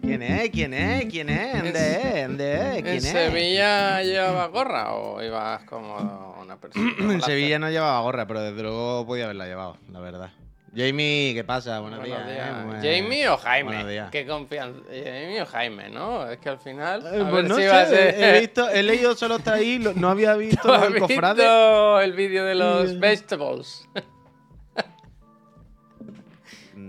¿Quién 0.00 0.22
es? 0.22 0.50
¿Quién 0.50 0.74
es? 0.74 1.04
¿Quién 1.06 1.28
es? 1.28 1.62
¿Dónde 1.62 1.92
es? 2.20 2.26
¿Dónde 2.28 2.54
es? 2.54 2.74
¿Quién 2.82 2.86
¿En 2.86 2.94
es? 2.96 3.02
Sevilla 3.04 4.02
llevabas 4.02 4.50
gorra 4.50 4.94
o 4.94 5.22
ibas 5.22 5.64
como 5.64 6.36
una 6.40 6.56
persona? 6.58 6.92
En 6.98 7.20
Sevilla 7.20 7.58
no 7.58 7.68
llevaba 7.70 8.00
gorra, 8.00 8.26
pero 8.26 8.40
desde 8.42 8.62
luego 8.62 9.06
podía 9.06 9.24
haberla 9.24 9.46
llevado, 9.46 9.76
la 9.92 10.00
verdad. 10.00 10.30
Jamie, 10.76 11.32
¿qué 11.34 11.44
pasa? 11.44 11.78
Buenos, 11.80 12.00
Buenos 12.00 12.26
días. 12.26 12.34
días. 12.34 12.48
¿eh? 12.48 12.64
Buen- 12.66 12.82
¿Jamie 13.02 13.28
o 13.28 13.36
Jaime? 13.36 13.68
Buenos 13.68 13.88
días. 13.90 14.10
Qué 14.10 14.26
confianza. 14.26 14.80
Jamie 14.88 15.42
o 15.42 15.46
Jaime, 15.46 15.88
¿no? 15.90 16.28
Es 16.28 16.38
que 16.38 16.48
al 16.48 16.58
final. 16.58 17.02
Eh, 17.02 17.20
a 17.20 17.30
pues 17.30 17.32
ver 17.32 17.44
no 17.48 17.54
si 17.56 17.62
sé, 17.62 17.68
va 17.68 17.80
a 17.82 17.86
ser. 17.86 18.14
he, 18.24 18.40
visto, 18.40 18.68
he 18.68 18.82
leído 18.82 19.14
solo 19.14 19.36
hasta 19.36 19.52
ahí, 19.54 19.78
no 19.94 20.08
había 20.08 20.34
visto 20.36 20.62
¿Tú 20.62 20.68
lo 20.68 20.74
has 20.74 20.82
del 20.92 20.98
cofrade. 21.00 21.34
visto 21.42 22.00
el 22.00 22.12
vídeo 22.14 22.44
de 22.44 22.54
los 22.56 22.92
Y- 22.92 22.98
vegetables? 22.98 23.88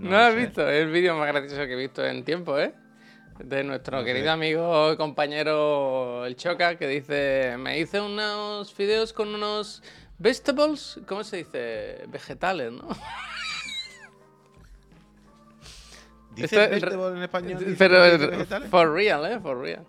No, 0.02 0.10
lo 0.10 0.16
has 0.18 0.34
sé. 0.34 0.40
visto, 0.40 0.68
es 0.68 0.82
el 0.82 0.90
vídeo 0.90 1.16
más 1.16 1.28
gracioso 1.28 1.56
que 1.66 1.72
he 1.72 1.76
visto 1.76 2.04
en 2.04 2.24
tiempo, 2.24 2.58
¿eh? 2.58 2.74
De 3.38 3.62
nuestro 3.64 3.98
No 3.98 4.02
sé. 4.02 4.12
querido 4.12 4.30
amigo 4.32 4.92
y 4.92 4.96
compañero 4.96 6.24
El 6.26 6.36
Choca, 6.36 6.76
que 6.76 6.86
dice, 6.88 7.56
me 7.58 7.78
hice 7.78 8.00
unos 8.00 8.74
videos 8.76 9.12
con 9.12 9.34
unos 9.34 9.82
vegetables, 10.18 10.98
¿cómo 11.06 11.22
se 11.24 11.38
dice? 11.38 12.04
Vegetales, 12.08 12.72
¿no? 12.72 12.88
¿Dice 16.34 16.46
Esto- 16.64 16.70
vegetable 16.70 17.16
en 17.16 17.22
español? 17.22 17.58
¿Dice- 17.58 17.74
Pero 17.78 18.66
for 18.70 18.92
real, 18.92 19.24
¿eh? 19.30 19.38
For 19.40 19.58
real. 19.58 19.84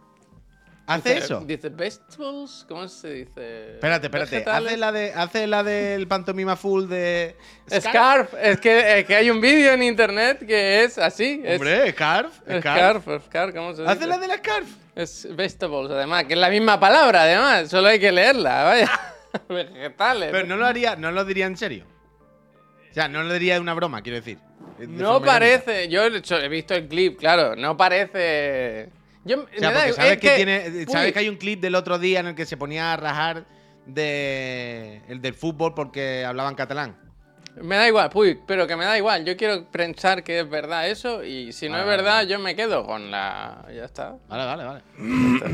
¿Hace 0.88 1.16
Dice- 1.16 1.26
eso? 1.26 1.44
Dice 1.46 1.68
vegetables, 1.68 2.66
¿cómo 2.68 2.88
se 2.88 3.10
dice? 3.10 3.74
Espérate, 3.74 4.08
espérate. 4.08 4.32
Vegetales. 4.38 4.68
Hace 4.70 4.78
la, 4.78 4.92
de, 4.94 5.14
hace 5.14 5.46
la 5.48 5.62
del 5.62 6.08
pantomima 6.08 6.56
full 6.56 6.88
de. 6.88 7.36
Scarf, 7.70 8.34
es 8.42 8.58
que, 8.62 9.00
es 9.00 9.06
que 9.06 9.16
hay 9.18 9.30
un 9.30 9.42
vídeo 9.42 9.74
en 9.74 9.84
internet 9.84 10.46
que 10.48 10.86
es 10.86 10.98
así. 10.98 11.42
es- 11.44 11.56
Hombre, 11.60 11.92
Scarf. 11.92 12.34
Scarf. 12.60 13.04
Scarf, 13.04 13.26
scarf, 13.26 13.54
¿cómo 13.54 13.74
se 13.76 13.82
dice? 13.82 13.92
Hace 13.94 14.08
la 14.08 14.18
de 14.18 14.28
la 14.30 14.38
Scarf. 14.38 14.68
Es 14.96 15.28
vegetables, 15.36 15.92
además, 15.92 16.24
que 16.24 16.34
es 16.36 16.40
la 16.40 16.50
misma 16.50 16.80
palabra, 16.80 17.24
además, 17.24 17.70
solo 17.70 17.90
hay 17.90 18.00
que 18.00 18.12
leerla, 18.12 18.64
vaya. 18.64 18.90
Vegetales. 19.50 20.30
Pero 20.32 20.48
no 20.48 20.56
lo 20.56 20.66
haría, 20.66 20.96
no 20.96 21.12
lo 21.12 21.26
diría 21.26 21.48
en 21.48 21.58
serio. 21.58 21.84
O 22.90 22.94
sea, 22.94 23.10
no 23.10 23.24
lo 23.24 23.34
diría 23.34 23.56
de 23.56 23.60
una 23.60 23.74
broma, 23.74 24.02
quiero 24.02 24.16
decir. 24.20 24.40
De 24.80 24.88
no 24.88 25.22
parece, 25.22 25.90
yo 25.90 26.04
he 26.06 26.48
visto 26.50 26.74
el 26.76 26.88
clip, 26.88 27.20
claro, 27.20 27.56
no 27.58 27.76
parece. 27.76 28.90
Yo. 29.28 29.44
O 29.44 29.48
sea, 29.58 29.72
da- 29.72 29.80
porque 29.82 29.94
sabes 29.94 30.12
es 30.14 30.18
que, 30.20 30.36
tiene. 30.36 30.86
Sabes 30.88 31.14
que 31.14 31.20
hay 31.20 31.30
un 31.30 31.36
clip 31.38 31.60
del 31.62 31.76
otro 31.76 32.00
día 32.00 32.20
en 32.22 32.28
el 32.28 32.36
que 32.36 32.46
se 32.46 32.58
ponía 32.58 32.94
a 32.94 32.98
rajar 32.98 33.46
de 33.86 35.02
el 35.08 35.22
del 35.22 35.34
fútbol 35.34 35.74
porque 35.74 36.26
hablaban 36.26 36.56
catalán. 36.56 36.98
Me 37.62 37.76
da 37.76 37.88
igual, 37.88 38.10
puy, 38.10 38.40
pero 38.46 38.68
que 38.68 38.76
me 38.76 38.86
da 38.86 38.98
igual. 38.98 39.26
Yo 39.26 39.36
quiero 39.38 39.66
pensar 39.66 40.24
que 40.24 40.40
es 40.40 40.50
verdad 40.50 40.88
eso 40.90 41.24
y 41.24 41.52
si 41.54 41.68
no 41.68 41.74
Vale, 41.74 41.84
es 41.84 41.88
verdad, 41.90 42.14
vale. 42.18 42.30
yo 42.30 42.40
me 42.40 42.56
quedo 42.56 42.86
con 42.86 43.10
la. 43.12 43.66
Ya 43.76 43.86
está. 43.86 44.16
Vale, 44.28 44.46
vale, 44.46 44.64
vale. 44.64 44.82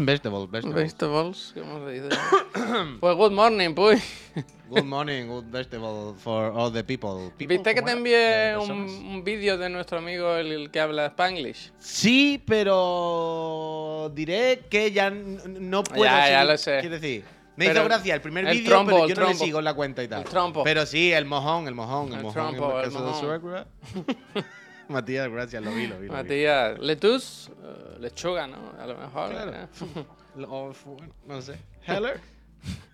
Vegetable, 0.04 0.48
vegetable. 0.50 0.82
Vegetables, 0.84 1.54
¿cómo 1.58 1.86
se 1.88 1.94
dice? 1.94 2.10
pues 3.00 3.16
good 3.16 3.32
morning, 3.32 3.74
puy. 3.74 3.96
Good 4.70 4.86
morning, 4.86 5.28
good 5.28 5.44
vegetable 5.52 6.16
for 6.18 6.52
all 6.52 6.72
the 6.72 6.84
people. 6.84 7.30
People, 7.38 7.58
¿Viste 7.58 7.76
que 7.76 7.82
¿cómo 7.82 7.92
te 7.92 7.98
envié 7.98 8.58
un, 8.58 8.72
un 8.72 9.24
vídeo 9.24 9.56
de 9.56 9.70
nuestro 9.70 10.00
amigo 10.00 10.36
el, 10.36 10.52
el 10.52 10.72
que 10.72 10.80
habla 10.80 11.06
Spanglish? 11.08 11.72
Sí, 11.78 12.42
pero 12.48 14.10
diré 14.16 14.62
que 14.72 14.92
ya 14.92 15.12
no 15.12 15.84
puedo. 15.84 16.04
Ya, 16.06 16.28
ya 16.30 16.40
seguir- 16.42 16.48
lo 16.52 16.58
sé. 16.58 16.80
Quiero 16.80 16.96
decir, 16.96 17.24
me 17.56 17.66
Pero 17.68 17.80
hizo 17.82 17.84
gracia 17.90 18.16
el 18.16 18.22
primer 18.22 18.48
el 18.48 18.58
vídeo, 18.58 18.84
pero 18.86 19.04
el 19.04 19.10
yo 19.10 19.16
no 19.16 19.22
le 19.22 19.28
trompo. 19.28 19.46
sigo 19.46 19.60
en 19.60 19.66
la 19.66 19.74
cuenta 19.74 20.04
y 20.04 20.08
tal. 20.08 20.22
El 20.24 20.28
trompo. 20.30 20.64
Pero 20.64 20.86
sí, 20.86 21.12
el 21.12 21.26
mojón, 21.26 21.68
el 21.68 21.76
mojón, 21.76 22.08
el, 22.10 22.14
El 22.16 22.24
mojón. 22.24 22.34
trompo, 22.56 22.80
el 22.82 22.90
de 22.92 23.00
mojón. 23.00 23.20
suegra. 23.20 23.68
Matías, 24.90 25.30
gracias, 25.30 25.64
lo 25.64 25.72
vi, 25.72 25.88
lo 25.88 26.00
vi. 26.00 26.08
Lo 26.08 26.14
vi. 26.14 26.22
Matías, 26.24 26.78
letus, 26.80 27.50
eh, 27.64 27.98
lechuga, 28.00 28.48
¿no? 28.48 28.74
A 28.80 28.86
lo 28.86 28.98
mejor. 28.98 29.30
Claro. 29.32 29.52
¿eh? 29.54 29.68
Lo- 30.36 30.52
o 30.52 30.74
fu- 30.74 30.96
bueno, 30.98 31.14
no 31.26 31.42
sé. 31.42 31.58
Heller. 31.88 32.20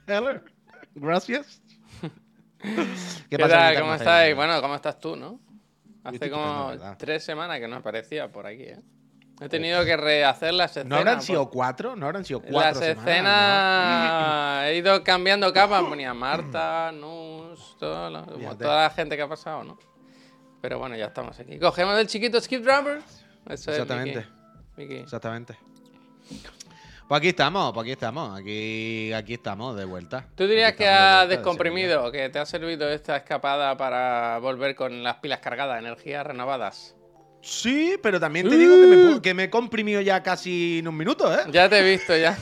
Heller. 0.07 0.43
Gracias. 0.95 1.61
¿Qué, 3.29 3.37
pasa, 3.39 3.55
tal? 3.55 3.79
¿Cómo 3.79 3.93
estáis? 3.95 4.35
Bueno, 4.35 4.61
¿cómo 4.61 4.75
estás 4.75 4.99
tú, 4.99 5.15
no? 5.15 5.39
Hace 6.03 6.29
como 6.29 6.73
tres 6.97 7.23
semanas 7.23 7.59
que 7.59 7.67
no 7.67 7.77
aparecía 7.77 8.29
por 8.31 8.45
aquí, 8.45 8.63
¿eh? 8.63 8.79
He 9.41 9.47
tenido 9.47 9.85
que 9.85 9.95
rehacer 9.95 10.53
las 10.53 10.71
escenas. 10.71 10.89
¿No 10.89 10.95
habrán 10.97 11.21
sido 11.21 11.49
cuatro? 11.49 11.95
¿No 11.95 12.07
habrán 12.07 12.25
sido 12.25 12.41
cuatro 12.41 12.59
Las 12.59 12.77
semanas, 12.77 13.07
escenas 13.07 14.65
he 14.65 14.75
ido 14.75 15.03
cambiando 15.03 15.53
capas, 15.53 15.83
ponía 15.89 16.13
Marta, 16.13 16.91
Nus, 16.91 17.77
toda 17.79 18.09
la, 18.09 18.25
toda 18.25 18.83
la 18.83 18.89
gente 18.89 19.15
que 19.15 19.21
ha 19.21 19.29
pasado, 19.29 19.63
¿no? 19.63 19.79
Pero 20.61 20.77
bueno, 20.77 20.97
ya 20.97 21.05
estamos 21.05 21.39
aquí. 21.39 21.57
Cogemos 21.57 21.97
el 21.97 22.07
chiquito 22.07 22.39
Skip 22.41 22.63
Drivers. 22.63 23.05
Eso 23.47 23.71
es 23.71 23.79
Exactamente. 23.79 24.27
Exactamente. 24.77 25.57
Pues 27.07 27.17
aquí 27.17 27.29
estamos, 27.29 27.73
pues 27.73 27.85
aquí 27.85 27.91
estamos. 27.93 28.37
Aquí, 28.37 29.11
aquí 29.13 29.33
estamos 29.35 29.75
de 29.75 29.85
vuelta. 29.85 30.27
¿Tú 30.35 30.47
dirías 30.47 30.73
que 30.73 30.83
de 30.83 30.89
has 30.89 31.27
de 31.27 31.37
descomprimido, 31.37 32.11
que 32.11 32.29
te 32.29 32.39
ha 32.39 32.45
servido 32.45 32.89
esta 32.89 33.17
escapada 33.17 33.75
para 33.77 34.37
volver 34.39 34.75
con 34.75 35.01
las 35.01 35.15
pilas 35.15 35.39
cargadas, 35.39 35.79
energías 35.79 36.25
renovadas? 36.27 36.95
Sí, 37.41 37.95
pero 38.03 38.19
también 38.19 38.49
te 38.49 38.57
digo 38.57 38.75
que 38.79 38.87
me, 38.87 39.21
que 39.21 39.33
me 39.33 39.43
he 39.45 39.49
comprimido 39.49 40.01
ya 40.01 40.21
casi 40.21 40.79
en 40.79 40.87
un 40.89 40.97
minuto, 40.97 41.33
¿eh? 41.33 41.43
Ya 41.51 41.69
te 41.69 41.79
he 41.79 41.83
visto, 41.89 42.15
ya. 42.17 42.37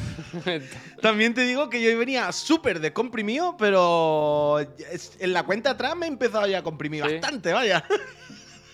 También 1.01 1.33
te 1.35 1.41
digo 1.41 1.69
que 1.69 1.81
yo 1.81 1.95
venía 1.97 2.31
súper 2.31 2.79
descomprimido, 2.79 3.55
pero 3.57 4.59
en 5.19 5.33
la 5.33 5.43
cuenta 5.43 5.71
atrás 5.71 5.95
me 5.95 6.07
he 6.07 6.09
empezado 6.09 6.47
ya 6.47 6.59
a 6.59 6.63
comprimir 6.63 7.03
Sí. 7.05 7.11
bastante, 7.13 7.53
vaya. 7.53 7.83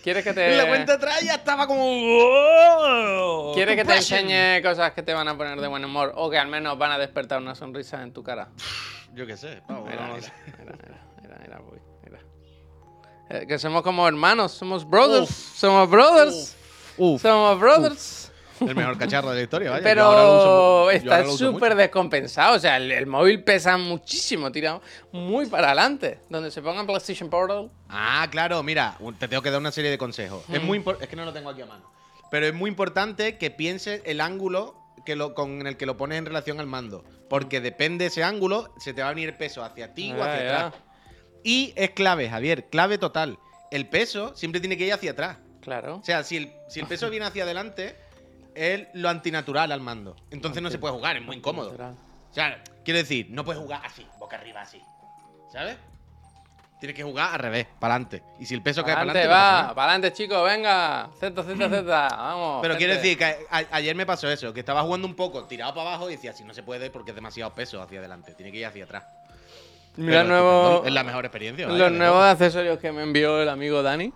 ¿Quieres 0.01 0.23
que 0.23 0.33
te, 0.33 0.51
En 0.51 0.57
la 0.57 0.67
cuenta 0.67 0.93
atrás 0.93 1.21
ya 1.21 1.35
estaba 1.35 1.67
como... 1.67 1.81
¡Oh! 1.85 3.51
¿Quieres 3.53 3.75
que 3.75 3.85
te 3.85 3.95
enseñe 3.95 4.61
cosas 4.61 4.91
que 4.93 5.03
te 5.03 5.13
van 5.13 5.27
a 5.27 5.37
poner 5.37 5.59
de 5.59 5.67
buen 5.67 5.83
humor 5.85 6.13
o 6.15 6.29
que 6.29 6.37
al 6.37 6.47
menos 6.47 6.77
van 6.77 6.91
a 6.91 6.97
despertar 6.97 7.39
una 7.41 7.55
sonrisa 7.55 8.01
en 8.03 8.11
tu 8.13 8.21
cara? 8.23 8.49
Yo 9.13 9.25
qué 9.27 9.37
sé, 9.37 9.61
pavo, 9.67 9.85
Mira, 9.85 10.07
no 10.07 10.15
mira, 10.15 10.25
sé. 10.27 10.33
mira, 10.59 10.75
mira, 10.81 11.01
mira, 11.21 11.37
mira, 11.41 11.61
uy, 11.61 11.79
mira. 11.85 11.92
Eh, 13.29 13.45
que 13.47 13.57
somos 13.57 13.81
como 13.81 14.07
hermanos, 14.07 14.51
somos 14.51 14.87
brothers, 14.87 15.29
Uf. 15.29 15.55
somos 15.57 15.89
brothers, 15.89 16.55
Uf, 16.97 17.21
somos 17.21 17.59
brothers. 17.59 18.31
el 18.59 18.75
mejor 18.75 18.97
cacharro 18.97 19.29
de 19.31 19.37
la 19.37 19.41
historia, 19.41 19.71
vaya. 19.71 19.83
Pero 19.83 20.09
uso 20.09 20.91
está 20.91 21.25
súper 21.25 21.75
descompensado. 21.75 22.55
O 22.55 22.59
sea, 22.59 22.77
el, 22.77 22.91
el 22.91 23.07
móvil 23.07 23.43
pesa 23.43 23.77
muchísimo, 23.77 24.51
tirado 24.51 24.81
muy 25.11 25.45
para 25.47 25.67
adelante. 25.67 26.19
Donde 26.29 26.51
se 26.51 26.61
ponga 26.61 26.85
PlayStation 26.85 27.29
Portal. 27.29 27.69
Ah, 27.89 28.27
claro, 28.29 28.61
mira, 28.63 28.97
te 29.19 29.27
tengo 29.27 29.41
que 29.41 29.49
dar 29.51 29.59
una 29.59 29.71
serie 29.71 29.89
de 29.89 29.97
consejos. 29.97 30.43
Es 30.49 30.61
Hmm. 30.61 30.65
muy 30.65 30.83
es 31.01 31.07
que 31.07 31.15
no 31.15 31.25
lo 31.25 31.33
tengo 31.33 31.49
aquí 31.49 31.61
a 31.61 31.65
mano. 31.65 31.91
Pero 32.29 32.45
es 32.47 32.53
muy 32.53 32.69
importante 32.69 33.37
que 33.37 33.51
pienses 33.51 34.01
el 34.05 34.19
ángulo 34.21 34.75
que 35.05 35.15
lo, 35.15 35.33
con 35.33 35.65
el 35.67 35.75
que 35.77 35.85
lo 35.85 35.97
pones 35.97 36.17
en 36.17 36.25
relación 36.25 36.59
al 36.59 36.67
mando. 36.67 37.03
Porque 37.29 37.59
depende 37.61 38.03
de 38.05 38.07
ese 38.09 38.23
ángulo, 38.23 38.73
se 38.79 38.93
te 38.93 39.01
va 39.01 39.09
a 39.09 39.13
venir 39.13 39.29
el 39.29 39.35
peso 39.37 39.63
hacia 39.63 39.93
ti 39.93 40.11
o 40.13 40.17
Ya, 40.17 40.23
hacia 40.33 40.43
ya. 40.43 40.65
atrás. 40.67 40.81
Y 41.43 41.73
es 41.75 41.91
clave, 41.91 42.29
Javier, 42.29 42.65
clave 42.69 42.97
total. 42.97 43.37
El 43.71 43.87
peso 43.87 44.35
siempre 44.35 44.61
tiene 44.61 44.77
que 44.77 44.85
ir 44.85 44.93
hacia 44.93 45.11
atrás. 45.11 45.37
Claro. 45.61 45.97
O 45.97 46.03
sea, 46.03 46.23
si 46.23 46.37
el, 46.37 46.53
si 46.67 46.79
el 46.79 46.87
peso 46.87 47.09
viene 47.09 47.25
hacia 47.25 47.43
adelante, 47.43 47.95
es 48.55 48.87
lo 48.93 49.09
antinatural 49.09 49.71
al 49.71 49.81
mando. 49.81 50.15
Entonces 50.31 50.61
no 50.61 50.69
se 50.69 50.77
puede 50.77 50.93
jugar, 50.93 51.17
es 51.17 51.23
muy 51.23 51.37
incómodo. 51.37 51.71
O 51.71 52.33
sea, 52.33 52.63
quiero 52.83 52.99
decir, 52.99 53.27
no 53.29 53.43
puedes 53.45 53.61
jugar 53.61 53.81
así, 53.83 54.05
boca 54.19 54.37
arriba 54.37 54.61
así. 54.61 54.81
¿Sabes? 55.51 55.77
Tienes 56.79 56.97
que 56.97 57.03
jugar 57.03 57.33
al 57.35 57.39
revés, 57.39 57.65
para 57.79 57.95
adelante. 57.95 58.23
Y 58.39 58.45
si 58.45 58.53
el 58.55 58.61
peso 58.61 58.83
cae 58.83 58.93
para 58.95 59.09
Adelante, 59.11 59.27
va, 59.29 59.73
para 59.73 59.91
adelante, 59.93 60.11
chicos, 60.11 60.43
venga. 60.43 61.09
Z, 61.17 61.43
Z, 61.43 61.55
Z, 61.69 61.85
vamos. 62.17 62.61
Pero 62.61 62.73
gente. 62.73 62.77
quiero 62.77 62.93
decir 62.95 63.17
que 63.17 63.23
a- 63.25 63.63
ayer 63.71 63.95
me 63.95 64.05
pasó 64.05 64.29
eso, 64.29 64.53
que 64.53 64.59
estaba 64.59 64.81
jugando 64.81 65.07
un 65.07 65.15
poco 65.15 65.45
tirado 65.45 65.73
para 65.73 65.91
abajo 65.91 66.09
y 66.09 66.15
decía, 66.15 66.33
si 66.33 66.43
no 66.43 66.53
se 66.53 66.61
puede 66.61 66.89
porque 66.89 67.11
es 67.11 67.15
demasiado 67.15 67.53
peso 67.55 67.81
hacia 67.81 67.99
adelante, 67.99 68.33
tiene 68.33 68.51
que 68.51 68.57
ir 68.57 68.65
hacia 68.65 68.83
atrás. 68.83 69.05
Mira 69.95 70.23
nuevo, 70.23 70.83
Es 70.85 70.91
la 70.93 71.03
mejor 71.03 71.25
experiencia. 71.25 71.67
los 71.67 71.91
nuevos 71.91 72.23
accesorios 72.23 72.79
que 72.79 72.91
me 72.91 73.03
envió 73.03 73.41
el 73.41 73.49
amigo 73.49 73.83
Dani. 73.83 74.11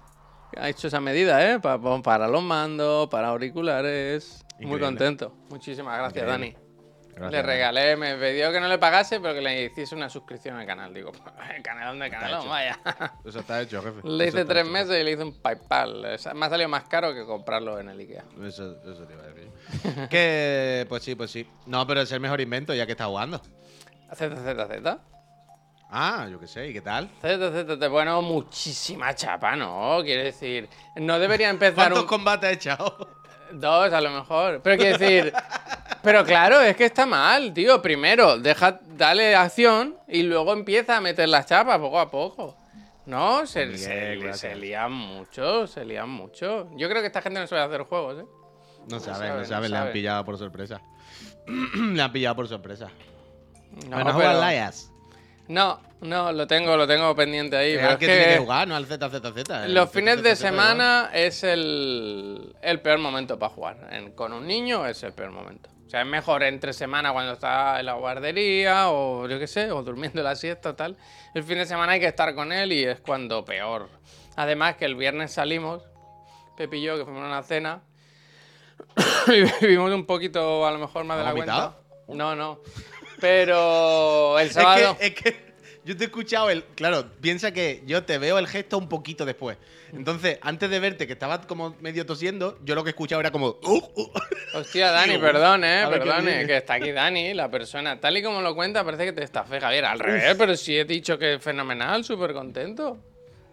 Ha 0.58 0.70
hecho 0.70 0.88
esa 0.88 1.00
medida, 1.00 1.46
¿eh? 1.52 1.60
Pa- 1.60 1.80
pa- 1.80 2.02
para 2.02 2.28
los 2.28 2.42
mandos, 2.42 3.10
para 3.10 3.28
auriculares. 3.30 4.44
Muy 4.60 4.80
contento. 4.80 5.34
Muchísimas 5.50 5.98
gracias, 5.98 6.24
Increíble. 6.24 6.56
Dani. 6.58 6.68
Gracias, 7.14 7.32
le 7.32 7.42
regalé, 7.42 7.96
me 7.96 8.16
pidió 8.16 8.52
que 8.52 8.60
no 8.60 8.68
le 8.68 8.78
pagase, 8.78 9.20
pero 9.20 9.34
que 9.34 9.42
le 9.42 9.64
hiciese 9.66 9.96
una 9.96 10.08
suscripción 10.08 10.56
al 10.56 10.66
canal. 10.68 10.94
Digo, 10.94 11.12
el 11.56 11.64
canal 11.64 11.98
de 12.00 12.10
canal, 12.12 12.40
hecho. 12.40 12.48
vaya. 12.50 12.80
Eso 13.26 13.40
está 13.40 13.62
hecho, 13.62 13.82
jefe. 13.82 14.02
Le 14.08 14.28
hice 14.28 14.46
tres 14.46 14.64
hecho. 14.64 14.72
meses 14.72 15.00
y 15.00 15.04
le 15.04 15.12
hice 15.12 15.24
un 15.24 15.34
PayPal. 15.42 16.02
Me 16.36 16.46
ha 16.46 16.50
salido 16.50 16.70
más 16.70 16.84
caro 16.84 17.14
que 17.14 17.26
comprarlo 17.26 17.80
en 17.80 17.90
el 17.90 18.00
Ikea. 18.00 18.24
Eso, 18.46 18.78
eso 18.84 19.04
te 19.06 19.14
iba 19.14 19.24
a 19.24 19.28
decir. 19.28 20.08
que, 20.10 20.86
pues 20.90 21.04
sí, 21.04 21.16
pues 21.16 21.32
sí. 21.32 21.48
No, 21.66 21.86
pero 21.88 22.02
es 22.02 22.12
el 22.12 22.20
mejor 22.20 22.40
invento 22.40 22.74
ya 22.74 22.86
que 22.86 22.92
está 22.94 23.06
jugando. 23.06 23.42
Z, 24.14 24.36
Z, 24.36 24.68
Z. 24.68 25.00
Ah, 25.90 26.28
yo 26.30 26.40
qué 26.40 26.48
sé, 26.48 26.68
¿y 26.68 26.74
qué 26.74 26.82
tal? 26.82 27.10
Bueno, 27.90 28.22
muchísima 28.22 29.16
chapa, 29.16 29.56
¿no? 29.56 30.00
Quiere 30.04 30.26
decir, 30.26 30.68
no 30.96 31.18
debería 31.18 31.50
empezar 31.50 31.76
¿Cuántos 31.76 32.02
un... 32.02 32.08
combates 32.08 32.50
has 32.50 32.56
echado? 32.58 33.10
Dos, 33.54 33.94
a 33.94 34.02
lo 34.02 34.10
mejor. 34.12 34.62
Pero 34.62 34.78
quiero 34.78 34.98
decir. 34.98 35.34
Pero 36.04 36.26
claro, 36.26 36.60
es 36.62 36.76
que 36.76 36.84
está 36.86 37.06
mal, 37.06 37.54
tío. 37.54 37.82
Primero, 37.82 38.38
deja, 38.38 38.80
dale 38.98 39.36
acción 39.36 39.96
y 40.08 40.24
luego 40.24 40.52
empieza 40.52 40.98
a 40.98 41.02
meter 41.02 41.30
las 41.30 41.46
chapas 41.46 41.80
poco 41.80 42.00
a 42.00 42.12
poco. 42.12 42.58
No, 43.06 43.46
se, 43.48 43.66
Miguel, 43.66 44.34
se, 44.34 44.50
se 44.50 44.56
lían 44.56 44.92
mucho, 44.92 45.66
se 45.66 45.86
lían 45.86 46.10
mucho. 46.10 46.70
Yo 46.76 46.90
creo 46.90 47.02
que 47.02 47.08
esta 47.08 47.22
gente 47.22 47.40
no 47.40 47.48
sabe 47.48 47.62
hacer 47.62 47.84
juegos, 47.84 48.20
¿eh? 48.20 48.26
No 48.90 49.00
saben, 49.00 49.16
sabe, 49.16 49.30
no 49.30 49.38
no 49.40 49.46
saben, 49.46 49.72
le 49.72 49.78
han 49.78 49.84
sabe. 49.84 49.94
pillado 49.94 50.26
por 50.26 50.38
sorpresa. 50.38 50.82
le 51.94 52.02
han 52.02 52.12
pillado 52.12 52.36
por 52.36 52.48
sorpresa. 52.50 52.90
No, 53.88 53.96
Bueno, 53.96 54.12
pero-. 54.18 54.97
No, 55.48 55.80
no, 56.02 56.32
lo 56.32 56.46
tengo, 56.48 56.76
lo 56.78 56.86
tengo 56.88 57.16
pendiente 57.16 57.56
ahí. 57.58 57.74
Es 57.74 57.78
pero 57.80 57.92
es 57.94 57.98
que, 57.98 58.06
tiene 58.06 58.26
que 58.34 58.38
jugar, 58.40 58.68
no 58.68 58.76
al 58.76 58.86
ZZZ. 58.86 59.50
el 59.66 59.74
los 59.74 59.90
fines 59.90 60.22
de 60.24 60.36
semana 60.36 61.10
es 61.14 61.44
el, 61.44 62.56
el 62.62 62.82
peor 62.82 63.00
momento 63.00 63.40
para 63.40 63.54
jugar. 63.54 63.88
En- 63.92 64.12
con 64.12 64.34
un 64.34 64.46
niño 64.46 64.86
es 64.86 65.02
el 65.04 65.14
peor 65.14 65.32
momento. 65.32 65.70
O 65.86 65.90
sea, 65.90 66.02
es 66.02 66.08
mejor 66.08 66.44
entre 66.44 66.74
semana 66.74 67.14
cuando 67.14 67.32
está 67.32 67.80
en 67.80 67.86
la 67.86 67.94
guardería 67.94 68.90
o 68.90 69.26
yo 69.28 69.40
qué 69.40 69.48
sé, 69.48 69.72
o 69.72 69.82
durmiendo 69.84 70.22
la 70.22 70.36
siesta 70.36 70.76
tal. 70.76 70.98
El 71.34 71.44
fin 71.44 71.58
de 71.60 71.66
semana 71.66 71.94
hay 71.94 72.02
que 72.02 72.08
estar 72.08 72.36
con 72.36 72.52
él 72.52 72.74
y 72.74 72.84
es 72.84 73.00
cuando 73.00 73.46
peor. 73.46 73.88
Además 74.36 74.76
que 74.76 74.84
el 74.84 74.96
viernes 74.96 75.32
salimos, 75.32 75.84
Pepi 76.58 76.78
y 76.78 76.82
yo, 76.82 76.98
que 76.98 77.06
fuimos 77.06 77.24
a 77.24 77.28
una 77.28 77.42
cena, 77.42 77.84
y 79.28 79.44
vivimos 79.66 79.92
un 79.94 80.06
poquito 80.06 80.68
a 80.68 80.72
lo 80.72 80.78
mejor 80.80 81.06
más 81.06 81.18
de 81.18 81.24
la 81.24 81.30
¿Has 81.30 81.36
cuenta. 81.36 81.54
vomitado? 81.54 81.84
No, 82.10 82.36
no. 82.36 82.60
Pero 83.20 84.40
el 84.40 84.48
Es 84.48 84.54
sábado... 84.54 84.98
que, 84.98 85.08
es 85.08 85.14
que 85.14 85.48
yo 85.86 85.96
te 85.96 86.04
he 86.04 86.08
escuchado 86.08 86.50
el. 86.50 86.64
Claro, 86.76 87.06
piensa 87.22 87.52
que 87.52 87.82
yo 87.86 88.04
te 88.04 88.18
veo 88.18 88.38
el 88.40 88.48
gesto 88.48 88.78
un 88.78 88.90
poquito 88.90 89.26
después. 89.26 89.58
Entonces, 89.94 90.38
antes 90.42 90.70
de 90.70 90.80
verte 90.82 91.08
que 91.08 91.14
estabas 91.14 91.46
como 91.46 91.78
medio 91.80 92.06
tosiendo, 92.06 92.60
yo 92.66 92.76
lo 92.76 92.84
que 92.84 92.90
he 92.90 92.92
escuchado 92.92 93.22
era 93.22 93.32
como. 93.32 93.58
"Uh, 93.64 93.82
uh". 93.96 94.12
Hostia, 94.56 94.92
Dani, 94.92 95.18
perdón, 95.18 95.64
eh, 95.64 95.86
viene. 96.04 96.46
que 96.46 96.58
está 96.58 96.74
aquí 96.74 96.92
Dani, 96.92 97.34
la 97.34 97.50
persona. 97.50 98.00
Tal 98.00 98.18
y 98.18 98.24
como 98.24 98.42
lo 98.42 98.54
cuenta, 98.54 98.84
parece 98.84 99.06
que 99.06 99.14
te 99.14 99.24
está 99.24 99.46
fe, 99.46 99.62
Javier. 99.62 99.86
Al 99.86 100.00
revés, 100.00 100.36
pero 100.38 100.58
sí 100.58 100.78
he 100.78 100.84
dicho 100.84 101.18
que 101.18 101.36
es 101.36 101.42
fenomenal, 101.42 102.04
súper 102.04 102.34
contento. 102.34 102.98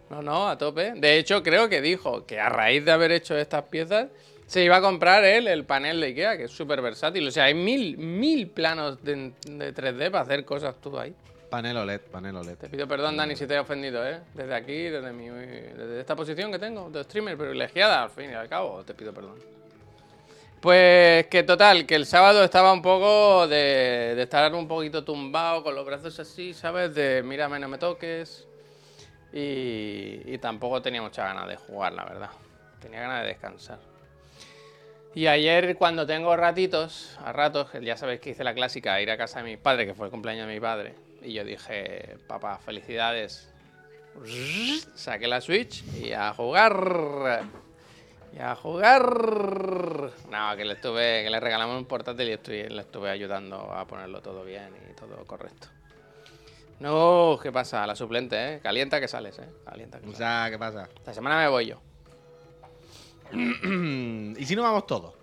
No, 0.09 0.21
no, 0.21 0.49
a 0.49 0.57
tope. 0.57 0.91
De 0.95 1.17
hecho, 1.17 1.41
creo 1.41 1.69
que 1.69 1.81
dijo 1.81 2.25
que 2.25 2.39
a 2.39 2.49
raíz 2.49 2.83
de 2.83 2.91
haber 2.91 3.11
hecho 3.13 3.37
estas 3.37 3.63
piezas, 3.63 4.07
se 4.47 4.63
iba 4.63 4.77
a 4.77 4.81
comprar 4.81 5.23
él 5.23 5.47
el 5.47 5.65
panel 5.65 5.99
de 5.99 6.07
Ikea, 6.07 6.37
que 6.37 6.43
es 6.43 6.51
súper 6.51 6.81
versátil. 6.81 7.27
O 7.27 7.31
sea, 7.31 7.45
hay 7.45 7.53
mil, 7.53 7.97
mil 7.97 8.49
planos 8.49 9.03
de, 9.03 9.33
de 9.47 9.73
3D 9.73 10.11
para 10.11 10.21
hacer 10.21 10.45
cosas 10.45 10.75
tú 10.81 10.97
ahí. 10.99 11.15
Panel 11.49 11.77
OLED, 11.77 12.01
panel 12.11 12.35
OLED. 12.35 12.57
Te 12.57 12.69
pido 12.69 12.87
perdón, 12.87 13.17
Dani, 13.17 13.35
si 13.35 13.47
te 13.47 13.55
he 13.55 13.59
ofendido, 13.59 14.05
¿eh? 14.07 14.19
Desde 14.33 14.53
aquí, 14.53 14.83
desde, 14.83 15.13
mi, 15.13 15.29
desde 15.29 15.99
esta 15.99 16.15
posición 16.15 16.51
que 16.51 16.59
tengo, 16.59 16.89
de 16.89 17.03
streamer 17.03 17.37
privilegiada, 17.37 18.03
al 18.03 18.09
fin 18.09 18.31
y 18.31 18.33
al 18.33 18.49
cabo, 18.49 18.83
te 18.83 18.93
pido 18.93 19.13
perdón. 19.13 19.39
Pues 20.59 21.27
que 21.27 21.43
total, 21.43 21.85
que 21.85 21.95
el 21.95 22.05
sábado 22.05 22.43
estaba 22.43 22.73
un 22.73 22.81
poco 22.81 23.47
de, 23.47 24.13
de 24.15 24.23
estar 24.23 24.53
un 24.53 24.67
poquito 24.67 25.03
tumbado, 25.03 25.63
con 25.63 25.75
los 25.75 25.85
brazos 25.85 26.19
así, 26.19 26.53
¿sabes? 26.53 26.93
De 26.93 27.21
mírame, 27.23 27.59
no 27.59 27.67
me 27.67 27.77
toques. 27.77 28.47
Y, 29.31 30.21
y 30.25 30.37
tampoco 30.39 30.81
tenía 30.81 31.01
mucha 31.01 31.25
ganas 31.25 31.47
de 31.47 31.55
jugar, 31.57 31.93
la 31.93 32.05
verdad. 32.05 32.29
Tenía 32.79 33.01
ganas 33.01 33.21
de 33.21 33.27
descansar. 33.27 33.94
Y 35.15 35.27
ayer, 35.27 35.77
cuando 35.77 36.05
tengo 36.05 36.35
ratitos, 36.35 37.17
a 37.23 37.31
ratos, 37.31 37.69
ya 37.81 37.95
sabéis 37.95 38.19
que 38.19 38.31
hice 38.31 38.43
la 38.43 38.53
clásica, 38.53 38.99
ir 39.01 39.09
a 39.09 39.17
casa 39.17 39.39
de 39.41 39.45
mi 39.45 39.55
padre, 39.57 39.85
que 39.85 39.93
fue 39.93 40.07
el 40.07 40.11
cumpleaños 40.11 40.45
de 40.47 40.53
mi 40.53 40.59
padre. 40.59 40.93
Y 41.21 41.31
yo 41.33 41.45
dije, 41.45 42.17
papá, 42.27 42.57
felicidades. 42.59 43.49
Saqué 44.93 45.27
la 45.27 45.39
Switch 45.39 45.83
y 45.95 46.11
a 46.11 46.33
jugar. 46.33 47.43
Y 48.35 48.39
a 48.39 48.55
jugar. 48.55 50.11
No, 50.29 50.55
que 50.57 50.65
le 50.65 50.73
estuve, 50.73 51.23
que 51.23 51.29
le 51.29 51.39
regalamos 51.39 51.77
un 51.77 51.85
portátil 51.85 52.27
y 52.27 52.33
estoy, 52.33 52.67
le 52.67 52.81
estuve 52.81 53.09
ayudando 53.09 53.71
a 53.71 53.87
ponerlo 53.87 54.21
todo 54.21 54.43
bien 54.43 54.69
y 54.91 54.93
todo 54.95 55.23
correcto. 55.25 55.67
No, 56.81 57.39
¿qué 57.41 57.53
pasa? 57.53 57.87
La 57.87 57.95
suplente, 57.95 58.55
¿eh? 58.55 58.59
Calienta 58.61 58.99
que 58.99 59.07
sales, 59.07 59.39
¿eh? 59.39 59.47
Calienta 59.63 59.97
que 59.99 60.03
O 60.07 60.11
sales. 60.11 60.17
sea, 60.17 60.47
¿qué 60.51 60.59
pasa? 60.59 60.89
Esta 60.93 61.13
semana 61.13 61.37
me 61.39 61.47
voy 61.47 61.67
yo. 61.67 61.79
¿Y 64.37 64.45
si 64.45 64.55
no 64.55 64.63
vamos 64.63 64.85
todos? 64.87 65.13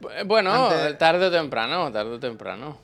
Bu- 0.00 0.26
Bueno, 0.26 0.52
Antes- 0.70 0.98
tarde 0.98 1.26
o 1.26 1.30
temprano, 1.30 1.90
tarde 1.92 2.12
o 2.14 2.20
temprano. 2.20 2.78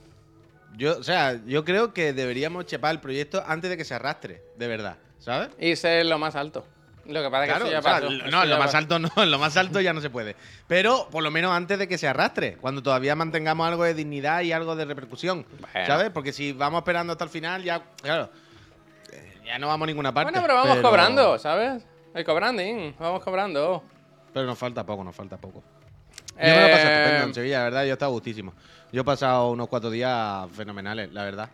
Yo, 0.76 0.98
o 0.98 1.02
sea, 1.02 1.38
yo 1.44 1.64
creo 1.64 1.92
que 1.92 2.12
deberíamos 2.14 2.64
chepar 2.66 2.92
el 2.92 3.00
proyecto 3.00 3.42
antes 3.46 3.68
de 3.70 3.76
que 3.76 3.84
se 3.84 3.94
arrastre, 3.94 4.42
de 4.56 4.66
verdad, 4.68 4.96
¿sabes? 5.18 5.50
Y 5.58 5.76
ser 5.76 6.06
lo 6.06 6.18
más 6.18 6.34
alto. 6.34 6.64
Lo 7.04 7.20
que 7.20 7.30
pasa 7.30 7.44
es 7.44 7.50
que 7.52 7.58
eso 7.58 7.70
ya 7.70 7.78
o 7.80 7.82
sea, 7.82 7.92
pasó. 7.94 8.06
eso 8.06 8.24
no, 8.26 8.30
ya 8.30 8.44
lo 8.46 8.56
más 8.58 8.66
pasó. 8.66 8.76
alto 8.78 8.98
no, 9.00 9.10
en 9.16 9.30
lo 9.32 9.38
más 9.38 9.56
alto 9.56 9.80
ya 9.80 9.92
no 9.92 10.00
se 10.00 10.08
puede. 10.08 10.34
Pero 10.68 11.08
por 11.10 11.22
lo 11.22 11.30
menos 11.30 11.52
antes 11.52 11.78
de 11.78 11.88
que 11.88 11.98
se 11.98 12.08
arrastre, 12.08 12.56
cuando 12.58 12.82
todavía 12.82 13.14
mantengamos 13.16 13.66
algo 13.68 13.84
de 13.84 13.92
dignidad 13.92 14.40
y 14.42 14.52
algo 14.52 14.76
de 14.76 14.84
repercusión, 14.86 15.44
Bueno. 15.60 15.86
¿sabes? 15.86 16.10
Porque 16.10 16.32
si 16.32 16.52
vamos 16.52 16.78
esperando 16.78 17.12
hasta 17.12 17.24
el 17.24 17.30
final, 17.30 17.62
ya, 17.64 17.82
claro, 18.00 18.30
eh, 19.12 19.40
ya 19.44 19.58
no 19.58 19.66
vamos 19.66 19.84
a 19.84 19.88
ninguna 19.88 20.14
parte. 20.14 20.30
Bueno, 20.30 20.46
pero 20.46 20.54
vamos 20.54 20.78
cobrando, 20.78 21.38
¿sabes? 21.38 21.84
El 22.14 22.24
cobranding, 22.24 22.94
vamos 22.98 23.22
cobrando. 23.22 23.82
Pero 24.32 24.46
nos 24.46 24.58
falta 24.58 24.84
poco, 24.84 25.04
nos 25.04 25.14
falta 25.14 25.36
poco. 25.36 25.62
Yo 26.36 26.54
me 26.54 26.62
lo 26.62 26.70
pasé 26.70 26.86
Eh, 26.86 27.02
estupendo 27.02 27.26
en 27.26 27.34
Sevilla, 27.34 27.58
la 27.58 27.64
verdad, 27.64 27.82
yo 27.84 27.90
he 27.90 27.92
estado 27.92 28.12
gustísimo. 28.12 28.54
Yo 28.92 29.02
he 29.02 29.04
pasado 29.04 29.50
unos 29.50 29.68
cuatro 29.68 29.90
días 29.90 30.48
fenomenales, 30.52 31.12
la 31.12 31.24
verdad. 31.24 31.50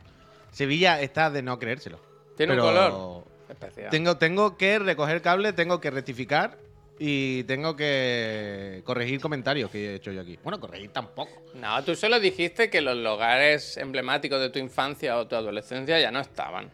Sevilla 0.53 1.01
está 1.01 1.31
de 1.31 1.43
no 1.43 1.59
creérselo. 1.59 2.01
Tiene 2.37 2.55
un 2.55 2.61
color 2.61 3.25
especial. 3.49 3.91
Tengo, 3.91 4.17
tengo 4.17 4.57
que 4.57 4.79
recoger 4.79 5.21
cable, 5.23 5.53
tengo 5.53 5.81
que 5.81 5.91
rectificar 5.91 6.57
y 6.99 7.45
tengo 7.45 7.77
que 7.77 8.83
corregir 8.85 9.21
comentarios 9.21 9.71
que 9.71 9.93
he 9.93 9.95
hecho 9.97 10.11
yo 10.13 10.21
aquí. 10.21 10.39
Bueno, 10.43 10.59
corregir 10.59 10.91
tampoco. 10.91 11.31
No, 11.55 11.83
tú 11.85 11.95
solo 11.95 12.19
dijiste 12.19 12.71
que 12.71 12.81
los 12.81 12.97
lugares 12.97 13.77
emblemáticos 13.77 14.41
de 14.41 14.51
tu 14.51 14.59
infancia 14.59 15.17
o 15.19 15.27
tu 15.27 15.37
adolescencia 15.37 16.01
ya 16.01 16.11
no 16.11 16.21
estaban. 16.21 16.71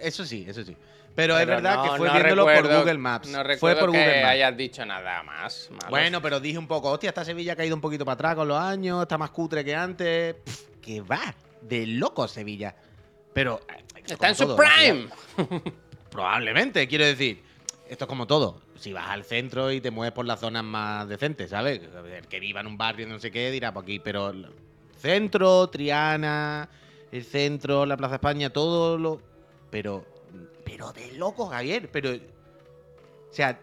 Eso 0.00 0.24
sí, 0.24 0.44
eso 0.48 0.64
sí. 0.64 0.76
Pero, 1.14 1.38
es 1.38 1.46
verdad 1.46 1.76
no- 1.76 1.82
que 1.84 1.88
fue 1.98 2.08
no 2.08 2.14
viéndolo 2.14 2.44
por 2.44 2.62
Google 2.76 2.98
Maps. 2.98 3.28
No 3.28 3.34
fue 3.38 3.44
recuerdo 3.44 3.80
por 3.80 3.92
que 3.92 3.98
Google 3.98 4.20
Maps. 4.22 4.30
hayas 4.32 4.56
dicho 4.56 4.84
nada 4.84 5.22
más. 5.22 5.68
malo. 5.70 5.86
Bueno, 5.90 6.20
pero 6.22 6.40
dije 6.40 6.58
un 6.58 6.66
poco, 6.66 6.90
hostia, 6.90 7.10
esta 7.10 7.24
Sevilla 7.24 7.52
ha 7.52 7.56
caído 7.56 7.74
un 7.76 7.80
poquito 7.80 8.04
para 8.04 8.14
atrás 8.14 8.34
con 8.34 8.48
los 8.48 8.58
años, 8.58 9.02
está 9.02 9.16
más 9.18 9.30
cutre 9.30 9.64
que 9.64 9.74
antes. 9.74 10.34
Pff, 10.34 10.60
que 10.82 11.00
va, 11.00 11.34
de 11.62 11.86
loco 11.86 12.26
Sevilla. 12.28 12.74
Pero. 13.32 13.60
eh, 13.72 13.84
Está 14.06 14.28
en 14.28 14.34
su 14.34 14.44
todo, 14.46 14.58
la 14.62 14.70
prime. 14.76 15.08
Probablemente, 16.10 16.86
quiero 16.88 17.04
decir. 17.04 17.42
Esto 17.88 18.04
es 18.04 18.08
como 18.08 18.26
todo. 18.26 18.60
Si 18.78 18.92
vas 18.92 19.08
al 19.10 19.24
centro 19.24 19.70
y 19.70 19.80
te 19.80 19.90
mueves 19.90 20.12
por 20.12 20.24
las 20.26 20.40
zonas 20.40 20.64
más 20.64 21.06
decentes, 21.08 21.50
¿sabes? 21.50 21.80
El 22.16 22.26
que 22.26 22.40
viva 22.40 22.60
en 22.60 22.66
un 22.66 22.76
barrio 22.78 23.06
no 23.06 23.18
sé 23.20 23.30
qué 23.30 23.50
dirá 23.50 23.72
por 23.72 23.82
aquí, 23.84 23.98
pero 23.98 24.32
centro, 24.96 25.68
Triana, 25.68 26.68
el 27.12 27.24
centro, 27.24 27.84
la 27.86 27.96
Plaza 27.96 28.14
España, 28.16 28.50
todo 28.50 28.98
lo. 28.98 29.20
Pero. 29.70 30.04
Pero 30.64 30.92
de 30.92 31.12
loco, 31.12 31.46
Javier. 31.46 31.90
Pero. 31.90 32.12
O 32.14 33.32
sea, 33.32 33.60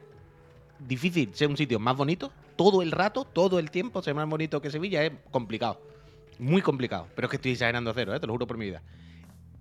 difícil 0.80 1.34
ser 1.34 1.50
un 1.50 1.58
sitio 1.58 1.80
más 1.80 1.96
bonito 1.96 2.32
todo 2.62 2.84
el 2.84 2.92
rato, 2.92 3.26
todo 3.26 3.58
el 3.58 3.72
tiempo, 3.72 4.04
ser 4.04 4.14
más 4.14 4.30
bonito 4.30 4.62
que 4.62 4.70
Sevilla 4.70 5.04
es 5.04 5.12
complicado. 5.32 5.82
Muy 6.38 6.62
complicado. 6.62 7.08
Pero 7.16 7.26
es 7.26 7.30
que 7.32 7.38
estoy 7.38 7.52
exagerando 7.54 7.90
a 7.90 7.94
cero, 7.96 8.14
¿eh? 8.14 8.20
te 8.20 8.28
lo 8.28 8.34
juro 8.34 8.46
por 8.46 8.58
mi 8.58 8.66
vida. 8.66 8.84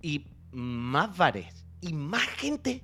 Y 0.03 0.27
más 0.51 1.17
bares 1.17 1.65
y 1.81 1.93
más 1.93 2.21
gente 2.21 2.83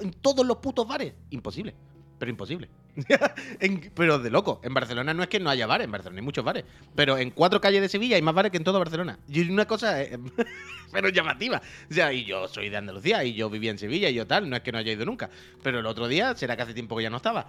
en 0.00 0.12
todos 0.12 0.44
los 0.44 0.56
putos 0.56 0.88
bares. 0.88 1.14
Imposible. 1.30 1.74
Pero 2.18 2.30
imposible. 2.30 2.68
Pero 3.94 4.18
de 4.18 4.30
loco. 4.30 4.60
En 4.62 4.74
Barcelona 4.74 5.14
no 5.14 5.22
es 5.22 5.28
que 5.28 5.38
no 5.38 5.50
haya 5.50 5.66
bares, 5.66 5.84
en 5.84 5.92
Barcelona 5.92 6.20
hay 6.20 6.24
muchos 6.24 6.44
bares. 6.44 6.64
Pero 6.94 7.16
en 7.16 7.30
cuatro 7.30 7.60
calles 7.60 7.80
de 7.80 7.88
Sevilla 7.88 8.16
hay 8.16 8.22
más 8.22 8.34
bares 8.34 8.50
que 8.50 8.56
en 8.56 8.64
todo 8.64 8.78
Barcelona. 8.78 9.18
Y 9.28 9.48
una 9.48 9.66
cosa, 9.66 10.02
eh, 10.02 10.18
pero 10.92 11.08
llamativa. 11.08 11.62
O 11.90 11.94
sea, 11.94 12.12
y 12.12 12.24
yo 12.24 12.48
soy 12.48 12.68
de 12.68 12.76
Andalucía 12.76 13.22
y 13.24 13.34
yo 13.34 13.48
vivía 13.48 13.70
en 13.70 13.78
Sevilla 13.78 14.10
y 14.10 14.14
yo 14.14 14.26
tal, 14.26 14.50
no 14.50 14.56
es 14.56 14.62
que 14.62 14.72
no 14.72 14.78
haya 14.78 14.92
ido 14.92 15.04
nunca. 15.04 15.30
Pero 15.62 15.78
el 15.78 15.86
otro 15.86 16.08
día, 16.08 16.34
será 16.34 16.56
que 16.56 16.62
hace 16.62 16.74
tiempo 16.74 16.96
que 16.96 17.04
ya 17.04 17.10
no 17.10 17.18
estaba. 17.18 17.46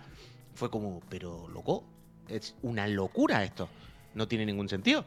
Fue 0.54 0.70
como, 0.70 1.02
pero 1.10 1.48
loco, 1.50 1.84
es 2.28 2.56
una 2.62 2.88
locura 2.88 3.44
esto. 3.44 3.70
No 4.14 4.28
tiene 4.28 4.46
ningún 4.46 4.70
sentido. 4.70 5.06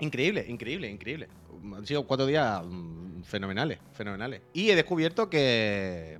Increíble, 0.00 0.44
increíble, 0.48 0.90
increíble. 0.90 1.28
Han 1.76 1.86
sido 1.86 2.06
cuatro 2.06 2.26
días 2.26 2.62
mm, 2.64 3.22
fenomenales, 3.22 3.78
fenomenales. 3.92 4.42
Y 4.52 4.70
he 4.70 4.76
descubierto 4.76 5.30
que. 5.30 6.18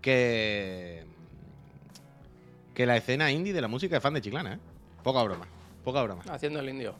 que. 0.00 1.04
Que 2.74 2.86
la 2.86 2.96
escena 2.96 3.30
indie 3.30 3.52
de 3.52 3.60
la 3.60 3.68
música 3.68 3.96
es 3.96 4.02
fan 4.02 4.14
de 4.14 4.20
Chiclana, 4.22 4.54
¿eh? 4.54 4.58
Poca 5.02 5.22
broma, 5.22 5.46
poca 5.84 6.02
broma. 6.02 6.22
Haciendo 6.30 6.60
el 6.60 6.68
indio. 6.68 6.94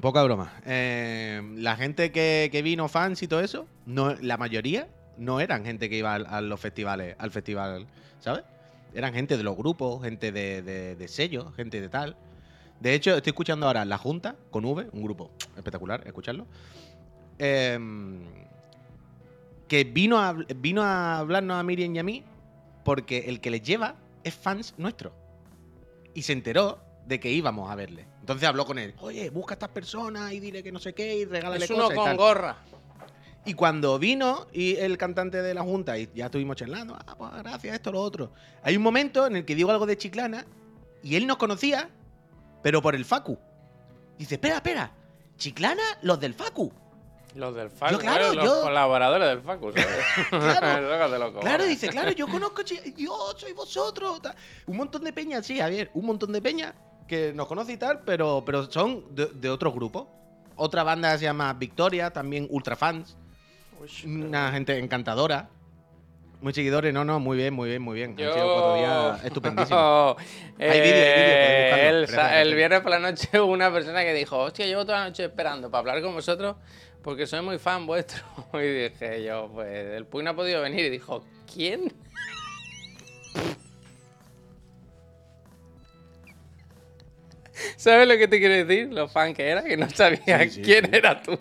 Poca 0.00 0.22
broma. 0.22 0.52
Eh, 0.64 1.42
la 1.56 1.76
gente 1.76 2.12
que, 2.12 2.48
que 2.52 2.62
vino, 2.62 2.88
fans 2.88 3.22
y 3.22 3.28
todo 3.28 3.40
eso, 3.40 3.66
no, 3.86 4.14
la 4.14 4.36
mayoría 4.36 4.88
no 5.16 5.40
eran 5.40 5.64
gente 5.64 5.90
que 5.90 5.96
iba 5.98 6.14
al- 6.14 6.26
a, 6.26 6.40
los 6.40 6.60
festivales, 6.60 7.16
al 7.18 7.30
festival, 7.32 7.86
¿sabes? 8.20 8.44
Eran 8.94 9.12
gente 9.12 9.36
de 9.36 9.42
los 9.42 9.56
grupos, 9.56 10.02
gente 10.02 10.30
de, 10.32 10.62
de, 10.62 10.94
de 10.96 11.08
sellos, 11.08 11.52
gente 11.56 11.80
de 11.80 11.88
tal. 11.88 12.16
De 12.80 12.94
hecho, 12.94 13.16
estoy 13.16 13.30
escuchando 13.30 13.66
ahora 13.66 13.84
La 13.84 13.98
Junta 13.98 14.36
con 14.50 14.64
V, 14.64 14.88
un 14.92 15.02
grupo 15.02 15.30
espectacular, 15.56 16.02
escucharlo. 16.06 16.46
em, 17.38 18.20
que 19.66 19.84
vino 19.84 20.18
a, 20.18 20.32
vino 20.32 20.82
a 20.82 21.18
hablarnos 21.18 21.56
a 21.58 21.62
Miriam 21.62 21.94
y 21.94 21.98
a 21.98 22.02
mí 22.04 22.24
porque 22.84 23.24
el 23.28 23.40
que 23.40 23.50
les 23.50 23.62
lleva 23.62 23.96
es 24.24 24.34
fans 24.34 24.74
nuestro. 24.78 25.12
Y 26.14 26.22
se 26.22 26.32
enteró 26.32 26.80
de 27.06 27.20
que 27.20 27.30
íbamos 27.30 27.70
a 27.70 27.74
verle. 27.74 28.06
Entonces 28.20 28.48
habló 28.48 28.66
con 28.66 28.78
él. 28.78 28.94
Oye, 29.00 29.30
busca 29.30 29.54
a 29.54 29.56
estas 29.56 29.70
personas 29.70 30.32
y 30.32 30.40
dile 30.40 30.62
que 30.62 30.70
no 30.72 30.78
sé 30.78 30.94
qué 30.94 31.16
y 31.16 31.24
regálale 31.24 31.64
Es 31.64 31.70
uno 31.70 31.84
cosas 31.84 31.94
y 31.94 31.96
con 31.96 32.04
tal. 32.04 32.16
gorra. 32.16 32.56
Y 33.44 33.54
cuando 33.54 33.98
vino 33.98 34.46
y 34.52 34.76
el 34.76 34.98
cantante 34.98 35.40
de 35.40 35.54
la 35.54 35.62
Junta 35.62 35.96
y 35.98 36.10
ya 36.14 36.26
estuvimos 36.26 36.56
charlando, 36.56 36.98
ah, 37.06 37.14
pues 37.16 37.30
gracias, 37.38 37.74
esto, 37.74 37.90
lo 37.92 38.02
otro. 38.02 38.32
Hay 38.62 38.76
un 38.76 38.82
momento 38.82 39.26
en 39.26 39.36
el 39.36 39.44
que 39.46 39.54
digo 39.54 39.70
algo 39.70 39.86
de 39.86 39.96
Chiclana 39.96 40.44
y 41.02 41.16
él 41.16 41.26
nos 41.26 41.38
conocía, 41.38 41.88
pero 42.62 42.82
por 42.82 42.94
el 42.94 43.06
Facu. 43.06 43.38
Dice, 44.18 44.34
espera, 44.34 44.56
espera, 44.56 44.92
Chiclana, 45.38 45.82
los 46.02 46.20
del 46.20 46.34
Facu. 46.34 46.70
Los 47.38 47.54
del 47.54 47.70
Facu, 47.70 47.92
Yo, 47.92 47.98
claro, 48.00 48.32
¿eh? 48.32 48.34
los 48.34 48.44
yo- 48.44 48.62
colaboradores 48.62 49.28
del 49.28 49.40
Facu. 49.42 49.70
Claro. 50.30 51.40
Claro, 51.40 51.64
dice, 51.64 51.88
claro, 51.88 52.10
yo 52.10 52.26
conozco, 52.26 52.62
yo 52.96 53.34
soy 53.36 53.52
vosotros. 53.52 54.20
Un 54.66 54.76
montón 54.76 55.04
de 55.04 55.12
peñas, 55.12 55.46
sí, 55.46 55.58
Javier, 55.58 55.90
un 55.94 56.06
montón 56.06 56.32
de 56.32 56.42
peñas 56.42 56.74
que 57.06 57.32
nos 57.32 57.46
conoce 57.46 57.72
y 57.72 57.76
tal, 57.76 58.00
pero, 58.00 58.42
pero 58.44 58.70
son 58.70 59.14
de, 59.14 59.26
de 59.26 59.48
otros 59.50 59.72
grupos. 59.72 60.06
Otra 60.56 60.82
banda 60.82 61.16
se 61.16 61.24
llama 61.24 61.52
Victoria, 61.54 62.10
también 62.10 62.48
ultra 62.50 62.74
fans. 62.74 63.16
Una 64.04 64.50
gente 64.50 64.76
encantadora. 64.76 65.48
Muy 66.40 66.52
seguidores, 66.54 66.92
no, 66.94 67.04
no, 67.04 67.18
muy 67.18 67.36
bien, 67.36 67.52
muy 67.54 67.68
bien, 67.68 67.82
muy 67.82 67.94
bien. 67.96 68.16
Yo- 68.16 68.28
Han 68.28 68.34
sido 68.34 68.52
cuatro 68.54 68.74
días 68.76 69.24
estupendísimos. 69.24 70.16
Eh, 70.58 70.70
Hay 70.70 70.80
vídeo, 70.80 71.04
hay 71.04 71.92
vídeo, 71.92 72.00
buscarlo. 72.02 72.36
el, 72.36 72.48
el 72.48 72.54
viernes 72.54 72.80
por 72.80 72.90
la 72.90 72.98
noche 73.00 73.28
hubo 73.40 73.52
una 73.52 73.72
persona 73.72 74.02
que 74.02 74.12
dijo, 74.14 74.38
hostia, 74.38 74.66
llevo 74.66 74.84
toda 74.84 74.98
la 75.00 75.04
noche 75.08 75.24
esperando 75.24 75.68
para 75.70 75.80
hablar 75.80 76.02
con 76.02 76.14
vosotros 76.14 76.56
porque 77.08 77.26
soy 77.26 77.40
muy 77.40 77.58
fan 77.58 77.86
vuestro. 77.86 78.22
Y 78.52 78.66
dije 78.90 79.22
yo, 79.24 79.50
pues 79.54 79.66
el 79.96 80.04
Puy 80.04 80.22
no 80.22 80.28
ha 80.28 80.36
podido 80.36 80.60
venir. 80.60 80.84
Y 80.84 80.90
dijo, 80.90 81.24
¿quién? 81.50 81.90
¿Sabes 87.76 88.06
lo 88.06 88.16
que 88.16 88.28
te 88.28 88.38
quiero 88.38 88.54
decir? 88.66 88.92
Lo 88.92 89.08
fan 89.08 89.34
que 89.34 89.48
era, 89.48 89.64
que 89.64 89.76
no 89.76 89.88
sabía 89.90 90.42
Sí, 90.44 90.50
sí, 90.50 90.62
quién 90.62 90.84
sí. 90.84 90.90
era 90.92 91.20
tú. 91.22 91.38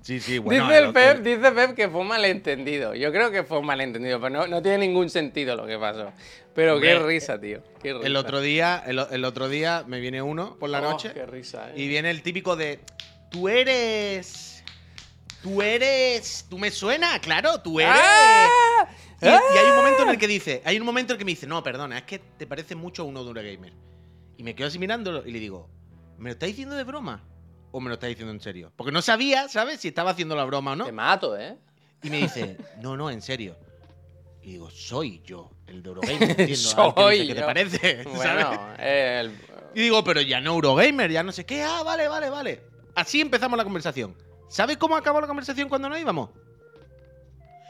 Sí, 0.00 0.18
sí, 0.18 0.38
bueno. 0.38 0.66
dice, 0.66 0.78
el 0.78 0.92
Pep, 0.92 1.16
el- 1.18 1.22
dice 1.24 1.52
Pep 1.52 1.74
que 1.76 1.88
fue 1.88 2.00
un 2.00 2.08
malentendido. 2.08 2.94
Yo 2.94 3.12
creo 3.12 3.30
que 3.30 3.44
fue 3.44 3.58
un 3.58 3.66
malentendido, 3.66 4.20
pero 4.20 4.30
no, 4.30 4.46
no 4.48 4.62
tiene 4.62 4.78
ningún 4.78 5.10
sentido 5.10 5.54
lo 5.54 5.66
que 5.66 5.78
pasó. 5.78 6.12
Pero 6.54 6.80
qué 6.80 6.98
risa, 6.98 7.40
tío. 7.40 7.60
Qué 7.82 7.92
risa. 7.94 8.06
el 8.06 8.16
otro 8.16 8.40
día, 8.40 8.82
el, 8.86 8.98
el 9.10 9.24
otro 9.24 9.48
día 9.48 9.84
me 9.86 10.00
viene 10.00 10.20
uno 10.22 10.56
por 10.58 10.70
la 10.70 10.78
Oh, 10.80 10.90
noche 10.92 11.12
Qué 11.12 11.24
risa, 11.26 11.70
eh. 11.70 11.74
y 11.76 11.88
viene 11.88 12.10
el 12.10 12.22
típico 12.22 12.56
de 12.56 12.80
tú 13.30 13.48
eres 13.48 14.61
tú 15.42 15.60
eres 15.62 16.46
tú 16.48 16.58
me 16.58 16.70
suena, 16.70 17.18
claro, 17.20 17.60
tú 17.60 17.80
eres 17.80 17.94
¡Ah! 17.96 18.86
Y, 19.20 19.26
y 19.26 19.28
hay 19.28 19.70
un 19.70 19.76
momento 19.76 20.02
en 20.02 20.08
el 20.08 20.18
que 20.18 20.26
dice, 20.26 20.62
hay 20.64 20.78
un 20.78 20.86
momento 20.86 21.12
en 21.12 21.14
el 21.16 21.18
que 21.18 21.24
me 21.24 21.30
dice, 21.30 21.46
no, 21.46 21.62
perdona, 21.62 21.98
es 21.98 22.04
que 22.04 22.18
te 22.18 22.46
parece 22.46 22.74
mucho 22.74 23.02
a 23.02 23.04
uno 23.04 23.22
de 23.24 23.30
una 23.30 23.42
gamer. 23.42 23.72
Y 24.36 24.42
me 24.42 24.54
quedo 24.54 24.66
así 24.66 24.78
mirándolo 24.78 25.24
y 25.26 25.30
le 25.30 25.38
digo, 25.38 25.70
¿me 26.18 26.30
lo 26.30 26.32
estás 26.32 26.48
diciendo 26.48 26.74
de 26.74 26.82
broma? 26.84 27.22
¿O 27.70 27.80
me 27.80 27.88
lo 27.88 27.94
estás 27.94 28.08
diciendo 28.08 28.32
en 28.32 28.40
serio? 28.40 28.72
Porque 28.76 28.90
no 28.90 29.00
sabía, 29.00 29.48
¿sabes? 29.48 29.80
Si 29.80 29.88
estaba 29.88 30.10
haciendo 30.10 30.34
la 30.34 30.44
broma 30.44 30.72
o 30.72 30.76
no. 30.76 30.84
Te 30.86 30.92
mato, 30.92 31.38
¿eh? 31.38 31.56
Y 32.02 32.10
me 32.10 32.18
dice, 32.18 32.56
no, 32.80 32.96
no, 32.96 33.10
en 33.10 33.22
serio. 33.22 33.56
Y 34.42 34.52
digo, 34.52 34.70
soy 34.70 35.22
yo, 35.24 35.52
el 35.68 35.82
de 35.82 35.88
Eurogamer. 35.88 36.22
Entiendo, 36.30 36.56
Soy 36.56 37.28
¿Qué 37.28 37.34
te 37.34 37.40
yo. 37.40 37.46
parece? 37.46 38.04
¿Sabes? 38.16 38.46
Bueno, 38.46 38.74
el... 38.78 39.32
Y 39.74 39.82
digo, 39.82 40.02
pero 40.02 40.20
ya 40.20 40.40
no 40.40 40.54
Eurogamer, 40.54 41.10
ya 41.10 41.22
no 41.22 41.30
sé 41.30 41.46
qué. 41.46 41.62
Ah, 41.62 41.82
vale, 41.84 42.08
vale, 42.08 42.28
vale. 42.28 42.60
Así 42.96 43.20
empezamos 43.20 43.56
la 43.56 43.64
conversación. 43.64 44.16
¿Sabes 44.52 44.76
cómo 44.76 44.94
acabó 44.96 45.18
la 45.18 45.26
conversación 45.26 45.70
cuando 45.70 45.88
nos 45.88 45.98
íbamos? 45.98 46.28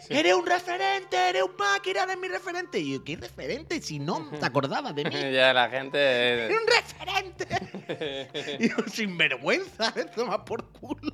Sí. 0.00 0.14
Eres 0.18 0.34
un 0.34 0.44
referente, 0.44 1.16
eres 1.28 1.44
un 1.44 1.54
máquina, 1.56 2.02
eres 2.02 2.18
mi 2.18 2.26
referente. 2.26 2.80
Y 2.80 2.94
yo, 2.94 3.04
¿qué 3.04 3.14
referente? 3.14 3.80
Si 3.80 4.00
no 4.00 4.28
te 4.30 4.44
acordabas 4.44 4.92
de 4.92 5.04
mí. 5.04 5.10
ya 5.32 5.52
la 5.52 5.70
gente... 5.70 5.98
¡Eres 6.44 6.58
un 6.60 6.66
referente! 6.66 8.58
y 8.58 8.68
yo, 8.68 8.76
sin 8.88 9.16
vergüenza, 9.16 9.94
toma 10.12 10.44
por 10.44 10.72
culo. 10.72 11.12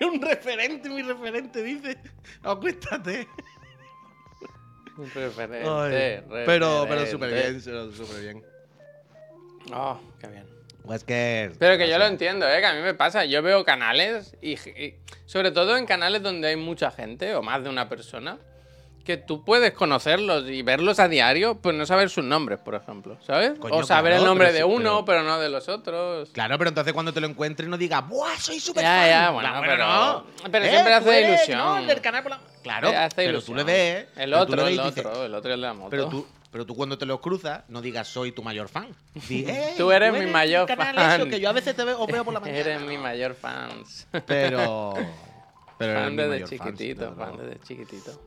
Es 0.00 0.06
un 0.06 0.22
referente, 0.22 0.88
mi 0.88 1.02
referente, 1.02 1.62
dice. 1.62 1.98
Acuéstate. 2.42 3.28
Un 4.96 5.10
referente, 5.10 5.68
Ay, 5.68 6.24
pero, 6.46 6.86
pero 6.88 7.04
referente. 7.04 7.10
súper 7.10 7.32
bien, 7.34 7.60
súper 7.60 8.20
bien. 8.22 8.44
Oh, 9.74 10.00
qué 10.18 10.28
bien. 10.28 10.61
Pues 10.84 11.04
que. 11.04 11.52
Pero 11.58 11.78
que 11.78 11.88
yo 11.88 11.98
lo 11.98 12.06
entiendo, 12.06 12.48
¿eh? 12.48 12.60
Que 12.60 12.66
a 12.66 12.74
mí 12.74 12.80
me 12.80 12.94
pasa. 12.94 13.24
Yo 13.24 13.40
veo 13.42 13.64
canales 13.64 14.36
y, 14.42 14.52
y 14.54 14.96
sobre 15.26 15.50
todo 15.52 15.76
en 15.76 15.86
canales 15.86 16.22
donde 16.22 16.48
hay 16.48 16.56
mucha 16.56 16.90
gente 16.90 17.34
o 17.34 17.42
más 17.42 17.62
de 17.62 17.70
una 17.70 17.88
persona 17.88 18.38
que 19.04 19.16
tú 19.16 19.44
puedes 19.44 19.72
conocerlos 19.72 20.48
y 20.48 20.62
verlos 20.62 21.00
a 21.00 21.08
diario, 21.08 21.56
pues 21.56 21.74
no 21.74 21.84
saber 21.86 22.08
sus 22.08 22.22
nombres, 22.22 22.60
por 22.60 22.76
ejemplo, 22.76 23.18
¿sabes? 23.26 23.58
Coño, 23.58 23.74
o 23.74 23.82
saber 23.82 24.12
claro, 24.12 24.22
el 24.22 24.28
nombre 24.28 24.52
de 24.52 24.58
sí, 24.58 24.64
uno, 24.64 25.04
pero- 25.04 25.18
pero... 25.18 25.22
no 25.24 25.40
de 25.40 25.48
los 25.48 25.68
otros. 25.68 26.30
Claro, 26.30 26.56
pero 26.56 26.68
entonces 26.68 26.92
cuando 26.92 27.12
te 27.12 27.20
lo 27.20 27.26
encuentres 27.26 27.68
no 27.68 27.76
digas, 27.76 28.06
¡buah, 28.08 28.36
soy 28.38 28.60
súper 28.60 28.84
Ya, 28.84 28.88
fan! 29.00 29.08
ya, 29.08 29.30
bueno, 29.30 29.60
pero- 29.60 29.76
no. 29.76 30.26
pero 30.52 30.64
Eh, 30.64 30.70
siempre 30.70 30.94
hace 30.94 31.18
eres, 31.18 31.28
ilusión. 31.30 31.58
¿no? 31.58 31.78
El 31.78 31.86
del 31.88 32.00
canal 32.00 32.22
por 32.22 32.30
la- 32.30 32.40
Claro, 32.62 32.90
Eh, 32.90 32.96
hace 32.96 33.16
pero 33.16 33.30
ilusión. 33.30 33.56
tú 33.58 33.64
le 33.66 33.72
ves. 33.72 34.06
El 34.16 34.34
otro, 34.34 34.66
el 34.68 34.78
otro, 34.78 35.24
el 35.26 35.34
otro 35.34 35.52
es 35.52 35.58
la 35.58 35.74
moto. 35.74 35.90
Pero 35.90 36.08
tú, 36.08 36.26
pero 36.52 36.66
tú 36.66 36.76
cuando 36.76 36.98
te 36.98 37.06
los 37.06 37.18
cruzas, 37.20 37.64
no 37.68 37.80
digas 37.80 38.06
soy 38.06 38.30
tu 38.30 38.42
mayor 38.42 38.68
fan. 38.68 38.94
Di, 39.26 39.44
"Ey, 39.46 39.74
Tú 39.78 39.90
eres 39.90 40.12
mi 40.12 40.30
mayor 40.30 40.68
fan". 40.68 40.98
eso, 40.98 41.28
que 41.28 41.40
yo 41.40 41.48
a 41.48 41.52
veces 41.52 41.74
te 41.74 41.82
veo, 41.82 41.98
os 42.00 42.06
veo 42.06 42.24
por 42.24 42.34
la 42.34 42.40
mañana. 42.40 42.58
Eres 42.58 42.82
mi 42.82 42.98
mayor 42.98 43.34
fans. 43.34 44.06
Pero. 44.26 44.92
Pero 45.78 46.00
fan 46.00 46.16
desde 46.16 46.46
fan, 46.46 46.48
chiquitito, 46.76 47.14
fan 47.16 47.36
desde 47.38 47.58
chiquitito. 47.60 48.22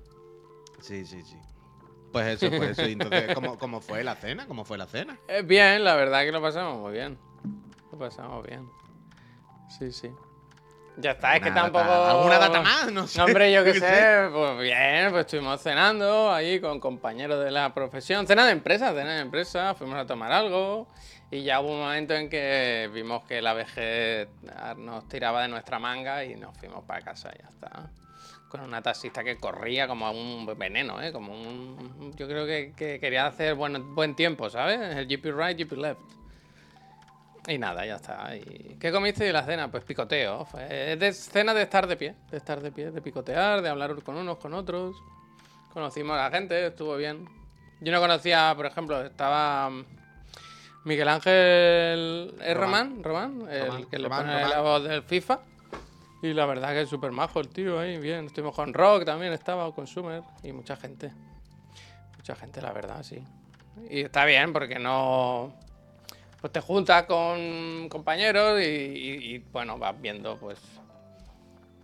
Sí, 0.82 1.06
sí, 1.06 1.22
sí. 1.24 1.38
Pues 2.12 2.28
eso, 2.42 2.50
pues 2.58 2.72
eso. 2.72 2.88
Y 2.88 2.94
entonces, 2.94 3.32
¿cómo, 3.36 3.58
¿cómo 3.58 3.80
fue 3.80 4.04
la 4.04 4.16
cena? 4.16 4.46
¿Cómo 4.48 4.66
fue 4.66 4.78
la 4.78 4.88
cena? 4.88 5.18
Eh, 5.28 5.42
bien, 5.42 5.84
la 5.84 5.96
verdad 5.96 6.24
que 6.24 6.32
lo 6.32 6.42
pasamos 6.42 6.80
muy 6.80 6.92
bien. 6.94 7.18
Lo 7.92 7.98
pasamos 7.98 8.46
bien. 8.46 8.70
Sí, 9.70 9.92
sí. 9.92 10.10
Ya 10.98 11.12
está, 11.12 11.36
es 11.36 11.44
que 11.44 11.52
tampoco. 11.52 11.92
¿Alguna 11.92 12.40
data 12.40 12.62
más? 12.62 12.92
No 12.92 13.08
sé. 13.08 13.20
No, 13.20 13.26
hombre, 13.26 13.52
yo 13.52 13.64
qué 13.66 13.74
sé, 13.74 14.30
pues 14.32 14.60
bien, 14.60 15.12
pues 15.12 15.26
estuvimos 15.26 15.62
cenando 15.62 16.32
ahí 16.32 16.60
con 16.60 16.80
compañeros 16.80 17.44
de 17.44 17.52
la 17.52 17.74
profesión. 17.74 18.26
Cena 18.26 18.46
de 18.46 18.52
empresa, 18.52 18.94
cena 18.94 19.16
de 19.16 19.22
empresa, 19.22 19.76
fuimos 19.76 19.98
a 19.98 20.06
tomar 20.06 20.32
algo 20.32 20.88
y 21.32 21.44
ya 21.44 21.60
hubo 21.60 21.74
un 21.74 21.80
momento 21.80 22.14
en 22.14 22.30
que 22.30 22.90
vimos 22.94 23.24
que 23.24 23.42
la 23.42 23.54
vejez 23.54 24.30
nos 24.78 25.08
tiraba 25.10 25.42
de 25.42 25.48
nuestra 25.50 25.80
manga 25.80 26.24
y 26.24 26.36
nos 26.36 26.58
fuimos 26.58 26.84
para 26.86 27.02
casa 27.02 27.32
y 27.36 27.42
ya 27.42 27.50
está. 27.50 27.90
Con 28.48 28.62
una 28.62 28.82
taxista 28.82 29.24
que 29.24 29.38
corría 29.38 29.88
como 29.88 30.10
un 30.12 30.46
veneno, 30.58 31.02
¿eh? 31.02 31.12
Como 31.12 31.34
un... 31.34 32.14
Yo 32.16 32.28
creo 32.28 32.46
que, 32.46 32.74
que 32.78 33.00
quería 33.00 33.26
hacer 33.26 33.56
buen, 33.56 33.94
buen 33.96 34.16
tiempo, 34.16 34.50
¿sabes? 34.50 34.80
El 34.96 35.08
GP 35.08 35.26
right, 35.36 35.60
GP 35.60 35.74
left. 35.74 36.00
Y 37.48 37.58
nada, 37.58 37.86
ya 37.86 37.96
está. 37.96 38.36
¿Y 38.36 38.78
¿Qué 38.80 38.92
comiste 38.92 39.24
de 39.24 39.34
la 39.34 39.44
cena? 39.44 39.70
Pues 39.70 39.84
picoteo. 39.84 40.48
Es 40.70 41.00
de 41.00 41.14
cena 41.14 41.54
de 41.54 41.64
estar 41.64 41.86
de 41.88 41.96
pie. 41.96 42.16
De 42.32 42.38
estar 42.38 42.60
de 42.62 42.72
pie, 42.72 42.92
de 42.92 43.02
picotear, 43.02 43.62
de 43.62 43.70
hablar 43.70 43.96
con 44.04 44.16
unos, 44.16 44.38
con 44.38 44.54
otros. 44.54 44.96
Conocimos 45.74 46.18
a 46.18 46.24
la 46.24 46.32
gente, 46.32 46.68
estuvo 46.68 46.96
bien. 46.96 47.28
Yo 47.82 47.92
no 47.92 48.00
conocía, 48.00 48.54
por 48.56 48.66
ejemplo, 48.66 49.04
estaba 49.06 49.70
mm, 49.70 49.86
Miguel 50.86 51.08
Ángel 51.08 52.34
¿es 52.42 52.58
Román, 52.58 53.04
Román, 53.04 53.48
el 53.50 53.68
Román, 53.68 53.86
que 53.86 54.00
le 54.00 54.10
pone 54.10 54.34
Román. 54.34 54.50
la 54.50 54.62
voz 54.62 54.84
del 54.84 55.04
FIFA. 55.04 55.40
Y 56.22 56.34
la 56.34 56.46
verdad 56.46 56.70
que 56.70 56.82
es 56.82 56.90
súper 56.90 57.12
majo 57.12 57.40
el 57.40 57.50
tío 57.50 57.80
ahí, 57.80 58.00
bien. 58.00 58.26
Estuvimos 58.26 58.56
con 58.56 58.74
Rock 58.74 59.06
también, 59.06 59.34
estaba 59.34 59.72
con 59.76 59.86
Sumer 59.86 60.24
y 60.42 60.52
mucha 60.54 60.76
gente. 60.76 61.12
Mucha 62.18 62.36
gente, 62.36 62.62
la 62.62 62.72
verdad, 62.72 63.04
sí. 63.04 63.24
Y 63.90 64.02
está 64.02 64.26
bien 64.26 64.54
porque 64.54 64.80
no. 64.80 65.54
Pues 66.46 66.54
te 66.54 66.62
juntas 66.62 67.06
con 67.06 67.90
compañeros 67.90 68.62
y, 68.62 68.66
y- 68.66 69.34
y, 69.34 69.38
bueno, 69.52 69.80
vas 69.80 70.00
viendo 70.00 70.38
pues. 70.38 70.60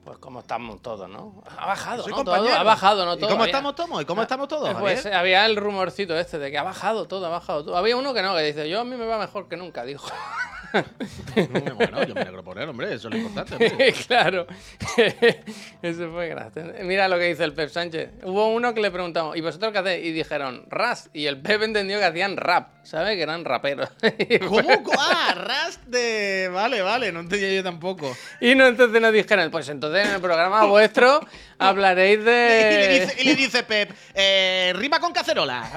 Pues 0.06 0.20
cómo 0.20 0.42
estamos 0.42 0.80
todos, 0.84 1.10
¿no? 1.10 1.44
Ha 1.58 1.66
bajado, 1.66 2.04
Soy 2.04 2.12
¿no? 2.12 2.24
Todo, 2.24 2.48
ha 2.48 2.62
bajado, 2.62 3.04
¿no? 3.06 3.16
¿Y 3.16 3.18
Todo. 3.18 3.30
cómo 3.32 3.42
había- 3.42 3.54
estamos 3.56 3.74
todos? 3.76 4.02
¿Y 4.04 4.06
cómo 4.06 4.22
estamos 4.22 4.48
todos? 4.48 4.70
eh, 4.70 4.76
Pues 4.80 5.02
Javier? 5.02 5.16
había 5.18 5.46
el 5.48 5.56
rumorcito 5.56 6.16
este 6.16 6.38
de 6.38 6.52
que 6.52 6.60
ha 6.60 6.64
bajado 6.64 7.08
todo, 7.08 7.26
ha 7.26 7.30
bajado 7.30 7.66
todo. 7.66 7.76
Había 7.76 7.98
uno 7.98 8.14
que 8.14 8.22
no, 8.22 8.36
que 8.36 8.44
dice, 8.44 8.70
yo 8.70 8.82
a 8.82 8.84
mí 8.84 8.96
me 8.96 9.08
va 9.08 9.18
mejor 9.18 9.48
que 9.50 9.58
nunca, 9.58 9.84
dijo. 9.84 10.08
bueno, 11.76 12.04
yo 12.06 12.14
me 12.16 12.22
alegro 12.22 12.44
por 12.44 12.60
él, 12.60 12.70
hombre. 12.70 12.94
Eso 12.94 13.08
es 13.08 13.16
lo 13.16 13.20
importante. 13.20 13.94
claro. 14.08 14.48
Eso 15.82 16.12
fue 16.12 16.30
gracioso. 16.30 16.72
Mira 16.84 17.08
lo 17.08 17.18
que 17.18 17.26
dice 17.26 17.44
el 17.44 17.54
Pep 17.54 17.70
Sánchez. 17.70 18.10
Hubo 18.24 18.54
uno 18.54 18.74
que 18.74 18.82
le 18.82 18.92
preguntamos, 18.92 19.36
¿y 19.36 19.42
vosotros 19.42 19.72
qué 19.72 19.80
hacéis? 19.80 20.06
Y 20.06 20.12
dijeron, 20.12 20.66
ras. 20.70 21.10
Y 21.14 21.26
el 21.26 21.42
Pep 21.42 21.62
entendió 21.64 22.00
que 22.00 22.06
hacían 22.06 22.38
rap, 22.38 22.70
¿sabes? 22.84 23.16
Que 23.16 23.24
eran 23.24 23.46
raperos. 23.46 23.90
¿Cómo? 24.48 24.62
Ah, 24.98 25.36
Rust 25.36 25.84
de. 25.86 26.50
Vale, 26.52 26.82
vale, 26.82 27.12
no 27.12 27.22
entendía 27.22 27.54
yo 27.54 27.64
tampoco. 27.64 28.16
y 28.40 28.56
no 28.56 28.68
entonces 28.68 29.02
nos 29.02 29.14
dijeron, 29.14 29.52
pues 29.52 29.70
entonces 29.70 30.08
en 30.08 30.16
el 30.16 30.22
programa 30.22 30.66
vuestro 30.66 31.26
hablaréis 31.58 32.20
Y 32.20 32.24
le 32.24 32.32
de... 32.32 33.00
dice, 33.00 33.22
y 33.22 33.24
le 33.26 33.36
dice 33.36 33.64
Pep, 33.64 33.92
eh, 34.14 34.74
rima 34.76 35.00
con 35.00 35.12
cacerola. 35.12 35.70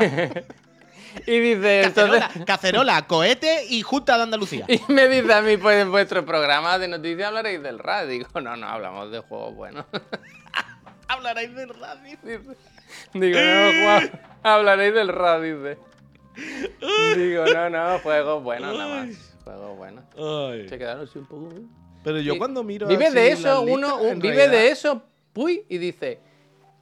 Y 1.27 1.39
dice, 1.39 1.83
entonces... 1.85 2.21
Cacerola, 2.23 2.45
cacerola, 2.47 3.07
cohete 3.07 3.67
y 3.69 3.83
Junta 3.83 4.17
de 4.17 4.23
Andalucía. 4.25 4.65
Y 4.69 4.81
me 4.93 5.09
dice 5.09 5.33
a 5.33 5.43
mí, 5.43 5.57
pues 5.57 5.81
en 5.83 5.91
vuestro 5.91 6.25
programa 6.25 6.79
de 6.79 6.89
noticias 6.89 7.29
hablaréis 7.29 7.63
del 7.63 7.79
rap. 7.79 8.07
Digo, 8.07 8.29
no, 8.41 8.57
no, 8.57 8.67
hablamos 8.69 9.11
de 9.11 9.21
juegos 9.21 9.55
buenos. 9.55 9.87
Hablaréis 11.09 11.55
del 11.55 11.69
radio. 11.69 12.19
Dice. 12.23 12.57
Digo, 13.13 13.39
no, 13.39 13.83
Juan, 13.85 14.21
hablaréis 14.43 14.95
del 14.95 15.09
rap, 15.09 15.43
dice. 15.43 15.79
Digo, 17.17 17.45
no, 17.47 17.71
no, 17.71 17.99
juegos 18.01 18.43
buenos 18.43 18.77
nada 18.77 19.05
más. 19.05 19.37
Juegos 19.45 19.77
buenos. 19.77 20.05
Se 20.69 20.79
quedaron 20.79 21.05
así 21.05 21.19
un 21.19 21.27
poco. 21.27 21.51
¿eh? 21.55 21.61
Pero 22.03 22.19
yo 22.21 22.35
Y- 22.35 22.39
cuando 22.39 22.63
miro. 22.65 22.87
Vive 22.89 23.07
así 23.07 23.15
de 23.15 23.29
eso, 23.33 23.65
listas, 23.65 23.75
uno, 23.77 23.97
un- 23.99 24.09
en 24.09 24.19
vive 24.19 24.35
realidad- 24.37 24.53
de 24.61 24.69
eso 24.71 25.03
Puy 25.33 25.65
y 25.69 25.79
dice, 25.79 26.21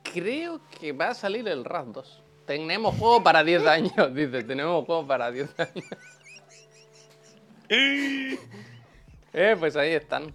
creo 0.02 0.60
que 0.80 0.92
va 0.92 1.08
a 1.08 1.14
salir 1.14 1.46
el 1.48 1.64
RAS 1.64 1.92
2. 1.92 2.21
Tenemos 2.58 2.94
juego 2.98 3.22
para 3.22 3.42
10 3.42 3.66
años, 3.66 3.92
dice, 4.14 4.42
tenemos 4.44 4.84
juego 4.84 5.06
para 5.06 5.30
10 5.30 5.48
años. 5.58 5.84
eh, 9.32 9.56
pues 9.58 9.76
ahí 9.76 9.92
están. 9.92 10.32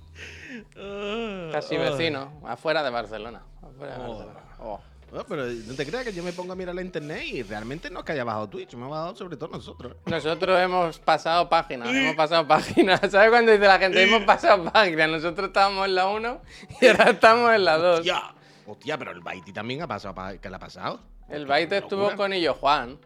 Casi 1.52 1.76
Ay. 1.76 1.92
vecinos, 1.92 2.30
afuera 2.46 2.82
de 2.84 2.90
Barcelona. 2.90 3.42
afuera 3.62 3.98
de 3.98 4.04
Oh. 4.04 4.08
Barcelona. 4.10 4.40
Oh. 4.60 4.80
No, 5.10 5.24
pero 5.26 5.46
no 5.46 5.74
te 5.74 5.86
creas 5.86 6.04
que 6.04 6.12
yo 6.12 6.22
me 6.22 6.34
pongo 6.34 6.52
a 6.52 6.56
mirar 6.58 6.76
la 6.76 6.82
internet 6.82 7.24
y 7.28 7.42
realmente 7.42 7.90
no 7.90 8.00
es 8.00 8.06
que 8.06 8.12
haya 8.12 8.26
bajado 8.26 8.50
Twitch, 8.50 8.74
me 8.74 8.86
ha 8.86 8.90
bajado 8.90 9.16
sobre 9.16 9.38
todo 9.38 9.50
nosotros. 9.56 9.96
Nosotros 10.06 10.60
hemos 10.60 11.00
pasado 11.00 11.48
páginas, 11.48 11.88
hemos 11.96 12.16
pasado 12.16 12.46
páginas. 12.46 13.00
¿Sabes 13.10 13.30
cuando 13.30 13.54
dice 13.54 13.66
la 13.66 13.80
gente 13.80 14.04
hemos 14.04 14.24
pasado 14.24 14.66
páginas? 14.70 15.10
Nosotros 15.10 15.48
estábamos 15.48 15.86
en 15.86 15.96
la 15.96 16.08
1 16.10 16.42
y 16.82 16.88
ahora 16.88 17.12
estamos 17.12 17.54
en 17.54 17.64
la 17.64 17.78
2. 17.78 18.00
Hostia, 18.00 18.22
hostia, 18.66 18.98
pero 18.98 19.12
el 19.12 19.22
Baiti 19.22 19.54
también 19.54 19.82
ha 19.82 19.88
pasado, 19.88 20.14
pa- 20.14 20.36
¿qué 20.38 20.50
le 20.50 20.56
ha 20.58 20.60
pasado? 20.60 21.00
El 21.30 21.46
baite 21.46 21.78
estuvo 21.78 22.16
con 22.16 22.34
Illo 22.34 22.54
Juan. 22.54 23.00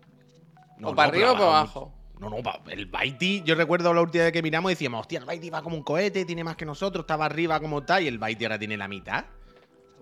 No, 0.77 0.89
¿O 0.89 0.95
para 0.95 1.07
no, 1.07 1.13
arriba 1.13 1.31
o 1.31 1.33
para 1.33 1.45
abajo? 1.45 1.93
No, 2.19 2.29
no, 2.29 2.37
el 2.69 2.85
Baiti, 2.85 3.41
yo 3.43 3.55
recuerdo 3.55 3.91
la 3.95 4.01
última 4.01 4.25
vez 4.25 4.33
que 4.33 4.43
miramos 4.43 4.71
y 4.71 4.75
decíamos, 4.75 5.01
hostia, 5.01 5.17
el 5.17 5.25
Baiti 5.25 5.49
va 5.49 5.63
como 5.63 5.75
un 5.75 5.81
cohete, 5.81 6.23
tiene 6.23 6.43
más 6.43 6.55
que 6.55 6.65
nosotros, 6.65 7.01
estaba 7.01 7.25
arriba 7.25 7.59
como 7.59 7.79
está, 7.79 7.99
y 7.99 8.07
el 8.07 8.19
Baiti 8.19 8.45
ahora 8.45 8.59
tiene 8.59 8.77
la 8.77 8.87
mitad. 8.87 9.25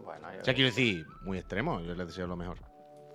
Bueno, 0.04 0.28
yo 0.34 0.42
O 0.42 0.44
sea, 0.44 0.54
quiero 0.54 0.70
decir, 0.70 1.06
muy 1.22 1.38
extremo, 1.38 1.80
yo 1.80 1.96
le 1.96 2.06
deseo 2.06 2.28
lo 2.28 2.36
mejor. 2.36 2.58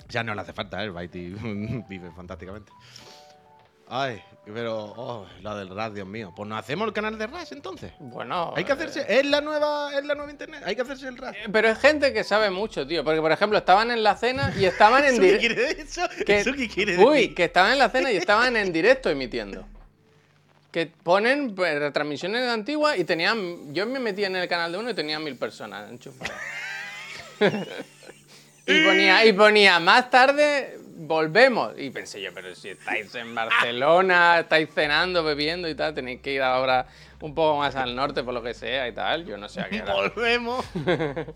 O 0.09 0.11
sea, 0.11 0.23
no 0.23 0.35
le 0.35 0.41
hace 0.41 0.55
falta, 0.55 0.81
¿eh? 0.81 0.85
el 0.85 0.93
Baiti 0.93 1.29
vive 1.89 2.11
fantásticamente. 2.13 2.73
Ay, 3.97 4.21
pero, 4.53 4.93
oh, 4.97 5.25
la 5.41 5.55
del 5.55 5.69
RAS, 5.69 5.95
Dios 5.95 6.05
mío. 6.07 6.33
Pues 6.35 6.49
nos 6.49 6.59
hacemos 6.59 6.89
el 6.89 6.93
canal 6.93 7.17
de 7.17 7.29
RAS 7.29 7.53
entonces. 7.53 7.93
Bueno. 8.01 8.53
Hay 8.57 8.65
que 8.65 8.73
eh, 8.73 8.75
hacerse, 8.75 9.07
es 9.09 9.25
la 9.25 9.41
nueva, 9.41 9.97
es 9.97 10.05
la 10.05 10.17
nueva 10.17 10.33
internet, 10.33 10.63
hay 10.67 10.75
que 10.75 10.83
hacerse 10.83 11.07
el 11.07 11.17
RAS. 11.17 11.37
eh, 11.37 11.49
Pero 11.53 11.69
es 11.69 11.79
gente 11.79 12.13
que 12.13 12.25
sabe 12.25 12.51
mucho, 12.51 12.85
tío. 12.89 13.05
Porque, 13.05 13.21
por 13.21 13.31
ejemplo, 13.31 13.57
estaban 13.57 13.93
en 13.93 14.03
la 14.03 14.17
cena 14.17 14.53
y 14.59 14.65
estaban 14.65 15.05
en 15.05 15.11
¿Eso 15.15 15.21
qué 15.21 15.27
directo. 15.29 15.47
quiere 15.55 15.75
decir 15.75 15.85
eso? 15.87 16.25
que- 16.27 16.39
¿Eso 16.41 16.53
qué 16.55 16.69
quiere 16.69 16.99
Uy, 16.99 17.35
que 17.35 17.45
estaban 17.45 17.71
en 17.73 17.79
la 17.79 17.89
cena 17.89 18.11
y 18.11 18.17
estaban 18.17 18.57
en 18.57 18.73
directo 18.73 19.11
emitiendo. 19.11 19.65
Que 20.73 20.87
ponen 20.87 21.55
pues, 21.55 21.79
retransmisiones 21.79 22.49
antiguas 22.49 22.99
y 22.99 23.05
tenían. 23.05 23.73
Yo 23.73 23.87
me 23.87 24.01
metí 24.01 24.25
en 24.25 24.35
el 24.35 24.49
canal 24.49 24.73
de 24.73 24.79
uno 24.79 24.91
y 24.91 24.95
tenía 24.95 25.21
mil 25.21 25.37
personas 25.37 25.89
enchufadas. 25.89 26.33
y, 28.67 28.85
ponía, 28.85 29.25
y 29.25 29.33
ponía, 29.33 29.79
más 29.79 30.11
tarde 30.11 30.81
volvemos. 30.97 31.73
Y 31.79 31.91
pensé 31.91 32.21
yo, 32.23 32.31
pero 32.35 32.55
si 32.55 32.71
estáis 32.71 33.15
en 33.15 33.35
Barcelona, 33.35 34.41
estáis 34.41 34.69
cenando, 34.73 35.23
bebiendo 35.25 35.69
y 35.69 35.75
tal, 35.75 35.95
tenéis 35.95 36.21
que 36.21 36.33
ir 36.33 36.43
ahora 36.43 36.87
un 37.21 37.35
poco 37.35 37.59
más 37.59 37.75
al 37.77 37.95
norte 37.97 38.23
por 38.23 38.35
lo 38.35 38.43
que 38.43 38.55
sea 38.55 38.89
y 38.89 38.93
tal. 38.93 39.25
Yo 39.25 39.37
no 39.37 39.49
sé 39.49 39.61
a 39.61 39.69
qué 39.69 39.83
hora. 39.83 39.95
Volvemos. 39.95 40.65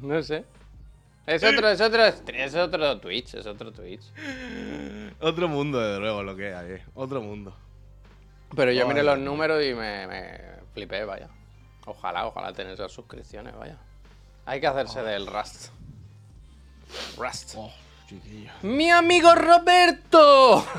No 0.00 0.22
sé. 0.22 0.44
Es 1.26 1.44
otro, 1.44 1.68
es 1.68 1.80
otro, 1.80 2.02
es 2.06 2.54
otro 2.54 2.98
Twitch, 2.98 3.34
es 3.34 3.44
otro 3.46 3.70
Twitch. 3.72 4.02
Otro 5.20 5.48
mundo, 5.48 5.78
desde 5.78 6.00
luego, 6.00 6.22
lo 6.22 6.34
que 6.34 6.54
hay. 6.54 6.70
eh. 6.72 6.82
Otro 6.94 7.20
mundo. 7.20 7.54
Pero 8.56 8.72
yo 8.72 8.86
miré 8.88 9.00
Ay, 9.00 9.06
los 9.06 9.18
números 9.18 9.62
y 9.62 9.74
me, 9.74 10.06
me 10.06 10.40
flipé, 10.72 11.04
vaya. 11.04 11.28
Ojalá, 11.86 12.26
ojalá 12.26 12.52
tener 12.52 12.72
esas 12.72 12.90
suscripciones, 12.90 13.54
vaya. 13.54 13.76
Hay 14.46 14.60
que 14.60 14.66
hacerse 14.66 15.02
del 15.02 15.26
Rust. 15.26 15.70
Rust. 17.18 17.54
Oh, 17.56 17.70
chiquillo. 18.20 18.50
¡Mi 18.62 18.90
amigo 18.90 19.34
Roberto! 19.34 20.66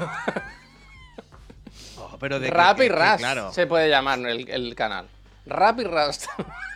Oh, 1.97 2.17
pero 2.19 2.39
de 2.39 2.47
que- 2.49 2.53
Rap 2.53 2.77
y 2.79 2.87
que, 2.87 2.89
Claro. 3.17 3.51
se 3.53 3.65
puede 3.67 3.89
llamar 3.89 4.19
el, 4.19 4.49
el 4.49 4.75
canal. 4.75 5.07
Rap 5.45 5.79
y 5.79 5.83
Rust. 5.83 6.25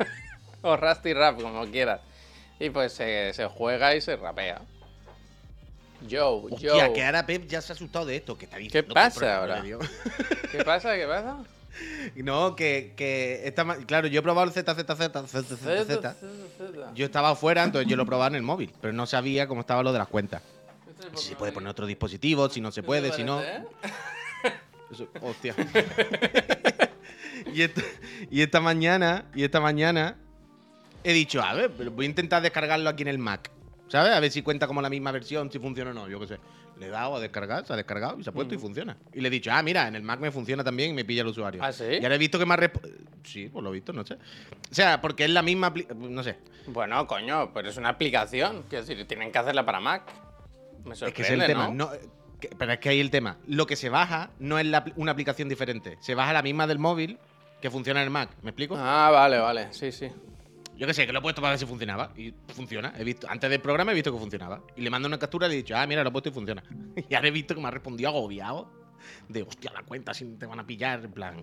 o 0.62 0.78
Rust 0.78 1.06
y 1.06 1.14
Rap, 1.14 1.42
como 1.42 1.66
quieras. 1.68 2.02
Y 2.60 2.70
pues 2.70 2.94
se, 2.94 3.34
se 3.34 3.46
juega 3.48 3.96
y 3.96 4.02
se 4.02 4.16
rapea. 4.16 4.62
Yo, 6.08 6.36
Hostia, 6.44 6.88
yo. 6.88 6.94
que 6.94 7.04
ahora 7.04 7.26
Pep 7.26 7.48
ya 7.48 7.62
se 7.62 7.72
ha 7.74 7.76
asustado 7.76 8.06
de 8.06 8.18
esto. 8.18 8.38
que 8.38 8.46
está 8.46 8.58
diciendo? 8.58 8.94
pasa 8.94 9.38
ahora? 9.38 9.64
¿Qué 10.51 10.64
pasa? 10.64 10.96
¿Qué 10.96 11.08
pasa? 11.08 11.38
no, 12.16 12.55
que, 12.55 12.94
que 12.98 13.42
esta 13.48 13.64
claro, 13.86 14.08
yo 14.08 14.20
he 14.20 14.24
probado 14.24 14.48
el 14.48 14.53
ZZZ. 14.53 15.10
Yo 16.96 17.05
estaba 17.05 17.29
afuera, 17.31 17.64
entonces 17.64 17.90
yo 17.90 17.96
lo 17.96 18.05
probaba 18.05 18.27
en 18.27 18.36
el 18.36 18.42
móvil, 18.44 18.74
pero 18.81 18.94
no 18.94 19.05
sabía 19.05 19.48
cómo 19.48 19.62
estaba 19.62 19.84
lo 19.84 19.92
de 19.92 20.00
las 20.00 20.08
cuentas. 20.08 20.42
Si 21.16 21.29
se 21.29 21.36
puede 21.36 21.51
poner 21.51 21.70
otro 21.70 21.86
dispositivo, 21.86 22.50
si 22.50 22.62
no 22.62 22.72
se 22.72 22.83
puede, 22.83 23.12
si 23.14 23.24
no. 23.24 23.42
¿eh? 23.42 23.64
Eso- 24.92 25.10
hostia. 25.22 25.53
y, 27.53 27.62
esta, 27.62 27.81
y 28.31 28.42
esta 28.42 28.60
mañana, 28.62 29.25
y 29.36 29.44
esta 29.44 29.60
mañana 29.60 30.16
he 31.03 31.14
dicho, 31.14 31.42
a 31.42 31.53
ver, 31.53 31.70
voy 31.70 32.05
a 32.05 32.10
intentar 32.10 32.42
descargarlo 32.42 32.90
aquí 32.90 33.03
en 33.03 33.10
el 33.10 33.20
Mac. 33.20 33.51
¿Sabes? 33.88 34.14
A 34.14 34.20
ver 34.20 34.31
si 34.31 34.42
cuenta 34.42 34.68
como 34.68 34.81
la 34.81 34.90
misma 34.90 35.12
versión, 35.12 35.50
si 35.51 35.60
funciona 35.60 35.92
o 35.92 35.94
no, 35.94 36.10
yo 36.10 36.20
qué 36.20 36.27
sé. 36.27 36.40
Le 36.77 36.88
he 36.88 36.90
dado 36.90 37.16
a 37.16 37.20
descargar, 37.20 37.66
se 37.66 37.74
ha 37.74 37.75
descargado 37.75 38.20
y 38.20 38.24
se 38.24 38.29
ha 38.29 38.33
puesto 38.33 38.53
y 38.53 38.57
funciona. 38.57 38.98
Y 39.14 39.22
le 39.22 39.29
he 39.29 39.31
dicho, 39.31 39.50
ah, 39.51 39.64
mira, 39.64 39.88
en 39.88 39.96
el 39.96 40.03
Mac 40.03 40.20
me 40.20 40.29
funciona 40.29 40.64
también 40.64 40.92
y 40.92 40.94
me 40.94 41.05
pilla 41.05 41.22
el 41.22 41.27
usuario. 41.27 41.64
¿Ah, 41.64 41.72
sí? 41.72 41.86
Y 42.00 42.03
ahora 42.03 42.16
he 42.16 42.20
visto 42.20 42.38
que 42.38 42.46
me 42.46 42.53
ha 42.53 42.72
Sí, 43.24 43.50
pues 43.51 43.64
lo 43.64 43.70
he 43.72 43.74
visto, 43.74 43.94
no 43.94 44.05
sé. 44.05 44.14
O 44.14 44.74
sea, 44.75 45.01
porque 45.01 45.25
es 45.25 45.31
la 45.31 45.42
misma. 45.42 45.74
No 45.96 46.22
sé. 46.24 46.38
Bueno, 46.68 47.07
coño, 47.07 47.51
pero 47.53 47.70
es 47.70 47.77
una 47.77 47.90
aplicación. 47.90 48.64
Quiero 48.70 48.86
decir, 48.86 49.07
tienen 49.07 49.31
que 49.31 49.38
hacerla 49.40 49.66
para 49.66 49.79
Mac. 49.79 50.03
Me 50.85 50.94
Es 50.94 51.01
que 51.13 51.22
es 51.22 51.29
el 51.29 51.46
tema. 51.46 51.72
que- 52.40 52.50
pero 52.57 52.74
es 52.74 52.79
que 52.79 52.90
hay 52.90 53.00
el 53.00 53.09
tema. 53.09 53.37
Lo 53.48 53.66
que 53.66 53.75
se 53.75 53.90
baja 53.90 54.29
no 54.40 54.59
es 54.59 54.66
la 54.66 54.85
una 54.96 55.11
aplicación 55.11 55.50
diferente. 55.50 55.98
Se 56.01 56.16
baja 56.16 56.33
la 56.33 56.42
misma 56.42 56.68
del 56.68 56.79
móvil 56.79 57.18
que 57.61 57.70
funciona 57.72 58.01
en 58.01 58.05
el 58.05 58.11
Mac. 58.11 58.29
¿Me 58.44 58.51
explico? 58.51 58.75
Ah, 58.77 59.09
vale, 59.11 59.40
vale. 59.40 59.74
Sí, 59.74 59.92
sí. 59.92 60.09
Yo 60.75 60.85
qué 60.85 60.94
sé, 60.94 61.07
que 61.07 61.11
lo 61.13 61.20
he 61.20 61.22
puesto 61.24 61.42
para 61.42 61.51
ver 61.53 61.59
si 61.59 61.66
funcionaba. 61.66 62.11
Y 62.16 62.31
funciona. 62.53 62.94
He 62.96 63.03
visto, 63.03 63.27
antes 63.27 63.50
del 63.50 63.59
programa 63.61 63.92
he 63.92 63.96
visto 63.96 64.13
que 64.13 64.20
funcionaba. 64.20 64.61
Y 64.75 64.81
le 64.81 64.90
mando 64.92 65.07
una 65.07 65.18
captura 65.18 65.48
y 65.48 65.50
le 65.50 65.53
he 65.55 65.57
dicho, 65.57 65.75
ah, 65.75 65.87
mira, 65.87 66.03
lo 66.03 66.09
he 66.09 66.11
puesto 66.11 66.29
y 66.29 66.33
funciona. 66.33 66.61
Y 67.09 67.16
ahora 67.16 67.27
he 67.27 67.31
visto 67.31 67.55
que 67.55 67.61
me 67.61 67.68
ha 67.68 67.72
respondido 67.72 68.09
agobiado. 68.11 68.72
De, 69.27 69.42
hostia, 69.42 69.72
la 69.74 69.81
cuenta, 69.83 70.13
si 70.13 70.25
te 70.37 70.46
van 70.46 70.59
a 70.59 70.68
pillar. 70.68 71.03
En 71.05 71.11
plan, 71.11 71.37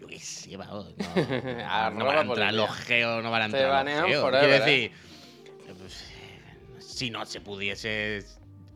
yo 0.00 0.08
qué 0.08 0.18
sé, 0.18 0.56
va, 0.56 0.66
no, 0.66 0.82
no, 1.98 2.04
van 2.04 2.18
a 2.18 2.20
entrar 2.22 2.52
los 2.54 2.70
geos, 2.70 3.22
no 3.22 3.30
van 3.30 3.42
a 3.42 3.48
Te 3.48 3.56
entrar 3.58 3.70
banean 3.70 4.00
los 4.02 4.10
geos. 4.10 4.22
forever, 4.22 4.48
Quiero 4.48 4.64
¿eh? 4.64 4.66
decir, 4.68 4.92
eh, 5.68 5.74
pues, 5.78 6.84
si 6.84 7.10
no 7.10 7.24
se 7.26 7.40
pudiese 7.40 8.24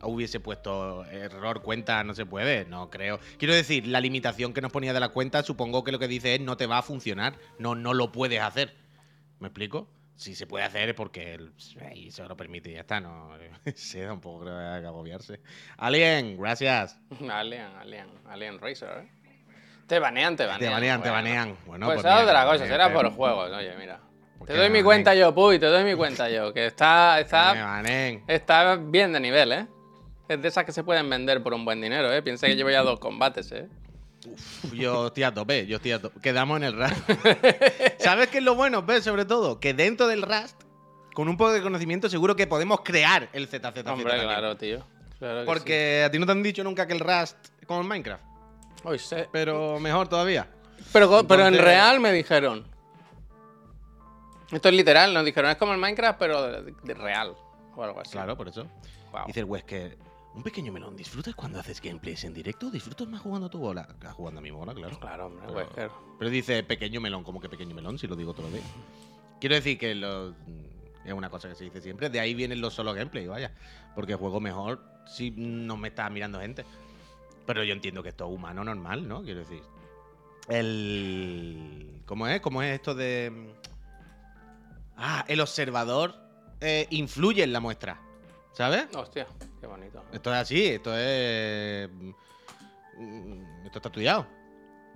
hubiese 0.03 0.39
puesto 0.39 1.05
error 1.05 1.61
cuenta 1.61 2.03
no 2.03 2.13
se 2.13 2.25
puede 2.25 2.65
no 2.65 2.89
creo 2.89 3.19
quiero 3.37 3.53
decir 3.53 3.87
la 3.87 3.99
limitación 3.99 4.53
que 4.53 4.61
nos 4.61 4.71
ponía 4.71 4.93
de 4.93 4.99
la 4.99 5.09
cuenta 5.09 5.43
supongo 5.43 5.83
que 5.83 5.91
lo 5.91 5.99
que 5.99 6.07
dice 6.07 6.35
es 6.35 6.41
no 6.41 6.57
te 6.57 6.65
va 6.65 6.77
a 6.79 6.81
funcionar 6.81 7.35
no 7.57 7.75
no 7.75 7.93
lo 7.93 8.11
puedes 8.11 8.41
hacer 8.41 8.75
me 9.39 9.47
explico 9.47 9.87
si 10.15 10.35
se 10.35 10.47
puede 10.47 10.65
hacer 10.65 10.89
es 10.89 10.95
porque 10.95 11.33
él 11.33 11.53
ahí 11.89 12.11
se 12.11 12.23
lo 12.23 12.35
permite 12.35 12.69
y 12.71 12.73
ya 12.73 12.81
está 12.81 12.99
no 12.99 13.31
sé 13.75 14.05
tampoco 14.05 14.41
creo 14.43 14.55
que 14.57 14.63
haya 14.63 14.81
que 14.81 14.87
agobiarse 14.87 15.39
Alien 15.77 16.37
gracias 16.37 16.97
Alien, 17.29 17.67
Alien, 17.79 18.07
Alien 18.27 18.59
Racer, 18.59 18.89
¿eh? 19.03 19.19
Te 19.87 19.97
banean, 19.97 20.35
te 20.35 20.45
banean. 20.45 20.59
te 20.59 20.69
banean 20.69 21.01
te 21.01 21.09
bueno. 21.09 21.23
banean 21.23 21.57
bueno 21.65 21.85
pues, 21.87 22.03
pues 22.03 22.13
otra 22.13 22.45
cosa, 22.45 22.67
será 22.67 22.93
por 22.93 23.09
juegos, 23.11 23.49
oye, 23.51 23.73
mira. 23.75 23.99
¿Por 24.37 24.47
Te 24.47 24.53
doy 24.53 24.65
mi 24.67 24.67
banean? 24.67 24.85
cuenta 24.85 25.15
yo, 25.15 25.33
Puy, 25.33 25.57
te 25.57 25.65
doy 25.65 25.83
mi 25.83 25.95
cuenta 25.95 26.29
yo, 26.29 26.53
que 26.53 26.67
está, 26.67 27.19
está, 27.19 27.81
está 28.27 28.75
bien 28.75 29.11
de 29.13 29.19
nivel, 29.19 29.51
¿eh? 29.51 29.67
Es 30.29 30.39
de 30.41 30.47
esas 30.47 30.63
que 30.63 30.71
se 30.71 30.83
pueden 30.83 31.09
vender 31.09 31.41
por 31.41 31.53
un 31.55 31.65
buen 31.65 31.81
dinero, 31.81 32.13
¿eh? 32.13 32.21
Piensa 32.21 32.45
que 32.47 32.55
llevo 32.55 32.69
ya 32.69 32.83
dos 32.83 32.99
combates, 32.99 33.51
¿eh? 33.51 33.67
Uf, 34.27 34.73
Yo 34.73 35.07
estoy 35.07 35.23
a 35.23 35.33
tope, 35.33 35.65
yo 35.65 35.77
estoy 35.77 35.91
a 35.91 35.99
tope. 36.01 36.19
Quedamos 36.21 36.57
en 36.57 36.63
el 36.65 36.73
Rust. 36.77 36.93
¿Sabes 37.99 38.27
qué 38.29 38.37
es 38.37 38.43
lo 38.43 38.53
bueno, 38.53 38.83
ves? 38.83 39.03
Sobre 39.03 39.25
todo, 39.25 39.59
que 39.59 39.73
dentro 39.73 40.07
del 40.07 40.21
Rust, 40.21 40.61
con 41.15 41.27
un 41.29 41.35
poco 41.35 41.51
de 41.51 41.61
conocimiento, 41.63 42.09
seguro 42.09 42.35
que 42.35 42.45
podemos 42.45 42.81
crear 42.81 43.27
el 43.33 43.47
ZZZ. 43.47 43.55
Hombre, 43.65 43.83
también. 43.83 44.07
claro, 44.21 44.55
tío. 44.55 44.85
Claro 45.17 45.39
que 45.39 45.45
Porque 45.47 46.03
a 46.05 46.11
ti 46.11 46.19
no 46.19 46.25
te 46.27 46.31
han 46.33 46.43
dicho 46.43 46.63
nunca 46.63 46.85
que 46.85 46.93
el 46.93 46.99
Rust 46.99 47.37
es 47.59 47.65
como 47.65 47.81
el 47.81 47.87
Minecraft. 47.87 48.23
Uy, 48.83 48.99
sé. 48.99 49.27
pero 49.31 49.79
mejor 49.79 50.07
todavía. 50.07 50.47
Pero, 50.93 51.27
pero 51.27 51.47
en 51.47 51.57
real 51.57 51.99
me 51.99 52.11
dijeron. 52.13 52.67
Esto 54.51 54.69
es 54.69 54.75
literal, 54.75 55.11
nos 55.13 55.25
dijeron, 55.25 55.49
es 55.49 55.57
como 55.57 55.73
el 55.73 55.79
Minecraft, 55.79 56.19
pero 56.19 56.43
de, 56.61 56.73
de 56.83 56.93
real. 56.93 57.35
O 57.75 57.83
algo 57.83 57.99
así. 57.99 58.11
Claro, 58.11 58.37
por 58.37 58.47
eso. 58.47 58.67
Guau. 59.11 59.25
Dice 59.27 59.39
el 59.39 59.45
Wesker, 59.45 59.97
un 60.39 60.43
pequeño 60.43 60.71
melón, 60.71 60.95
¿disfrutas 60.95 61.35
cuando 61.35 61.59
haces 61.59 61.81
gameplays 61.81 62.23
en 62.23 62.33
directo? 62.33 62.71
¿Disfrutas 62.71 63.07
más 63.07 63.19
jugando 63.21 63.47
a 63.47 63.49
tu 63.49 63.59
bola? 63.59 63.87
Ah, 64.05 64.11
Jugando 64.13 64.39
a 64.39 64.41
mi 64.41 64.51
bola, 64.51 64.73
claro. 64.73 64.97
Claro, 64.99 65.25
hombre, 65.27 65.43
Pero- 65.47 65.57
Wesker. 65.57 65.91
Pero 66.17 66.31
dice 66.31 66.63
pequeño 66.63 67.01
melón, 67.01 67.23
como 67.25 67.41
que 67.41 67.49
pequeño 67.49 67.75
melón, 67.75 67.97
si 67.99 68.07
lo 68.07 68.15
digo 68.15 68.33
todos 68.33 68.49
los 68.49 68.53
días. 68.53 68.71
Quiero 69.41 69.55
decir 69.55 69.77
que 69.77 69.93
lo- 69.95 70.29
es 71.03 71.13
una 71.13 71.29
cosa 71.29 71.49
que 71.49 71.55
se 71.55 71.65
dice 71.65 71.81
siempre. 71.81 72.09
De 72.09 72.19
ahí 72.21 72.33
vienen 72.33 72.61
los 72.61 72.73
solo 72.73 72.93
gameplay, 72.93 73.27
vaya. 73.27 73.53
Porque 73.95 74.15
juego 74.15 74.39
mejor 74.39 74.81
si 75.07 75.31
no 75.31 75.75
me 75.75 75.89
está 75.89 76.09
mirando 76.09 76.39
gente. 76.39 76.63
Pero 77.45 77.63
yo 77.63 77.73
entiendo 77.73 78.01
que 78.01 78.09
esto 78.09 78.25
es 78.27 78.31
humano 78.33 78.63
normal, 78.63 79.07
¿no? 79.07 79.21
Quiero 79.23 79.39
decir. 79.41 79.61
El. 80.47 82.01
¿Cómo 82.05 82.27
es? 82.27 82.41
¿Cómo 82.41 82.61
es 82.63 82.73
esto 82.75 82.95
de. 82.95 83.53
Ah, 84.97 85.23
el 85.27 85.39
observador 85.41 86.15
eh, 86.61 86.87
influye 86.91 87.43
en 87.43 87.53
la 87.53 87.59
muestra. 87.59 88.01
¿Sabes? 88.53 88.87
Hostia, 88.95 89.27
qué 89.61 89.67
bonito. 89.67 90.03
Esto 90.11 90.31
es 90.33 90.37
así, 90.37 90.65
esto 90.67 90.95
es. 90.97 91.89
mm, 92.97 93.65
Esto 93.65 93.77
está 93.79 93.89
estudiado. 93.89 94.27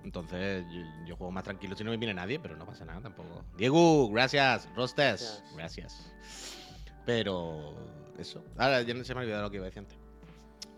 Entonces, 0.04 0.64
yo, 0.70 0.82
yo 1.06 1.16
juego 1.16 1.30
más 1.32 1.44
tranquilo 1.44 1.74
si 1.74 1.82
no 1.82 1.90
me 1.90 1.96
viene 1.96 2.12
nadie, 2.12 2.38
pero 2.38 2.56
no 2.56 2.66
pasa 2.66 2.84
nada 2.84 3.00
tampoco. 3.00 3.42
Diego, 3.56 4.10
gracias. 4.10 4.68
Rostes, 4.74 5.42
Gracias. 5.56 5.56
gracias. 5.56 6.12
Pero, 7.06 7.74
eso. 8.18 8.44
Ahora 8.58 8.82
ya 8.82 8.92
no 8.92 9.02
se 9.04 9.14
me 9.14 9.20
ha 9.20 9.22
olvidado 9.22 9.42
lo 9.44 9.50
que 9.50 9.56
iba 9.56 9.64
a 9.64 9.68
decir 9.68 9.78
antes. 9.80 9.96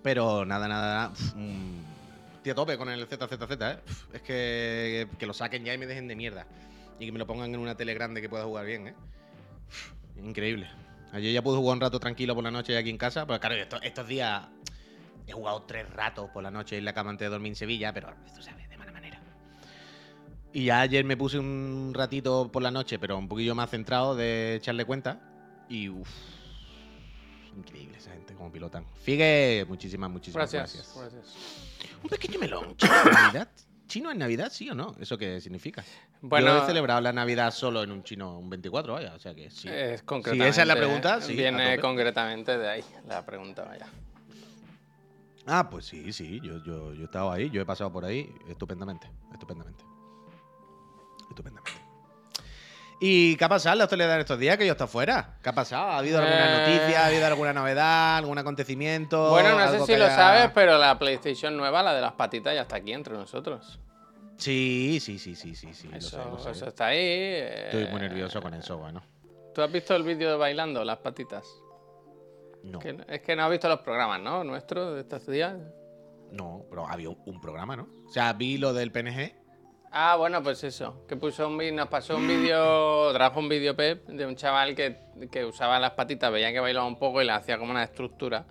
Pero 0.02 0.44
nada, 0.44 0.68
nada, 0.68 0.94
nada. 0.94 1.08
Uf, 1.10 1.34
mm, 1.34 2.50
a 2.50 2.54
tope 2.54 2.78
con 2.78 2.88
el 2.88 3.04
ZZZ, 3.08 3.60
¿eh? 3.60 3.78
Uf, 3.88 4.14
Es 4.14 4.22
que, 4.22 5.08
que 5.18 5.26
lo 5.26 5.34
saquen 5.34 5.64
ya 5.64 5.74
y 5.74 5.78
me 5.78 5.86
dejen 5.86 6.06
de 6.06 6.14
mierda. 6.14 6.46
Y 7.00 7.06
que 7.06 7.12
me 7.12 7.18
lo 7.18 7.26
pongan 7.26 7.52
en 7.52 7.58
una 7.58 7.76
tele 7.76 7.94
grande 7.94 8.20
que 8.22 8.28
pueda 8.28 8.44
jugar 8.44 8.64
bien, 8.66 8.86
¿eh? 8.88 8.94
Uf, 9.68 9.92
Increíble. 10.24 10.68
Ayer 11.16 11.32
ya 11.32 11.42
pude 11.42 11.56
jugar 11.56 11.76
un 11.76 11.80
rato 11.80 11.98
tranquilo 11.98 12.34
por 12.34 12.44
la 12.44 12.50
noche 12.50 12.76
aquí 12.76 12.90
en 12.90 12.98
casa. 12.98 13.26
Pero 13.26 13.40
claro, 13.40 13.54
estos, 13.54 13.80
estos 13.82 14.06
días 14.06 14.42
he 15.26 15.32
jugado 15.32 15.62
tres 15.62 15.88
ratos 15.90 16.28
por 16.30 16.42
la 16.42 16.50
noche 16.50 16.76
en 16.76 16.84
la 16.84 16.92
cama 16.92 17.08
antes 17.08 17.24
de 17.24 17.30
dormir 17.30 17.52
en 17.52 17.56
Sevilla, 17.56 17.92
pero 17.94 18.14
esto 18.26 18.42
sabes, 18.42 18.68
de 18.68 18.76
mala 18.76 18.92
manera. 18.92 19.18
Y 20.52 20.66
ya 20.66 20.80
ayer 20.82 21.04
me 21.06 21.16
puse 21.16 21.38
un 21.38 21.92
ratito 21.94 22.50
por 22.52 22.62
la 22.62 22.70
noche, 22.70 22.98
pero 22.98 23.16
un 23.16 23.28
poquillo 23.28 23.54
más 23.54 23.70
centrado 23.70 24.14
de 24.14 24.56
echarle 24.56 24.84
cuenta. 24.84 25.18
Y 25.70 25.88
uff. 25.88 26.08
Increíble 27.56 27.96
esa 27.96 28.10
gente 28.10 28.34
como 28.34 28.52
pilotan. 28.52 28.84
Figue, 29.02 29.64
muchísimas, 29.66 30.10
muchísimas 30.10 30.52
Gracias. 30.52 30.94
gracias. 30.94 31.12
gracias. 31.14 31.98
Un 32.02 32.10
pequeño 32.10 32.38
melón. 32.38 32.76
¿Chino 33.86 34.10
en 34.10 34.18
Navidad? 34.18 34.50
¿Chino 34.50 34.72
en 34.72 34.78
Navidad, 34.78 34.92
sí 34.92 34.94
o 34.94 34.94
no? 34.94 34.94
¿Eso 35.00 35.16
qué 35.16 35.40
significa? 35.40 35.84
Bueno, 36.20 36.48
Yo 36.48 36.62
he 36.62 36.66
celebrado 36.66 37.00
la 37.00 37.12
Navidad 37.12 37.52
solo 37.52 37.82
en 37.82 37.90
un 37.92 38.02
chino 38.02 38.38
un 38.38 38.50
24, 38.50 38.94
vaya, 38.94 39.14
o 39.14 39.18
sea 39.18 39.34
que 39.34 39.50
sí. 39.50 39.68
es 39.68 40.00
Si 40.00 40.42
esa 40.42 40.62
es 40.62 40.68
la 40.68 40.76
pregunta, 40.76 41.20
sí. 41.20 41.34
Viene 41.34 41.78
concretamente 41.78 42.58
de 42.58 42.68
ahí 42.68 42.84
la 43.06 43.24
pregunta, 43.24 43.64
vaya. 43.64 43.86
Ah, 45.46 45.68
pues 45.70 45.84
sí, 45.84 46.12
sí, 46.12 46.40
yo, 46.42 46.62
yo, 46.64 46.92
yo 46.92 47.02
he 47.02 47.04
estado 47.04 47.30
ahí, 47.30 47.50
yo 47.50 47.62
he 47.62 47.64
pasado 47.64 47.92
por 47.92 48.04
ahí 48.04 48.34
estupendamente, 48.48 49.08
estupendamente. 49.32 49.84
Estupendamente. 51.30 51.85
¿Y 52.98 53.36
qué 53.36 53.44
ha 53.44 53.48
pasado 53.48 53.74
en 53.74 53.78
la 53.78 53.84
hostelería 53.84 54.14
en 54.14 54.20
estos 54.20 54.38
días 54.38 54.56
que 54.56 54.64
yo 54.66 54.72
está 54.72 54.86
fuera? 54.86 55.36
¿Qué 55.42 55.50
ha 55.50 55.52
pasado? 55.52 55.90
¿Ha 55.90 55.98
habido 55.98 56.18
alguna 56.18 56.46
Eh. 56.66 56.76
noticia? 56.78 57.02
¿Ha 57.02 57.06
habido 57.08 57.26
alguna 57.26 57.52
novedad? 57.52 58.16
¿Algún 58.16 58.38
acontecimiento? 58.38 59.30
Bueno, 59.30 59.58
no 59.58 59.70
sé 59.70 59.80
si 59.80 59.86
que 59.86 59.98
lo 59.98 60.06
haya- 60.06 60.16
sabes, 60.16 60.50
pero 60.54 60.78
la 60.78 60.98
PlayStation 60.98 61.54
nueva, 61.56 61.82
la 61.82 61.92
de 61.94 62.00
las 62.00 62.12
patitas, 62.12 62.54
ya 62.54 62.62
está 62.62 62.76
aquí 62.76 62.92
entre 62.94 63.12
nosotros. 63.14 63.78
Sí, 64.38 64.98
sí, 65.00 65.18
sí, 65.18 65.34
sí, 65.34 65.54
sí, 65.54 65.74
sí. 65.74 65.88
lo 65.88 65.92
sé, 66.00 66.06
eso, 66.16 66.24
lo 66.30 66.38
sé. 66.38 66.50
eso 66.52 66.66
está 66.68 66.86
ahí. 66.86 66.98
Estoy 67.00 67.84
muy 67.88 68.00
eh, 68.00 68.08
nervioso 68.08 68.40
con 68.40 68.54
eso, 68.54 68.78
bueno. 68.78 69.02
¿Tú 69.54 69.62
has 69.62 69.70
visto 69.72 69.94
el 69.94 70.02
vídeo 70.02 70.30
de 70.30 70.36
bailando 70.36 70.82
las 70.84 70.98
patitas? 70.98 71.46
No, 72.62 72.78
Que- 72.78 72.96
es 73.08 73.20
que 73.20 73.36
no 73.36 73.44
has 73.44 73.50
visto 73.50 73.68
los 73.68 73.80
programas, 73.80 74.20
¿no? 74.20 74.42
Nuestros 74.42 74.94
de 74.94 75.00
estos 75.02 75.26
días. 75.26 75.54
no, 76.32 76.64
pero 76.68 76.86
había 76.88 77.08
un, 77.10 77.18
un 77.26 77.40
programa, 77.40 77.76
¿no? 77.76 77.88
O 78.06 78.10
sea, 78.10 78.32
vi 78.32 78.58
lo 78.58 78.72
del 78.74 78.90
PNG. 78.90 79.34
Ah, 79.98 80.16
bueno, 80.16 80.42
pues 80.42 80.62
eso. 80.62 81.06
Que 81.08 81.16
puso 81.16 81.48
un 81.48 81.56
nos 81.74 81.88
pasó 81.88 82.16
un 82.16 82.28
vídeo, 82.28 83.10
trajo 83.14 83.40
un 83.40 83.48
vídeo 83.48 83.74
Pep 83.74 84.06
de 84.08 84.26
un 84.26 84.36
chaval 84.36 84.74
que, 84.74 84.98
que 85.32 85.42
usaba 85.46 85.78
las 85.80 85.92
patitas, 85.92 86.30
veía 86.30 86.52
que 86.52 86.60
bailaba 86.60 86.86
un 86.86 86.98
poco 86.98 87.22
y 87.22 87.24
le 87.24 87.32
hacía 87.32 87.56
como 87.56 87.70
una 87.70 87.82
estructura. 87.82 88.44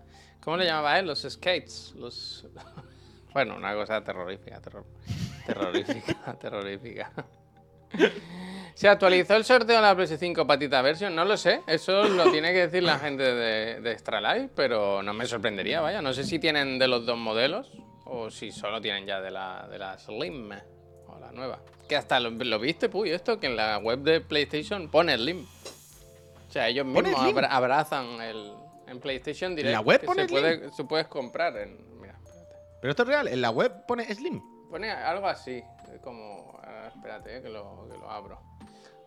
¿Cómo 0.44 0.58
le 0.58 0.66
llamaba 0.66 0.98
él? 0.98 1.06
Los 1.06 1.22
skates. 1.22 1.94
Los. 1.96 2.48
Bueno, 3.36 3.58
una 3.58 3.74
cosa 3.76 4.02
terrorífica, 4.02 4.62
terror- 4.62 4.86
terrorífica, 5.46 6.34
terrorífica. 6.40 7.12
¿Se 8.76 8.88
actualizó 8.88 9.36
el 9.36 9.44
sorteo 9.44 9.76
de 9.76 9.82
la 9.82 9.94
PS5 9.94 10.48
Patita 10.48 10.82
Version? 10.82 11.14
No 11.14 11.26
lo 11.26 11.36
sé, 11.36 11.62
eso 11.68 12.06
lo 12.06 12.32
tiene 12.32 12.54
que 12.54 12.60
decir 12.68 12.84
la 12.84 12.98
gente 12.98 13.24
de, 13.24 13.82
de 13.82 13.92
Extra 13.92 14.22
Life, 14.22 14.52
pero 14.56 15.04
no 15.04 15.14
me 15.14 15.26
sorprendería, 15.26 15.82
vaya. 15.82 16.02
No 16.02 16.14
sé 16.14 16.24
si 16.24 16.40
tienen 16.40 16.80
de 16.80 16.88
los 16.88 17.06
dos 17.06 17.18
modelos 17.18 17.74
o 18.06 18.32
si 18.32 18.52
solo 18.54 18.80
tienen 18.80 19.06
ya 19.06 19.20
de 19.20 19.32
la, 19.32 19.68
de 19.70 19.80
la 19.80 19.98
Slim 19.98 20.52
la 21.26 21.32
nueva. 21.32 21.60
Que 21.88 21.96
hasta 21.96 22.20
lo, 22.20 22.32
lo 22.32 22.60
viste, 22.60 22.90
puy, 22.90 23.12
esto, 23.12 23.40
que 23.40 23.48
en 23.48 23.56
la 23.56 23.78
web 23.78 24.00
de 24.00 24.22
PlayStation 24.22 24.90
pone 24.90 25.16
Slim. 25.18 25.46
O 26.48 26.52
sea, 26.52 26.68
ellos 26.68 26.86
¿Pone 26.86 27.10
mismos 27.10 27.22
Slim? 27.22 27.38
abra- 27.38 27.56
abrazan 27.56 28.06
el, 28.22 28.54
en 28.88 29.00
PlayStation 29.00 29.56
Direct. 29.56 29.74
la 29.74 29.82
web 29.82 30.00
que 30.00 30.06
pone 30.08 30.24
se, 30.24 30.30
puede, 30.30 30.72
se 30.72 30.84
puedes 30.86 31.08
comprar 31.08 31.56
en... 31.58 32.00
Mira, 32.00 32.16
espérate. 32.24 32.56
Pero 32.82 32.92
esto 32.92 33.04
es 33.04 33.10
real, 33.10 33.28
en 33.28 33.42
la 33.42 33.50
web 33.52 33.86
pone 33.86 34.14
Slim. 34.14 34.42
Pone 34.70 34.90
algo 34.92 35.28
así, 35.28 35.64
como... 36.04 36.60
espérate, 36.96 37.38
eh, 37.38 37.42
que, 37.42 37.50
lo, 37.50 37.88
que 37.92 37.98
lo 37.98 38.10
abro. 38.10 38.40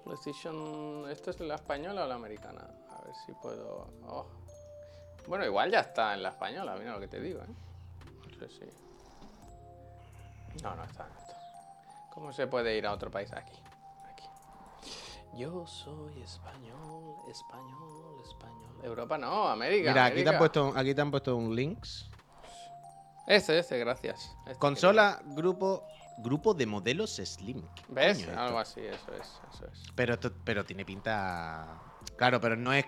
PlayStation... 0.04 1.10
¿Esto 1.10 1.30
es 1.30 1.40
la 1.40 1.56
española 1.56 2.04
o 2.04 2.06
la 2.06 2.14
americana? 2.14 2.60
A 2.90 3.04
ver 3.04 3.14
si 3.26 3.32
puedo... 3.42 3.88
oh. 4.06 4.26
Bueno, 5.26 5.44
igual 5.44 5.70
ya 5.70 5.80
está 5.80 6.14
en 6.14 6.22
la 6.22 6.30
española, 6.30 6.76
mira 6.78 6.92
lo 6.92 7.00
que 7.00 7.08
te 7.08 7.20
digo, 7.20 7.40
¿eh? 7.42 7.46
No 8.30 8.38
sé 8.38 8.48
si... 8.48 8.64
No, 10.62 10.74
no 10.74 10.84
está. 10.84 11.06
¿Cómo 12.18 12.32
se 12.32 12.48
puede 12.48 12.76
ir 12.76 12.84
a 12.84 12.92
otro 12.92 13.12
país? 13.12 13.32
Aquí, 13.32 13.52
aquí. 14.10 14.24
Yo 15.34 15.64
soy 15.68 16.20
español, 16.20 17.14
español, 17.30 18.16
español. 18.26 18.80
Europa 18.82 19.16
no, 19.16 19.46
América. 19.46 19.90
Mira, 19.92 20.06
aquí 20.06 20.24
te, 20.24 20.30
han 20.30 20.38
puesto, 20.38 20.72
aquí 20.74 20.94
te 20.96 21.00
han 21.00 21.12
puesto 21.12 21.36
un 21.36 21.54
links. 21.54 22.10
Este, 23.24 23.56
este, 23.60 23.78
gracias. 23.78 24.34
Este 24.46 24.58
Consola, 24.58 25.20
grupo, 25.26 25.84
grupo 26.18 26.54
de 26.54 26.66
modelos 26.66 27.14
Slim. 27.24 27.62
¿Qué 27.76 27.82
que- 27.84 27.92
¿Ves? 27.92 28.18
esto? 28.18 28.36
Algo 28.40 28.58
así, 28.58 28.80
eso 28.80 29.12
es, 29.14 29.40
eso 29.54 29.66
es. 29.72 29.82
Pero, 29.94 30.14
esto- 30.14 30.32
pero 30.44 30.64
tiene 30.64 30.84
pinta. 30.84 31.68
Claro, 32.16 32.40
pero 32.40 32.56
no 32.56 32.72
es. 32.72 32.84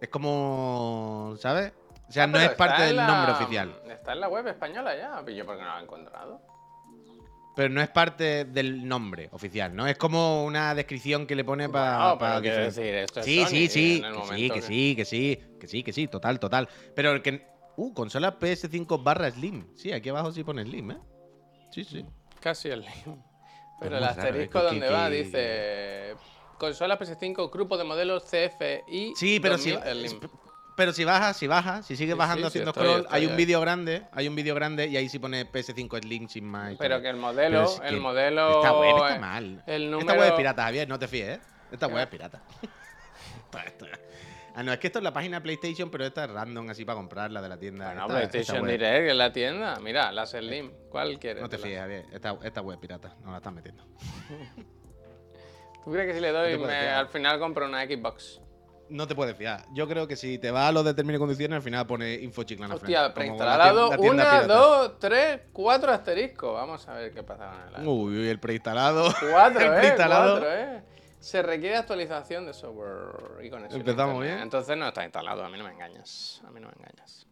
Es 0.00 0.08
como. 0.10 1.34
¿Sabes? 1.40 1.72
O 2.08 2.12
sea, 2.12 2.22
Ah, 2.22 2.26
no 2.28 2.38
es 2.38 2.50
parte 2.50 2.82
del 2.84 2.94
la- 2.94 3.06
nombre 3.08 3.32
oficial. 3.32 3.82
Está 3.88 4.12
en 4.12 4.20
la 4.20 4.28
web 4.28 4.46
española 4.46 4.94
ya. 4.96 5.24
¿Y 5.26 5.34
yo 5.34 5.44
por 5.44 5.56
qué 5.56 5.62
no 5.64 5.72
lo 5.72 5.78
he 5.80 5.82
encontrado? 5.82 6.53
Pero 7.56 7.68
no 7.68 7.80
es 7.80 7.88
parte 7.88 8.44
del 8.46 8.86
nombre 8.88 9.28
oficial, 9.32 9.74
¿no? 9.76 9.86
Es 9.86 9.96
como 9.96 10.44
una 10.44 10.74
descripción 10.74 11.26
que 11.26 11.36
le 11.36 11.44
pone 11.44 11.68
para. 11.68 11.98
No, 11.98 12.18
pero 12.18 12.40
quiero 12.40 12.64
decir, 12.64 12.94
esto 12.94 13.20
es 13.20 13.26
Sí, 13.26 13.38
Sony, 13.40 13.46
sí, 13.48 13.68
sí. 13.68 14.02
Que 14.02 14.34
sí, 14.36 14.50
que 14.50 14.62
sí, 14.62 14.94
que 14.96 15.04
sí. 15.04 15.38
Que 15.60 15.66
sí, 15.68 15.82
que 15.84 15.92
sí. 15.92 16.08
Total, 16.08 16.40
total. 16.40 16.68
Pero 16.96 17.12
el 17.12 17.22
que. 17.22 17.46
Uh, 17.76 17.92
consola 17.94 18.38
PS5 18.38 19.02
barra 19.02 19.30
Slim. 19.30 19.66
Sí, 19.76 19.92
aquí 19.92 20.08
abajo 20.08 20.32
sí 20.32 20.42
pone 20.44 20.62
Slim, 20.64 20.92
¿eh? 20.92 20.98
Sí, 21.70 21.84
sí. 21.84 22.04
Casi 22.40 22.68
el 22.68 22.80
link. 22.82 22.92
Pero 23.04 23.16
muy 23.80 23.86
el 23.86 23.90
raro, 23.92 24.04
¿eh? 24.04 24.08
asterisco 24.08 24.58
Que- 24.60 24.64
donde 24.66 24.86
que- 24.86 24.92
va 24.92 25.08
que- 25.08 25.14
dice... 25.22 26.14
Consola 26.58 26.96
PS5, 26.98 27.50
grupo 27.50 27.76
de 27.76 27.82
modelos 27.84 28.24
CFI 28.24 29.12
Sí, 29.16 29.40
pero 29.40 29.58
si, 29.58 29.72
2000 29.72 30.08
Slim. 30.08 30.20
Pero 30.76 30.92
si 30.92 31.04
bajas, 31.04 31.36
si 31.36 31.46
bajas, 31.46 31.86
si 31.86 31.96
sigues 31.96 32.14
Sí, 32.14 32.18
bajando 32.18 32.48
sí, 32.48 32.54
sí, 32.54 32.58
haciendo 32.58 32.70
estoy- 32.70 32.84
scroll, 32.86 33.00
estoy 33.02 33.20
hay 33.20 33.26
un 33.26 33.36
vídeo 33.36 33.60
grande, 33.60 34.02
hay 34.12 34.28
un 34.28 34.34
vídeo 34.34 34.54
grande 34.54 34.86
y 34.88 34.96
ahí 34.96 35.08
sí 35.08 35.18
pone 35.18 35.46
PS5 35.50 36.00
Slim 36.02 36.28
sin 36.28 36.44
más. 36.44 36.74
Pero 36.78 37.00
que 37.00 37.08
el 37.10 37.16
modelo, 37.16 37.60
Pero 37.60 37.64
es 37.74 37.80
que 37.80 37.88
el 37.88 38.00
modelo... 38.00 38.56
Esta 38.62 38.78
web 38.78 38.96
está 38.96 39.18
mal. 39.18 39.62
El 39.66 39.84
Esta 39.84 39.96
número... 39.98 40.20
web 40.20 40.28
es 40.30 40.34
pirata, 40.34 40.62
Javier, 40.64 40.88
no 40.88 40.98
te 40.98 41.08
fíes, 41.08 41.38
¿eh? 41.38 41.40
Esta 41.72 41.86
web 41.86 42.02
es 42.02 42.06
pirata. 42.08 42.42
Esto- 43.66 43.86
Ah, 44.56 44.62
no, 44.62 44.72
es 44.72 44.78
que 44.78 44.86
esto 44.86 45.00
es 45.00 45.02
la 45.02 45.12
página 45.12 45.42
PlayStation, 45.42 45.90
pero 45.90 46.06
esta 46.06 46.26
es 46.26 46.30
random 46.30 46.70
así 46.70 46.84
para 46.84 46.94
comprarla 46.94 47.42
de 47.42 47.48
la 47.48 47.58
tienda. 47.58 47.86
Bueno, 47.86 48.02
Esta- 48.02 48.18
esta 48.20 48.30
PlayStation 48.30 48.62
web- 48.62 48.70
Direct 48.70 49.10
en 49.10 49.18
la 49.18 49.32
tienda. 49.32 49.80
Mira, 49.80 50.12
la 50.12 50.26
Slim. 50.26 50.70
¿Cuál 50.90 51.18
quieres? 51.18 51.42
No 51.42 51.48
te 51.48 51.58
fíes, 51.58 51.76
Javier. 51.80 52.04
Esta, 52.12 52.38
esta 52.40 52.60
web 52.60 52.76
es 52.76 52.80
pirata, 52.80 53.16
no 53.24 53.32
la 53.32 53.38
estás 53.38 53.52
metiendo. 53.52 53.84
¿Tú 55.84 55.90
crees 55.92 56.06
que 56.06 56.14
si 56.14 56.20
le 56.20 56.30
doy 56.30 56.56
me- 56.56 56.88
al 56.88 57.08
final 57.08 57.40
compro 57.40 57.66
una 57.66 57.84
Xbox? 57.84 58.40
No 58.94 59.08
te 59.08 59.16
puedes 59.16 59.36
fiar. 59.36 59.64
Yo 59.72 59.88
creo 59.88 60.06
que 60.06 60.14
si 60.14 60.38
te 60.38 60.52
vas 60.52 60.68
a 60.68 60.72
los 60.72 60.84
de 60.84 60.94
términos 60.94 61.18
y 61.18 61.20
condiciones, 61.20 61.56
al 61.56 61.62
final 61.62 61.84
pone 61.84 62.14
info 62.14 62.44
chiclana 62.44 62.76
Hostia, 62.76 63.12
preinstalado. 63.12 63.90
Una, 63.98 64.42
dos, 64.42 65.00
tres, 65.00 65.40
cuatro 65.52 65.90
asteriscos. 65.90 66.54
Vamos 66.54 66.86
a 66.86 66.94
ver 66.94 67.12
qué 67.12 67.24
pasa 67.24 67.50
con 67.72 67.82
el 67.82 67.88
Uy, 67.88 68.18
uy, 68.18 68.28
el 68.28 68.38
preinstalado. 68.38 69.12
Cuatro, 69.32 69.60
el 69.66 69.66
eh. 69.66 69.78
preinstalado. 69.78 70.38
Cuatro, 70.38 70.54
eh. 70.54 70.82
Se 71.18 71.42
requiere 71.42 71.76
actualización 71.76 72.46
de 72.46 72.54
software 72.54 73.44
y 73.44 73.50
conexión. 73.50 73.80
Empezamos 73.80 74.22
bien. 74.22 74.38
Entonces 74.38 74.76
no 74.76 74.86
está 74.86 75.02
instalado, 75.02 75.44
a 75.44 75.48
mí 75.48 75.58
no 75.58 75.64
me 75.64 75.72
engañas. 75.72 76.40
A 76.46 76.52
mí 76.52 76.60
no 76.60 76.68
me 76.68 76.74
engañas. 76.74 77.26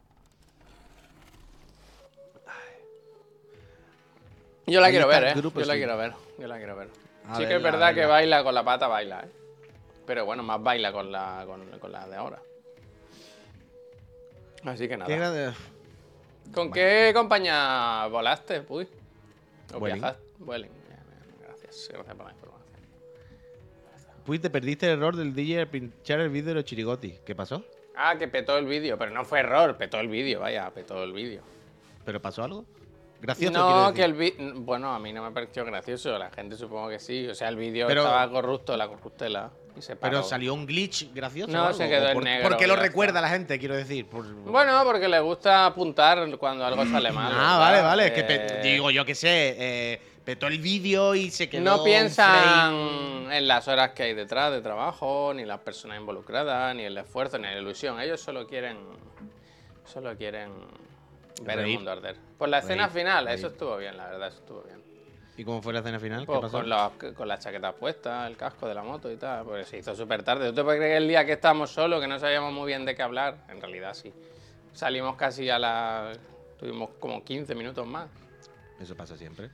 Yo 4.67 4.81
la 4.81 4.91
quiero 4.91 5.07
ver, 5.07 5.23
el 5.23 5.39
eh. 5.39 5.43
Yo 5.55 5.65
la 5.65 5.75
quiero 5.75 5.97
ver. 5.97 6.13
Yo 6.41 6.49
la 6.49 6.57
quiero 6.57 6.75
ver. 6.75 6.89
Sí 7.37 7.47
que 7.47 7.55
es 7.55 7.63
verdad 7.63 7.95
que 7.95 8.05
baila 8.05 8.43
con 8.43 8.53
la 8.53 8.65
pata, 8.65 8.89
baila, 8.89 9.21
eh. 9.21 9.42
Pero 10.07 10.25
bueno, 10.25 10.43
más 10.43 10.63
baila 10.63 10.93
con 10.93 11.11
la, 11.13 11.45
con, 11.47 11.67
con 11.79 11.93
la 11.93 12.07
de 12.09 12.17
ahora. 12.17 12.43
Así 14.65 14.89
que 14.89 14.97
nada. 14.97 15.07
¿Qué 15.07 15.15
era 15.15 15.31
de- 15.31 15.53
¿Con 16.55 16.71
qué 16.71 17.13
compañía 17.15 18.07
volaste, 18.11 18.61
Puy? 18.63 18.87
¿O 19.75 19.79
Vueling. 19.79 20.01
viajaste? 20.01 20.23
Vueling. 20.39 20.71
Gracias, 21.41 21.89
gracias 21.93 22.15
por 22.17 22.27
la 22.27 22.33
información. 22.33 22.63
Pues 24.27 24.41
te 24.41 24.51
perdiste 24.51 24.87
el 24.87 24.99
error 24.99 25.17
del 25.17 25.35
DJ 25.35 25.61
al 25.61 25.69
pinchar 25.69 26.21
el 26.21 26.29
vídeo 26.29 26.49
de 26.49 26.55
los 26.55 26.65
chirigotis. 26.65 27.21
¿Qué 27.21 27.35
pasó? 27.35 27.65
Ah, 27.97 28.17
que 28.19 28.29
petó 28.29 28.57
el 28.59 28.67
vídeo, 28.67 28.97
pero 28.99 29.11
no 29.11 29.25
fue 29.25 29.41
error, 29.41 29.77
petó 29.77 29.99
el 30.01 30.09
vídeo, 30.09 30.41
vaya, 30.41 30.71
petó 30.71 31.03
el 31.03 31.13
vídeo. 31.13 31.43
¿Pero 32.05 32.21
pasó 32.23 32.43
algo? 32.45 32.65
Gracioso. 33.21 33.53
No, 33.53 33.93
que 33.95 34.03
el 34.05 34.15
vídeo. 34.15 34.55
Bueno, 34.57 34.93
a 34.95 34.99
mí 34.99 35.13
no 35.13 35.23
me 35.23 35.31
pareció 35.31 35.65
gracioso, 35.65 36.17
la 36.19 36.31
gente 36.31 36.57
supongo 36.57 36.89
que 36.89 36.99
sí. 36.99 37.27
O 37.29 37.35
sea, 37.35 37.49
el 37.49 37.57
vídeo 37.57 37.87
Pero- 37.87 38.03
estaba 38.03 38.29
corrupto, 38.31 38.77
la 38.77 38.89
corruptela. 38.89 39.51
Y 39.77 39.81
se 39.83 39.97
paró. 39.97 40.11
Pero 40.19 40.23
salió 40.23 40.53
un 40.55 40.67
glitch 40.67 41.13
gracioso. 41.15 41.51
No, 41.53 41.63
o 41.63 41.67
algo? 41.67 41.79
se 41.79 41.89
quedó 41.89 42.05
¿O 42.05 42.09
en 42.09 42.15
por, 42.15 42.25
negro, 42.25 42.49
¿Por 42.49 42.59
qué 42.59 42.67
lo 42.67 42.77
recuerda 42.77 43.21
la 43.21 43.29
gente, 43.31 43.59
quiero 43.59 43.75
decir? 43.75 44.07
Por- 44.07 44.27
Bueno, 44.27 44.83
porque 44.85 45.09
le 45.09 45.21
gusta 45.21 45.67
apuntar 45.67 46.29
cuando 46.39 46.65
algo 46.67 46.85
sale 46.87 47.11
mal. 47.11 47.33
Ah, 47.35 47.59
vale, 47.59 47.81
vale. 47.81 48.07
Es 48.07 48.13
que 48.13 48.21
Eh, 48.29 48.61
digo, 48.63 48.91
yo 48.91 49.05
qué 49.05 49.15
sé. 49.15 49.57
eh, 49.59 50.37
todo 50.37 50.49
el 50.51 50.59
vídeo 50.61 51.15
y 51.15 51.31
se 51.31 51.49
quedó. 51.49 51.63
No 51.63 51.83
piensan 51.83 53.33
en 53.33 53.49
las 53.49 53.67
horas 53.67 53.91
que 53.91 54.05
hay 54.05 54.15
detrás 54.15 54.53
de 54.53 54.61
trabajo, 54.61 55.33
ni 55.35 55.45
las 55.45 55.59
personas 55.61 55.99
involucradas, 55.99 56.75
ni 56.77 56.85
el 56.85 56.97
esfuerzo, 56.97 57.39
ni 57.39 57.45
la 57.45 57.59
ilusión. 57.59 57.99
Ellos 58.01 58.21
solo 58.21 58.47
quieren. 58.47 58.79
Solo 59.85 60.17
quieren 60.17 60.53
ver 61.43 61.59
el 61.61 61.67
mundo 61.75 61.91
arder. 61.91 62.17
Pues 62.39 62.51
la 62.51 62.59
escena 62.59 62.89
final, 62.89 63.25
reír. 63.25 63.39
eso 63.39 63.49
estuvo 63.49 63.77
bien, 63.77 63.97
la 63.97 64.07
verdad, 64.07 64.29
eso 64.29 64.39
estuvo 64.39 64.63
bien. 64.63 64.82
¿Y 65.37 65.45
cómo 65.45 65.63
fue 65.63 65.73
la 65.73 65.79
escena 65.79 65.99
final? 65.99 66.21
¿Qué 66.21 66.27
Pues 66.27 66.41
pasó? 66.41 66.59
con, 66.59 66.69
los- 66.69 67.15
con 67.15 67.27
las 67.27 67.41
chaquetas 67.41 67.75
puestas, 67.75 68.27
el 68.31 68.37
casco 68.37 68.67
de 68.69 68.75
la 68.75 68.83
moto 68.83 69.11
y 69.11 69.17
tal, 69.17 69.45
pues 69.45 69.67
se 69.69 69.79
hizo 69.79 69.95
súper 69.95 70.23
tarde. 70.23 70.49
¿Tú 70.51 70.55
te 70.57 70.63
puedes 70.65 70.79
creer 70.79 70.93
que 70.99 71.03
el 71.05 71.09
día 71.09 71.25
que 71.25 71.33
estábamos 71.33 71.71
solos, 71.71 72.01
que 72.01 72.07
no 72.07 72.19
sabíamos 72.19 72.53
muy 72.53 72.67
bien 72.67 72.85
de 72.85 72.95
qué 72.95 73.03
hablar? 73.03 73.39
En 73.49 73.61
realidad 73.61 73.95
sí. 73.95 74.13
Salimos 74.75 75.17
casi 75.17 75.49
a 75.49 75.59
las... 75.59 76.19
Tuvimos 76.59 76.91
como 77.01 77.25
15 77.25 77.55
minutos 77.55 77.87
más. 77.87 78.09
Eso 78.79 78.95
pasa 78.95 79.17
siempre. 79.17 79.49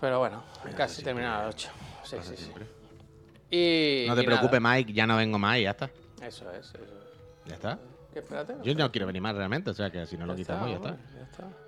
Pero 0.00 0.18
bueno, 0.20 0.44
Eso 0.66 0.76
casi 0.76 1.02
terminaba 1.02 1.40
a 1.40 1.46
las 1.46 1.54
8. 1.54 1.70
Sí, 2.04 2.16
pasa 2.16 2.30
sí, 2.30 2.36
sí. 2.36 2.42
siempre. 2.44 2.66
Y, 3.50 4.06
No 4.06 4.14
te 4.14 4.22
y 4.22 4.26
preocupes, 4.26 4.60
nada. 4.60 4.74
Mike, 4.76 4.92
ya 4.92 5.06
no 5.06 5.16
vengo 5.16 5.38
más 5.38 5.58
y 5.58 5.62
ya 5.62 5.70
está. 5.70 5.90
Eso 6.22 6.50
es, 6.52 6.66
eso 6.66 6.76
es. 6.78 7.46
Ya 7.46 7.54
está. 7.54 7.78
¿Qué, 8.12 8.20
espérate? 8.20 8.54
Yo 8.62 8.74
no 8.74 8.92
quiero 8.92 9.06
venir 9.06 9.22
más 9.22 9.34
realmente, 9.34 9.70
o 9.70 9.74
sea 9.74 9.90
que 9.90 10.06
si 10.06 10.16
no 10.16 10.26
lo 10.26 10.34
Ya 10.34 10.38
quitamos, 10.38 10.68
ya 10.68 10.76
está, 10.76 10.88
está. 10.90 11.00
hombre, 11.02 11.18
ya 11.18 11.22
está. 11.24 11.67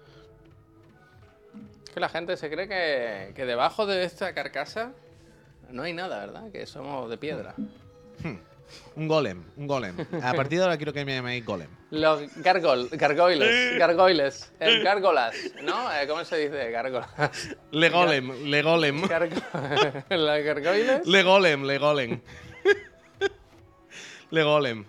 Que 1.93 2.01
la 2.01 2.09
gente 2.09 2.37
se 2.37 2.49
cree 2.51 2.69
que, 2.69 3.33
que 3.35 3.45
debajo 3.45 3.87
de 3.87 4.05
esta 4.05 4.33
carcasa 4.33 4.93
no 5.71 5.83
hay 5.83 5.93
nada, 5.93 6.21
¿verdad? 6.21 6.51
Que 6.53 6.67
somos 6.67 7.11
de 7.11 7.17
piedra. 7.19 7.55
Un 8.95 9.09
golem, 9.09 9.43
un 9.57 9.67
golem. 9.67 9.97
A 10.23 10.33
partir 10.35 10.59
de 10.59 10.65
ahora 10.65 10.77
quiero 10.77 10.93
que 10.93 11.05
me 11.05 11.15
llaméis 11.17 11.45
golem. 11.45 11.69
Los 11.91 12.21
gargol, 12.37 12.89
gargoyles, 12.93 13.77
gargoyles, 13.77 14.53
eh, 14.61 14.81
gárgolas, 14.85 15.35
¿no? 15.65 15.93
Eh, 15.93 16.07
¿Cómo 16.07 16.25
se 16.25 16.37
dice? 16.37 16.71
Gárgolas. 16.71 17.09
Le 17.73 17.89
golem, 17.91 18.45
le 18.45 18.63
golem. 18.63 19.03
Gargo- 19.03 19.43
¿Las 20.11 20.45
gargoyles? 20.45 21.05
Le 21.07 21.23
golem, 21.25 21.65
le 21.65 21.79
golem. 21.79 22.21
Le 24.31 24.43
golem. 24.45 24.85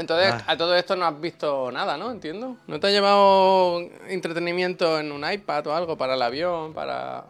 Entonces, 0.00 0.32
Ah. 0.32 0.44
a 0.52 0.56
todo 0.56 0.74
esto 0.74 0.96
no 0.96 1.06
has 1.06 1.20
visto 1.20 1.70
nada, 1.70 1.96
¿no? 1.96 2.10
Entiendo. 2.10 2.56
¿No 2.66 2.80
te 2.80 2.88
has 2.88 2.92
llevado 2.92 3.80
entretenimiento 4.08 4.98
en 4.98 5.12
un 5.12 5.30
iPad 5.30 5.66
o 5.68 5.74
algo 5.74 5.96
para 5.96 6.14
el 6.14 6.22
avión, 6.22 6.72
para...? 6.72 7.26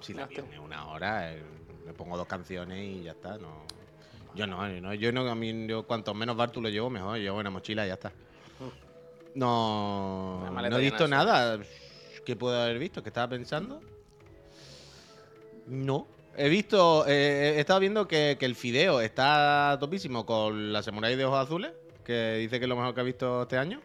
Si 0.00 0.12
la 0.14 0.26
viene 0.26 0.58
una 0.58 0.88
hora, 0.88 1.32
eh, 1.32 1.42
le 1.84 1.92
pongo 1.92 2.16
dos 2.16 2.26
canciones 2.26 2.78
y 2.78 3.02
ya 3.04 3.12
está. 3.12 3.38
No. 3.38 3.64
Yo 4.34 4.46
no, 4.46 4.68
yo 4.68 4.80
no, 4.80 4.94
yo 4.94 5.12
no, 5.12 5.30
a 5.30 5.34
mí, 5.34 5.66
yo 5.66 5.84
cuanto 5.84 6.12
menos 6.12 6.36
bar 6.36 6.50
tú 6.50 6.60
lo 6.60 6.68
llevo, 6.68 6.90
mejor. 6.90 7.18
Llevo 7.18 7.38
una 7.38 7.50
mochila 7.50 7.84
y 7.84 7.88
ya 7.88 7.94
está. 7.94 8.12
No, 9.34 10.50
no 10.50 10.76
he 10.78 10.80
visto 10.80 11.06
nada. 11.06 11.58
¿Qué 12.24 12.36
puedo 12.36 12.60
haber 12.60 12.78
visto? 12.78 13.02
¿Qué 13.02 13.10
estaba 13.10 13.28
pensando? 13.28 13.80
No. 15.66 16.06
He 16.36 16.48
visto, 16.48 17.06
eh, 17.06 17.54
he 17.56 17.60
estado 17.60 17.80
viendo 17.80 18.06
que, 18.06 18.36
que 18.38 18.44
el 18.44 18.54
Fideo 18.54 19.00
está 19.00 19.76
topísimo 19.80 20.26
con 20.26 20.72
la 20.72 20.82
Samurai 20.82 21.16
de 21.16 21.24
Ojos 21.24 21.38
Azules, 21.38 21.72
que 22.06 22.36
dice 22.36 22.58
que 22.58 22.64
es 22.64 22.68
lo 22.68 22.76
mejor 22.76 22.94
que 22.94 23.00
ha 23.00 23.04
visto 23.04 23.42
este 23.42 23.58
año. 23.58 23.80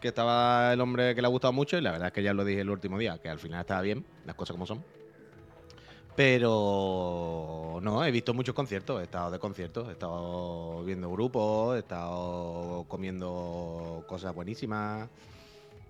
Que 0.00 0.08
estaba 0.08 0.72
el 0.72 0.80
hombre 0.80 1.14
que 1.14 1.22
le 1.22 1.26
ha 1.26 1.30
gustado 1.30 1.52
mucho 1.52 1.78
y 1.78 1.80
la 1.80 1.92
verdad 1.92 2.08
es 2.08 2.12
que 2.12 2.22
ya 2.22 2.34
lo 2.34 2.44
dije 2.44 2.60
el 2.60 2.70
último 2.70 2.98
día, 2.98 3.18
que 3.18 3.28
al 3.28 3.38
final 3.38 3.60
estaba 3.60 3.80
bien, 3.80 4.04
las 4.26 4.34
cosas 4.34 4.54
como 4.54 4.66
son. 4.66 4.84
Pero 6.16 7.78
no, 7.80 8.04
he 8.04 8.10
visto 8.10 8.34
muchos 8.34 8.54
conciertos, 8.54 9.00
he 9.00 9.04
estado 9.04 9.30
de 9.30 9.38
conciertos, 9.38 9.88
he 9.88 9.92
estado 9.92 10.82
viendo 10.84 11.10
grupos, 11.10 11.76
he 11.76 11.80
estado 11.80 12.84
comiendo 12.88 14.02
cosas 14.08 14.34
buenísimas, 14.34 15.08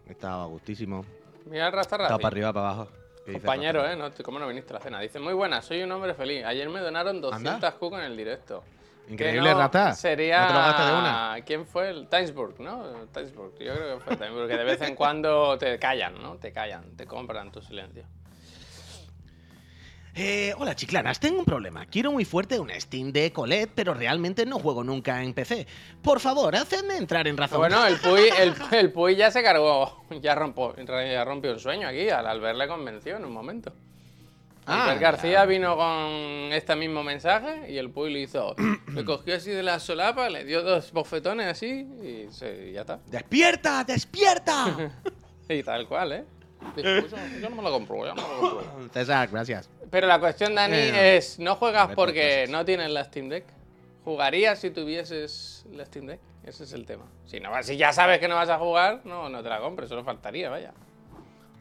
he 0.08 0.12
estado 0.12 0.42
a 0.42 0.46
gustísimo, 0.46 1.04
Mira 1.46 1.68
el 1.68 1.74
he 1.74 1.80
estado 1.80 2.18
para 2.18 2.26
arriba, 2.26 2.52
para 2.52 2.70
abajo. 2.70 2.88
¿Qué 3.24 3.32
dice 3.32 3.40
Compañero, 3.40 3.82
Rafa? 3.82 3.92
¿eh? 3.92 3.96
No, 3.96 4.10
¿Cómo 4.24 4.38
no 4.38 4.48
viniste 4.48 4.72
a 4.72 4.74
la 4.74 4.80
cena? 4.80 5.00
Dice, 5.00 5.18
muy 5.18 5.32
buena, 5.32 5.62
soy 5.62 5.82
un 5.82 5.92
hombre 5.92 6.14
feliz. 6.14 6.44
Ayer 6.44 6.68
me 6.68 6.80
donaron 6.80 7.20
200 7.20 7.54
Anda. 7.54 7.72
Q 7.72 7.86
en 7.96 8.02
el 8.02 8.16
directo. 8.16 8.62
Increíble, 9.08 9.50
no, 9.50 9.58
Rata. 9.58 9.94
Sería... 9.94 10.42
¿No 10.42 10.46
te 10.48 10.52
lo 10.54 10.58
gastas 10.58 10.86
de 10.86 10.98
una? 10.98 11.36
¿Quién 11.44 11.66
fue? 11.66 11.90
El 11.90 12.08
Timesburg, 12.08 12.60
¿no? 12.60 12.82
Timesburg. 13.12 13.52
Yo 13.58 13.74
creo 13.74 13.98
que 13.98 14.04
fue 14.04 14.16
Timesburg. 14.16 14.48
Que 14.48 14.56
de 14.56 14.64
vez 14.64 14.80
en 14.82 14.94
cuando 14.96 15.56
te 15.58 15.78
callan, 15.78 16.20
¿no? 16.20 16.36
Te 16.36 16.52
callan, 16.52 16.96
te 16.96 17.06
compran 17.06 17.52
tu 17.52 17.62
silencio. 17.62 18.04
Eh, 20.18 20.54
hola 20.56 20.74
chiclanas, 20.74 21.20
tengo 21.20 21.40
un 21.40 21.44
problema. 21.44 21.84
Quiero 21.84 22.10
muy 22.10 22.24
fuerte 22.24 22.58
una 22.58 22.80
Steam 22.80 23.12
Deck 23.12 23.38
OLED, 23.38 23.68
pero 23.74 23.92
realmente 23.92 24.46
no 24.46 24.58
juego 24.58 24.82
nunca 24.82 25.22
en 25.22 25.34
PC. 25.34 25.66
Por 26.00 26.20
favor, 26.20 26.56
hacedme 26.56 26.96
entrar 26.96 27.28
en 27.28 27.36
razón. 27.36 27.58
Bueno, 27.58 27.86
el 27.86 27.98
Puy, 27.98 28.30
el, 28.38 28.54
el 28.72 28.92
Puy 28.92 29.14
ya 29.14 29.30
se 29.30 29.42
cargó, 29.42 30.04
ya 30.22 30.34
rompió, 30.34 30.74
ya 30.74 31.22
rompió 31.22 31.52
un 31.52 31.60
sueño 31.60 31.86
aquí. 31.86 32.08
Al 32.08 32.26
Albert 32.26 32.56
le 32.56 32.66
convenció 32.66 33.18
en 33.18 33.26
un 33.26 33.32
momento. 33.32 33.74
Ah, 34.66 34.82
Albert 34.84 35.00
ya. 35.00 35.10
García 35.12 35.44
vino 35.44 35.76
con 35.76 36.52
este 36.52 36.74
mismo 36.76 37.02
mensaje 37.04 37.70
y 37.70 37.78
el 37.78 37.90
Puy 37.90 38.12
le 38.12 38.20
hizo, 38.20 38.54
le 38.92 39.04
cogió 39.04 39.36
así 39.36 39.50
de 39.50 39.62
la 39.62 39.78
solapa, 39.78 40.28
le 40.28 40.44
dio 40.44 40.62
dos 40.62 40.92
bofetones 40.92 41.46
así 41.46 41.86
y, 42.02 42.32
se- 42.32 42.70
y 42.70 42.72
ya 42.72 42.80
está. 42.82 42.98
¡Despierta! 43.06 43.84
¡Despierta! 43.84 44.76
Y 45.48 45.62
tal 45.62 45.86
cual, 45.86 46.10
¿eh? 46.12 46.24
Dijo, 46.74 46.88
"Pues 47.02 47.10
yo, 47.12 47.16
yo 47.40 47.48
no 47.50 47.54
me 47.56 47.62
lo 47.62 47.70
compro, 47.70 48.04
yo 48.04 48.14
no 48.16 48.22
me 48.22 48.34
lo 48.42 48.50
compro. 48.66 48.88
César, 48.92 49.28
gracias. 49.32 49.70
Pero 49.92 50.08
la 50.08 50.18
cuestión, 50.18 50.56
Dani, 50.56 50.74
Eh, 50.76 51.16
es, 51.18 51.38
no 51.38 51.54
juegas 51.54 51.94
porque 51.94 52.46
no 52.50 52.64
tienes 52.64 52.90
la 52.90 53.04
Steam 53.04 53.28
Deck. 53.28 53.44
¿Jugarías 54.04 54.58
si 54.58 54.70
tuvieses 54.70 55.64
la 55.70 55.86
Steam 55.86 56.06
Deck? 56.06 56.18
Ese 56.42 56.64
es 56.64 56.72
el 56.72 56.84
tema. 56.84 57.04
Si, 57.26 57.38
no, 57.38 57.50
si 57.62 57.76
ya 57.76 57.92
sabes 57.92 58.18
que 58.18 58.26
no 58.26 58.34
vas 58.34 58.48
a 58.48 58.58
jugar, 58.58 59.02
no, 59.04 59.28
no 59.28 59.40
te 59.40 59.48
la 59.48 59.60
compres, 59.60 59.88
solo 59.88 60.02
faltaría, 60.02 60.50
vaya. 60.50 60.72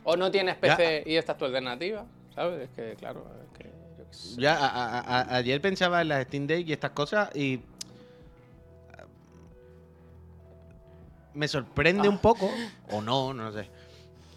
O 0.04 0.16
no 0.18 0.32
tienes 0.32 0.56
PC 0.56 1.04
y 1.06 1.16
esta 1.18 1.34
es 1.34 1.38
tu 1.38 1.46
alternativa, 1.46 2.06
¿sabes? 2.36 2.70
Es 2.70 2.76
que, 2.76 2.96
claro, 2.96 3.26
es 3.44 3.58
que 3.58 3.64
yo 3.98 4.06
qué 4.10 4.14
sé. 4.14 4.42
Ya, 4.42 4.56
a- 4.58 4.68
a- 5.00 5.00
a- 5.22 5.36
ayer 5.38 5.62
pensaba 5.62 6.02
en 6.02 6.10
las 6.10 6.26
Steam 6.26 6.46
Deck 6.48 6.68
y 6.68 6.74
estas 6.74 6.92
cosas 6.92 7.36
y. 7.36 7.62
Me 11.34 11.48
sorprende 11.50 12.08
un 12.08 12.20
poco, 12.20 12.50
o 12.92 13.02
no, 13.02 13.34
no 13.34 13.52
sé. 13.52 13.70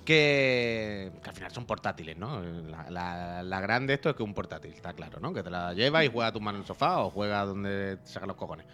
Que, 0.04 1.12
que 1.22 1.28
al 1.28 1.34
final 1.34 1.52
son 1.52 1.64
portátiles, 1.66 2.16
¿no? 2.16 2.40
La, 2.42 2.90
la, 2.90 3.42
la 3.42 3.60
grande 3.60 3.94
esto 3.94 4.10
es 4.10 4.16
que 4.16 4.22
un 4.22 4.34
portátil, 4.34 4.72
está 4.72 4.94
claro, 4.94 5.20
¿no? 5.20 5.32
Que 5.32 5.42
te 5.42 5.50
la 5.50 5.74
llevas 5.74 6.04
y 6.04 6.08
juegas 6.08 6.30
a 6.30 6.32
tu 6.32 6.40
mano 6.40 6.56
en 6.56 6.62
el 6.62 6.66
sofá 6.66 7.00
o 7.04 7.10
juegas 7.10 7.46
donde 7.46 7.98
te 7.98 8.08
sacan 8.08 8.26
los 8.28 8.36
cojones. 8.36 8.66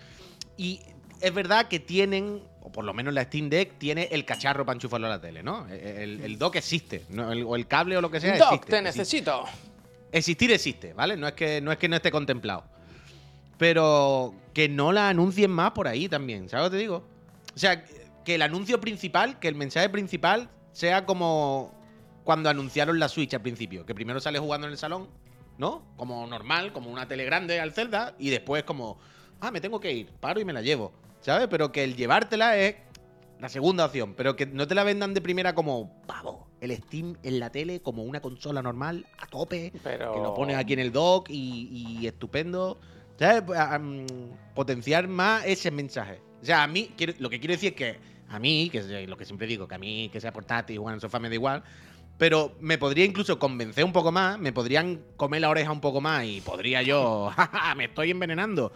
Y 0.56 0.80
es 1.20 1.32
verdad 1.34 1.68
que 1.68 1.80
tienen, 1.80 2.42
o 2.62 2.70
por 2.72 2.84
lo 2.84 2.92
menos 2.94 3.12
la 3.14 3.24
Steam 3.24 3.48
Deck, 3.50 3.78
tiene 3.78 4.08
el 4.10 4.24
cacharro 4.24 4.64
para 4.66 4.76
enchufarlo 4.76 5.06
a 5.06 5.10
la 5.10 5.20
tele, 5.20 5.42
¿no? 5.42 5.66
El, 5.68 6.20
el 6.20 6.38
dock 6.38 6.56
existe, 6.56 7.04
¿no? 7.08 7.32
El- 7.32 7.44
o 7.44 7.56
el 7.56 7.66
cable 7.66 7.96
o 7.96 8.00
lo 8.00 8.10
que 8.10 8.20
sea 8.20 8.36
Doc, 8.38 8.52
existe. 8.54 8.70
te 8.70 8.76
existe. 8.78 8.82
necesito. 8.82 9.44
Existir 10.12 10.50
existe, 10.52 10.92
¿vale? 10.94 11.16
No 11.16 11.26
es 11.26 11.34
que 11.34 11.60
no, 11.60 11.72
es 11.72 11.78
que 11.78 11.88
no 11.88 11.96
esté 11.96 12.10
contemplado. 12.10 12.64
Pero 13.58 14.34
que 14.52 14.68
no 14.68 14.92
la 14.92 15.08
anuncien 15.08 15.50
más 15.50 15.72
por 15.72 15.86
ahí 15.88 16.08
también, 16.08 16.48
¿sabes 16.48 16.66
lo 16.66 16.70
que 16.70 16.76
te 16.76 16.80
digo? 16.80 17.04
O 17.54 17.58
sea, 17.58 17.84
que 18.24 18.34
el 18.34 18.42
anuncio 18.42 18.80
principal, 18.80 19.38
que 19.38 19.48
el 19.48 19.54
mensaje 19.54 19.88
principal 19.88 20.48
sea 20.72 21.06
como 21.06 21.72
cuando 22.24 22.48
anunciaron 22.50 22.98
la 22.98 23.08
Switch 23.08 23.32
al 23.34 23.42
principio, 23.42 23.84
que 23.86 23.94
primero 23.94 24.18
sale 24.20 24.38
jugando 24.38 24.66
en 24.66 24.72
el 24.72 24.78
salón, 24.78 25.08
¿no? 25.58 25.84
Como 25.96 26.26
normal, 26.26 26.72
como 26.72 26.90
una 26.90 27.06
tele 27.06 27.24
grande 27.24 27.60
al 27.60 27.72
Zelda, 27.72 28.14
y 28.18 28.30
después 28.30 28.64
como, 28.64 28.98
ah, 29.40 29.50
me 29.50 29.60
tengo 29.60 29.78
que 29.78 29.92
ir, 29.92 30.08
paro 30.20 30.40
y 30.40 30.44
me 30.44 30.52
la 30.52 30.62
llevo, 30.62 30.92
¿sabes? 31.24 31.48
Pero 31.48 31.72
que 31.72 31.82
el 31.82 31.96
llevártela 31.96 32.56
es 32.58 32.76
la 33.40 33.48
segunda 33.48 33.86
opción, 33.86 34.14
pero 34.14 34.36
que 34.36 34.46
no 34.46 34.66
te 34.68 34.74
la 34.74 34.84
vendan 34.84 35.14
de 35.14 35.20
primera 35.20 35.54
como, 35.54 36.02
pavo, 36.06 36.48
el 36.60 36.76
Steam 36.76 37.16
en 37.22 37.40
la 37.40 37.50
tele 37.50 37.80
como 37.80 38.04
una 38.04 38.20
consola 38.20 38.62
normal, 38.62 39.06
a 39.18 39.26
tope, 39.26 39.72
Pero... 39.82 40.12
que 40.14 40.20
lo 40.20 40.34
pones 40.34 40.56
aquí 40.56 40.74
en 40.74 40.78
el 40.78 40.92
dock 40.92 41.28
y, 41.30 41.98
y 42.00 42.06
estupendo. 42.06 42.78
¿Sabes? 43.18 43.42
Pues, 43.42 43.58
potenciar 44.54 45.06
más 45.06 45.44
ese 45.46 45.70
mensaje. 45.70 46.20
O 46.42 46.44
sea, 46.44 46.64
a 46.64 46.66
mí, 46.66 46.90
lo 47.18 47.30
que 47.30 47.38
quiero 47.38 47.54
decir 47.54 47.70
es 47.70 47.76
que 47.76 47.98
a 48.28 48.38
mí, 48.38 48.68
que 48.70 48.78
es 48.78 49.08
lo 49.08 49.16
que 49.16 49.24
siempre 49.24 49.46
digo, 49.46 49.68
que 49.68 49.74
a 49.76 49.78
mí 49.78 50.08
que 50.12 50.20
sea 50.20 50.32
portátil 50.32 50.78
jugar 50.78 50.92
en 50.92 50.96
el 50.96 51.00
sofá 51.00 51.20
me 51.20 51.28
da 51.28 51.34
igual, 51.34 51.62
pero 52.18 52.56
me 52.60 52.76
podría 52.76 53.04
incluso 53.04 53.38
convencer 53.38 53.84
un 53.84 53.92
poco 53.92 54.10
más, 54.10 54.38
me 54.38 54.52
podrían 54.52 55.00
comer 55.16 55.42
la 55.42 55.50
oreja 55.50 55.70
un 55.70 55.80
poco 55.80 56.00
más 56.00 56.24
y 56.24 56.40
podría 56.40 56.82
yo, 56.82 57.30
"Jaja, 57.36 57.74
me 57.76 57.84
estoy 57.84 58.10
envenenando, 58.10 58.72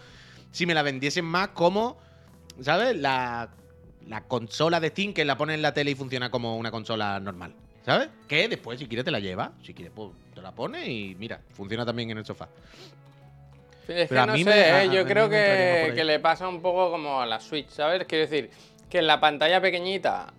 si 0.53 0.67
me 0.67 0.75
la 0.75 0.83
vendiesen 0.83 1.25
más 1.25 1.49
como, 1.49 1.99
¿sabes? 2.61 2.97
La, 2.97 3.49
la 4.07 4.25
consola 4.25 4.81
de 4.81 4.89
Steam 4.89 5.13
que 5.13 5.25
la 5.25 5.37
pones 5.37 5.55
en 5.55 5.63
la 5.63 5.73
tele 5.75 5.91
y 5.91 5.95
funciona 5.95 6.31
como 6.31 6.57
una 6.57 6.71
consola 6.71 7.19
normal. 7.21 7.55
¿Sabes? 7.85 8.09
Que 8.29 8.49
después, 8.49 8.79
si 8.79 8.87
quieres, 8.87 9.05
te 9.05 9.11
la 9.11 9.21
lleva. 9.21 9.53
Si 9.63 9.73
quieres, 9.73 9.93
pues 9.95 10.11
te 10.35 10.43
la 10.43 10.53
pones 10.53 10.87
y 10.87 11.17
mira, 11.19 11.41
funciona 11.55 11.87
también 11.87 12.11
en 12.11 12.19
el 12.19 12.25
sofá. 12.27 12.49
Es 13.87 14.09
Pero 14.11 14.21
a 14.21 14.25
que 14.25 14.27
no 14.27 14.33
mí 14.35 14.45
sé, 14.45 14.51
me- 14.51 14.85
¿eh? 14.85 14.91
yo 14.93 15.07
creo 15.07 15.31
que, 15.31 15.93
que 15.95 16.05
le 16.05 16.21
pasa 16.21 16.47
un 16.47 16.61
poco 16.61 16.91
como 16.91 17.23
a 17.23 17.27
la 17.27 17.41
Switch, 17.41 17.71
¿sabes? 17.71 18.05
Quiero 18.07 18.29
decir, 18.29 18.51
que 18.91 18.99
en 18.99 19.07
la 19.07 19.19
pantalla 19.19 19.61
pequeñita 19.63 20.35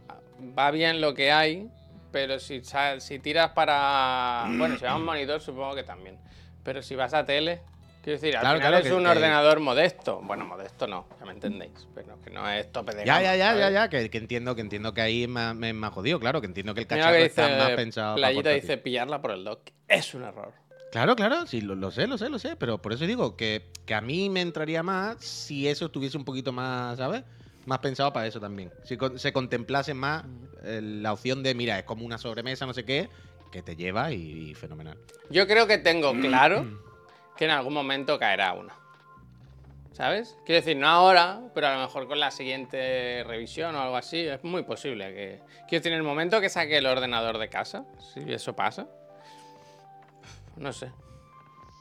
va 0.57 0.69
bien 0.69 1.01
lo 1.01 1.15
que 1.15 1.31
hay, 1.31 1.67
pero 2.11 2.37
si, 2.39 2.61
si 2.99 3.19
tiras 3.19 3.51
para... 3.51 4.45
Bueno, 4.57 4.77
si 4.77 4.83
vas 4.83 4.93
a 4.93 4.97
un 4.97 5.05
monitor 5.05 5.41
supongo 5.41 5.73
que 5.73 5.83
también. 5.83 6.19
Pero 6.63 6.83
si 6.83 6.93
vas 6.95 7.15
a 7.15 7.25
tele, 7.25 7.61
quiero 8.09 8.21
decir, 8.21 8.35
al 8.37 8.41
Claro, 8.41 8.57
final 8.59 8.71
claro, 8.71 8.77
es 8.83 8.89
que- 8.89 8.97
un 8.97 9.03
que- 9.03 9.09
ordenador 9.09 9.59
modesto. 9.59 10.21
Bueno, 10.23 10.45
modesto 10.45 10.87
no, 10.87 11.07
ya 11.19 11.25
me 11.25 11.33
entendéis. 11.33 11.71
Pero 11.93 12.19
que 12.21 12.29
no 12.31 12.49
es 12.49 12.71
tope 12.71 12.93
de 12.95 13.05
Ya, 13.05 13.13
gama, 13.15 13.23
ya, 13.23 13.35
ya, 13.35 13.37
ya, 13.37 13.59
¿sabes? 13.59 13.73
ya, 13.73 13.89
que, 13.89 14.09
que 14.09 14.17
entiendo, 14.17 14.55
que 14.55 14.61
entiendo 14.61 14.93
que 14.93 15.01
ahí 15.01 15.27
más, 15.27 15.55
me- 15.55 15.73
más 15.73 15.91
jodido, 15.93 16.19
claro, 16.19 16.41
que 16.41 16.47
entiendo 16.47 16.73
que 16.73 16.81
el 16.81 16.87
cacharro 16.87 17.15
está 17.17 17.47
más 17.49 17.71
pensado 17.71 18.15
para 18.15 18.27
Playita 18.31 18.49
dice 18.51 18.77
pillarla 18.77 19.21
por 19.21 19.31
el 19.31 19.43
dock. 19.43 19.61
Es 19.87 20.13
un 20.13 20.23
error. 20.23 20.53
Claro, 20.91 21.15
claro, 21.15 21.45
sí, 21.45 21.61
lo, 21.61 21.75
lo 21.75 21.91
sé, 21.91 22.07
lo 22.07 22.17
sé, 22.17 22.29
lo 22.29 22.39
sé, 22.39 22.55
pero 22.55 22.81
por 22.81 22.93
eso 22.93 23.05
digo 23.05 23.37
que, 23.37 23.67
que 23.85 23.93
a 23.93 24.01
mí 24.01 24.27
me 24.29 24.41
entraría 24.41 24.81
más 24.81 25.17
si 25.23 25.67
eso 25.67 25.85
estuviese 25.85 26.17
un 26.17 26.25
poquito 26.25 26.51
más, 26.51 26.97
¿sabes? 26.97 27.23
Más 27.67 27.77
pensado 27.79 28.11
para 28.11 28.25
eso 28.25 28.39
también. 28.39 28.71
Si 28.85 28.97
con- 28.97 29.19
se 29.19 29.31
contemplase 29.31 29.93
más 29.93 30.23
eh, 30.63 30.81
la 30.81 31.13
opción 31.13 31.43
de, 31.43 31.53
mira, 31.53 31.77
es 31.77 31.85
como 31.85 32.03
una 32.05 32.17
sobremesa, 32.17 32.65
no 32.65 32.73
sé 32.73 32.85
qué, 32.85 33.07
que 33.51 33.61
te 33.61 33.75
lleva 33.75 34.11
y, 34.11 34.49
y 34.49 34.55
fenomenal. 34.55 34.97
Yo 35.29 35.45
creo 35.47 35.67
que 35.67 35.77
tengo 35.77 36.11
claro 36.13 36.65
que 37.39 37.45
en 37.45 37.51
algún 37.51 37.73
momento 37.73 38.19
caerá 38.19 38.51
una. 38.51 38.73
¿Sabes? 39.93 40.37
Quiero 40.45 40.59
decir, 40.59 40.75
no 40.75 40.89
ahora, 40.89 41.39
pero 41.53 41.67
a 41.67 41.75
lo 41.75 41.79
mejor 41.79 42.05
con 42.05 42.19
la 42.19 42.31
siguiente 42.31 43.23
revisión 43.25 43.75
o 43.75 43.81
algo 43.81 43.95
así. 43.95 44.19
Es 44.19 44.43
muy 44.43 44.63
posible 44.63 45.13
que. 45.13 45.39
Quiero 45.69 45.81
decir, 45.81 45.93
en 45.93 45.99
el 45.99 46.03
momento 46.03 46.41
que 46.41 46.49
saque 46.49 46.77
el 46.77 46.85
ordenador 46.85 47.37
de 47.37 47.47
casa, 47.47 47.85
si 48.13 48.19
eso 48.29 48.57
pasa. 48.57 48.89
No 50.57 50.73
sé. 50.73 50.91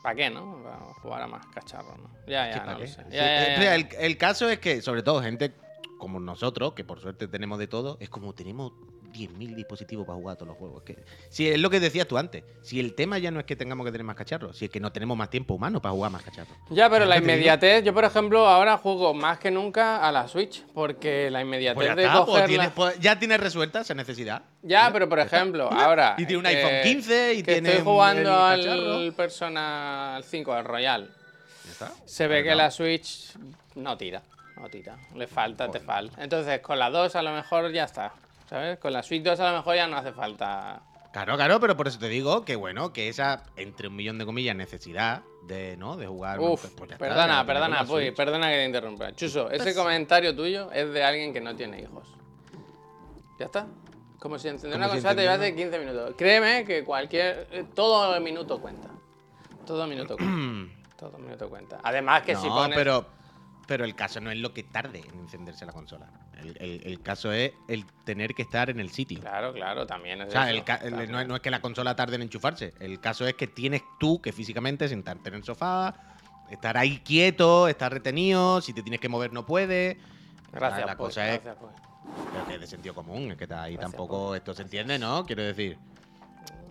¿Para 0.00 0.14
qué, 0.14 0.30
no? 0.30 0.62
Para 0.62 0.76
jugar 1.02 1.22
a 1.22 1.26
más 1.26 1.44
cacharros, 1.46 1.98
¿no? 1.98 2.08
Ya, 2.28 2.50
¿Qué 2.50 2.56
ya, 2.56 2.64
no 2.64 2.78
lo 2.78 2.86
sé. 2.86 2.86
Sí, 2.86 3.10
Ya, 3.10 3.56
ya, 3.58 3.76
eh, 3.76 3.88
el 3.98 4.16
caso 4.16 4.48
es 4.48 4.60
que, 4.60 4.80
sobre 4.80 5.02
todo, 5.02 5.20
gente 5.20 5.54
como 5.98 6.20
nosotros, 6.20 6.74
que 6.74 6.84
por 6.84 7.00
suerte 7.00 7.26
tenemos 7.26 7.58
de 7.58 7.66
todo, 7.66 7.96
es 7.98 8.08
como 8.08 8.32
tenemos 8.32 8.74
10.000 9.18 9.54
dispositivos 9.54 10.06
para 10.06 10.16
jugar 10.16 10.34
a 10.34 10.36
todos 10.36 10.48
los 10.48 10.56
juegos. 10.58 10.82
Es 10.86 10.94
que, 10.96 11.02
si 11.30 11.48
es 11.48 11.58
lo 11.58 11.70
que 11.70 11.80
decías 11.80 12.06
tú 12.06 12.16
antes, 12.18 12.44
si 12.62 12.78
el 12.78 12.94
tema 12.94 13.18
ya 13.18 13.30
no 13.30 13.40
es 13.40 13.46
que 13.46 13.56
tengamos 13.56 13.84
que 13.84 13.92
tener 13.92 14.04
más 14.04 14.16
cacharros, 14.16 14.56
si 14.56 14.66
es 14.66 14.70
que 14.70 14.80
no 14.80 14.92
tenemos 14.92 15.16
más 15.16 15.30
tiempo 15.30 15.54
humano 15.54 15.82
para 15.82 15.92
jugar 15.92 16.10
más 16.12 16.22
cacharros. 16.22 16.56
Ya, 16.70 16.88
pero 16.88 17.04
la 17.04 17.16
inmediatez, 17.18 17.82
yo 17.84 17.92
por 17.92 18.04
ejemplo 18.04 18.46
ahora 18.46 18.76
juego 18.78 19.14
más 19.14 19.38
que 19.38 19.50
nunca 19.50 20.06
a 20.06 20.12
la 20.12 20.28
Switch, 20.28 20.64
porque 20.74 21.30
la 21.30 21.40
inmediatez 21.42 21.74
Pues 21.76 21.88
ya, 21.88 21.94
de 21.96 22.02
está, 22.04 22.14
pues 22.24 22.26
cogerla... 22.26 22.46
tienes- 22.48 22.70
pues 22.74 22.98
ya 23.00 23.18
tienes 23.18 23.40
resuelta 23.40 23.80
esa 23.80 23.94
necesidad. 23.94 24.42
Ya, 24.62 24.90
pero 24.92 25.08
por 25.08 25.18
ejemplo, 25.18 25.68
ahora. 25.72 26.14
Y 26.18 26.26
tiene 26.26 26.38
un 26.38 26.42
que- 26.44 26.48
iPhone 26.56 26.82
15 26.82 27.34
y 27.34 27.42
que 27.42 27.52
tiene 27.54 27.68
Estoy 27.70 27.84
jugando 27.84 28.34
al 28.44 29.12
Persona 29.16 30.16
al 30.16 30.24
5, 30.24 30.52
al 30.52 30.64
Royal. 30.64 31.10
Ya 31.64 31.70
está. 31.72 31.92
Se 32.06 32.26
ve 32.26 32.42
que 32.42 32.54
la 32.54 32.70
Switch 32.70 33.32
no 33.74 33.96
tira. 33.96 34.22
No 34.56 34.68
tira. 34.68 34.96
Le 35.14 35.26
falta, 35.28 35.70
te 35.70 35.78
falta. 35.78 36.22
Entonces, 36.22 36.60
con 36.60 36.78
la 36.78 36.90
2 36.90 37.14
a 37.14 37.22
lo 37.22 37.32
mejor 37.32 37.70
ya 37.70 37.84
está. 37.84 38.12
¿Sabes? 38.48 38.78
Con 38.78 38.92
la 38.92 39.02
Switch 39.02 39.22
2 39.22 39.38
a 39.40 39.50
lo 39.50 39.56
mejor 39.58 39.76
ya 39.76 39.86
no 39.86 39.96
hace 39.96 40.12
falta. 40.12 40.82
Claro, 41.12 41.36
claro, 41.36 41.58
pero 41.60 41.76
por 41.76 41.88
eso 41.88 41.98
te 41.98 42.08
digo 42.08 42.44
que 42.44 42.54
bueno, 42.56 42.92
que 42.92 43.08
esa, 43.08 43.42
entre 43.56 43.88
un 43.88 43.96
millón 43.96 44.18
de 44.18 44.26
comillas, 44.26 44.54
necesidad 44.54 45.22
de, 45.42 45.76
¿no? 45.76 45.96
De 45.96 46.06
jugar. 46.06 46.38
Uf, 46.38 46.66
pues 46.76 46.90
ya 46.90 46.94
está, 46.96 46.98
perdona, 46.98 47.46
perdona, 47.46 47.84
Puy, 47.84 48.10
perdona 48.12 48.48
que 48.50 48.56
te 48.56 48.64
interrumpa. 48.66 49.12
Chuso, 49.14 49.50
ese 49.50 49.62
Pues- 49.64 49.76
comentario 49.76 50.34
tuyo 50.36 50.70
es 50.72 50.90
de 50.92 51.02
alguien 51.04 51.32
que 51.32 51.40
no 51.40 51.56
tiene 51.56 51.80
hijos. 51.80 52.08
¿Ya 53.38 53.46
está? 53.46 53.66
Como 54.18 54.38
si 54.38 54.48
encender 54.48 54.76
una 54.78 54.86
si 54.88 54.92
consola 54.94 55.14
te 55.14 55.22
llevase 55.22 55.48
encendiendo- 55.48 55.76
15 55.78 55.78
minutos. 55.92 56.14
Créeme 56.18 56.64
que 56.64 56.84
cualquier. 56.84 57.46
eh, 57.52 57.64
Todo 57.74 58.20
minuto 58.20 58.60
cuenta. 58.60 58.88
Todo 59.66 59.86
minuto 59.86 60.16
cuenta. 60.16 60.74
todo 60.98 61.18
minuto 61.18 61.48
cuenta. 61.48 61.78
Además 61.82 62.22
que 62.22 62.34
no, 62.34 62.42
si 62.42 62.48
pones. 62.48 62.76
pero, 62.76 63.06
pero 63.68 63.84
el 63.84 63.94
caso 63.94 64.18
no 64.20 64.30
es 64.30 64.38
lo 64.38 64.52
que 64.54 64.62
tarde 64.64 65.04
en 65.12 65.20
encenderse 65.20 65.64
la 65.66 65.72
consola. 65.72 66.08
El, 66.40 66.56
el- 66.58 66.82
el 66.86 67.02
caso 67.02 67.30
es 67.32 67.52
el 67.68 67.84
tener 68.04 68.34
que 68.34 68.42
estar 68.42 68.70
en 68.70 68.80
el 68.80 68.90
sitio. 68.90 69.20
Claro, 69.20 69.52
claro, 69.52 69.86
también 69.86 70.22
es 70.22 70.28
O 70.28 70.30
sea, 70.30 70.50
eso. 70.50 70.64
También. 70.64 71.12
no, 71.12 71.20
es, 71.20 71.28
no 71.28 71.36
es 71.36 71.42
que 71.42 71.50
la 71.50 71.60
consola 71.60 71.94
tarde 71.94 72.16
en 72.16 72.22
enchufarse. 72.22 72.72
El 72.80 72.98
caso 72.98 73.26
es 73.26 73.34
que 73.34 73.46
tienes 73.46 73.82
tú 74.00 74.20
que 74.22 74.32
físicamente 74.32 74.88
sentarte 74.88 75.28
en 75.28 75.34
el 75.36 75.44
sofá, 75.44 75.94
estar 76.50 76.78
ahí 76.78 77.00
quieto, 77.00 77.68
estar 77.68 77.92
retenido. 77.92 78.60
Si 78.62 78.72
te 78.72 78.82
tienes 78.82 79.00
que 79.00 79.08
mover, 79.10 79.32
no 79.34 79.44
puedes. 79.44 79.98
Gracias, 80.50 80.86
la 80.86 80.96
Puy, 80.96 81.06
cosa 81.06 81.28
es 81.34 81.42
gracias, 81.44 81.56
Puy. 81.56 81.68
Creo 82.32 82.46
que 82.46 82.54
es 82.54 82.60
de 82.62 82.66
sentido 82.66 82.94
común, 82.94 83.32
es 83.32 83.36
que 83.36 83.44
ahí 83.44 83.74
Gracias, 83.74 83.80
tampoco 83.80 84.34
esto 84.34 84.54
se 84.54 84.62
entiende, 84.62 84.98
¿no? 84.98 85.26
Quiero 85.26 85.42
decir, 85.42 85.76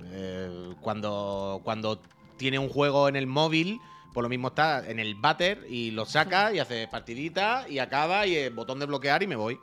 eh, 0.06 0.74
cuando, 0.82 1.62
cuando 1.64 2.02
tiene 2.38 2.58
un 2.58 2.70
juego 2.70 3.08
en 3.08 3.16
el 3.16 3.28
móvil, 3.28 3.80
por 4.13 4.24
lo 4.24 4.30
mismo 4.30 4.50
está 4.50 4.89
en 4.89 5.00
el 5.00 5.15
váter 5.15 5.65
y 5.70 5.91
lo 5.91 6.06
saca 6.06 6.54
y 6.54 6.60
hace 6.60 6.88
partidita 6.88 7.65
y 7.70 7.80
acaba 7.80 8.26
y 8.28 8.36
el 8.36 8.54
botón 8.54 8.80
de 8.80 8.86
bloquear 8.86 9.24
y 9.24 9.28
me 9.28 9.36
voy. 9.36 9.60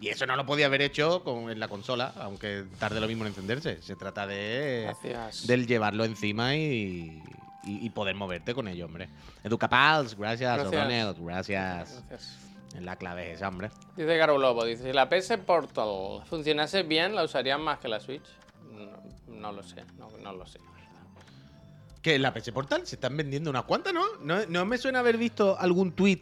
Y 0.00 0.08
eso 0.08 0.26
no 0.26 0.36
lo 0.36 0.44
podía 0.44 0.66
haber 0.66 0.82
hecho 0.82 1.22
con, 1.24 1.50
en 1.50 1.58
la 1.60 1.68
consola, 1.68 2.12
aunque 2.20 2.64
tarde 2.78 3.00
lo 3.00 3.06
mismo 3.06 3.22
en 3.24 3.28
encenderse. 3.28 3.80
Se 3.80 3.96
trata 3.96 4.26
de 4.26 4.82
Gracias. 4.84 5.46
del 5.46 5.66
llevarlo 5.66 6.04
encima 6.04 6.54
y, 6.56 7.22
y- 7.64 7.86
y 7.86 7.90
poder 7.90 8.14
moverte 8.14 8.54
con 8.54 8.68
ello, 8.68 8.84
hombre. 8.86 9.08
Educapals, 9.44 10.16
gracias, 10.18 10.58
Gracias. 10.58 10.74
O'Donnell, 10.82 11.14
gracias. 11.18 12.02
Gracias. 12.08 12.38
La 12.80 12.96
clave 12.96 13.30
es 13.30 13.36
esa, 13.36 13.48
hombre. 13.48 13.70
Dice 13.96 14.18
Caro 14.18 14.36
Lobo, 14.36 14.64
dice, 14.64 14.82
si 14.82 14.92
la 14.92 15.08
PS 15.08 15.38
Portal 15.46 16.24
funcionase 16.26 16.82
bien, 16.82 17.14
¿la 17.14 17.22
usarían 17.22 17.62
más 17.62 17.78
que 17.78 17.86
la 17.88 18.00
Switch? 18.00 18.24
No, 18.72 19.32
no 19.32 19.52
lo 19.52 19.62
sé, 19.62 19.84
no, 19.96 20.10
no 20.22 20.32
lo 20.32 20.44
sé. 20.44 20.58
Que 22.04 22.16
en 22.16 22.22
la 22.22 22.34
PC 22.34 22.52
Portal 22.52 22.86
se 22.86 22.96
están 22.96 23.16
vendiendo 23.16 23.48
unas 23.48 23.64
cuantas, 23.64 23.94
¿no? 23.94 24.02
¿no? 24.20 24.44
no 24.46 24.66
me 24.66 24.76
suena 24.76 24.98
haber 24.98 25.16
visto 25.16 25.58
algún 25.58 25.92
tweet 25.92 26.20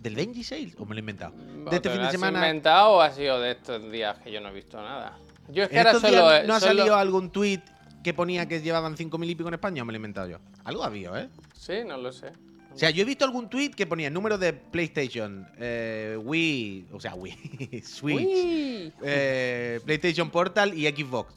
del 0.00 0.14
Benji 0.16 0.42
Sales, 0.42 0.74
o 0.78 0.86
me 0.86 0.94
lo 0.94 0.98
he 0.98 1.00
inventado. 1.00 1.34
¿O 1.66 1.68
De 1.70 1.76
este 1.76 1.80
te 1.80 1.90
fin 1.90 1.96
lo 1.98 2.02
de 2.04 2.06
has 2.06 2.12
semana. 2.12 2.38
inventado 2.38 2.92
o 2.92 3.00
ha 3.02 3.10
sido 3.12 3.38
de 3.38 3.50
estos 3.50 3.92
días 3.92 4.16
que 4.24 4.32
yo 4.32 4.40
no 4.40 4.48
he 4.48 4.52
visto 4.54 4.80
nada? 4.80 5.18
Yo 5.50 5.64
es 5.64 5.68
que 5.68 5.74
¿En 5.74 5.78
ahora 5.86 5.90
estos 5.98 6.10
solo... 6.10 6.30
días 6.30 6.46
¿No 6.46 6.54
ha 6.54 6.60
solo- 6.60 6.76
salido 6.78 6.96
algún 6.96 7.28
tweet 7.30 7.60
que 8.02 8.14
ponía 8.14 8.48
que 8.48 8.62
llevaban 8.62 8.96
5.000 8.96 9.28
y 9.30 9.34
pico 9.34 9.48
en 9.48 9.54
España 9.54 9.82
o 9.82 9.84
me 9.84 9.92
lo 9.92 9.96
he 9.96 9.98
inventado 9.98 10.28
yo? 10.30 10.38
Algo 10.64 10.82
había, 10.82 11.10
¿eh? 11.20 11.28
Sí, 11.52 11.74
no 11.86 11.98
lo 11.98 12.10
sé. 12.10 12.28
O 12.72 12.78
sea, 12.78 12.88
yo 12.88 13.02
he 13.02 13.04
visto 13.04 13.26
algún 13.26 13.50
tweet 13.50 13.70
que 13.72 13.86
ponía 13.86 14.08
número 14.08 14.38
de 14.38 14.54
PlayStation, 14.54 15.46
eh, 15.58 16.18
Wii, 16.22 16.86
o 16.92 17.00
sea, 17.00 17.14
Wii, 17.14 17.82
Switch, 17.84 18.92
eh, 19.02 19.78
PlayStation 19.84 20.30
Portal 20.30 20.72
y 20.72 20.86
Xbox. 20.86 21.34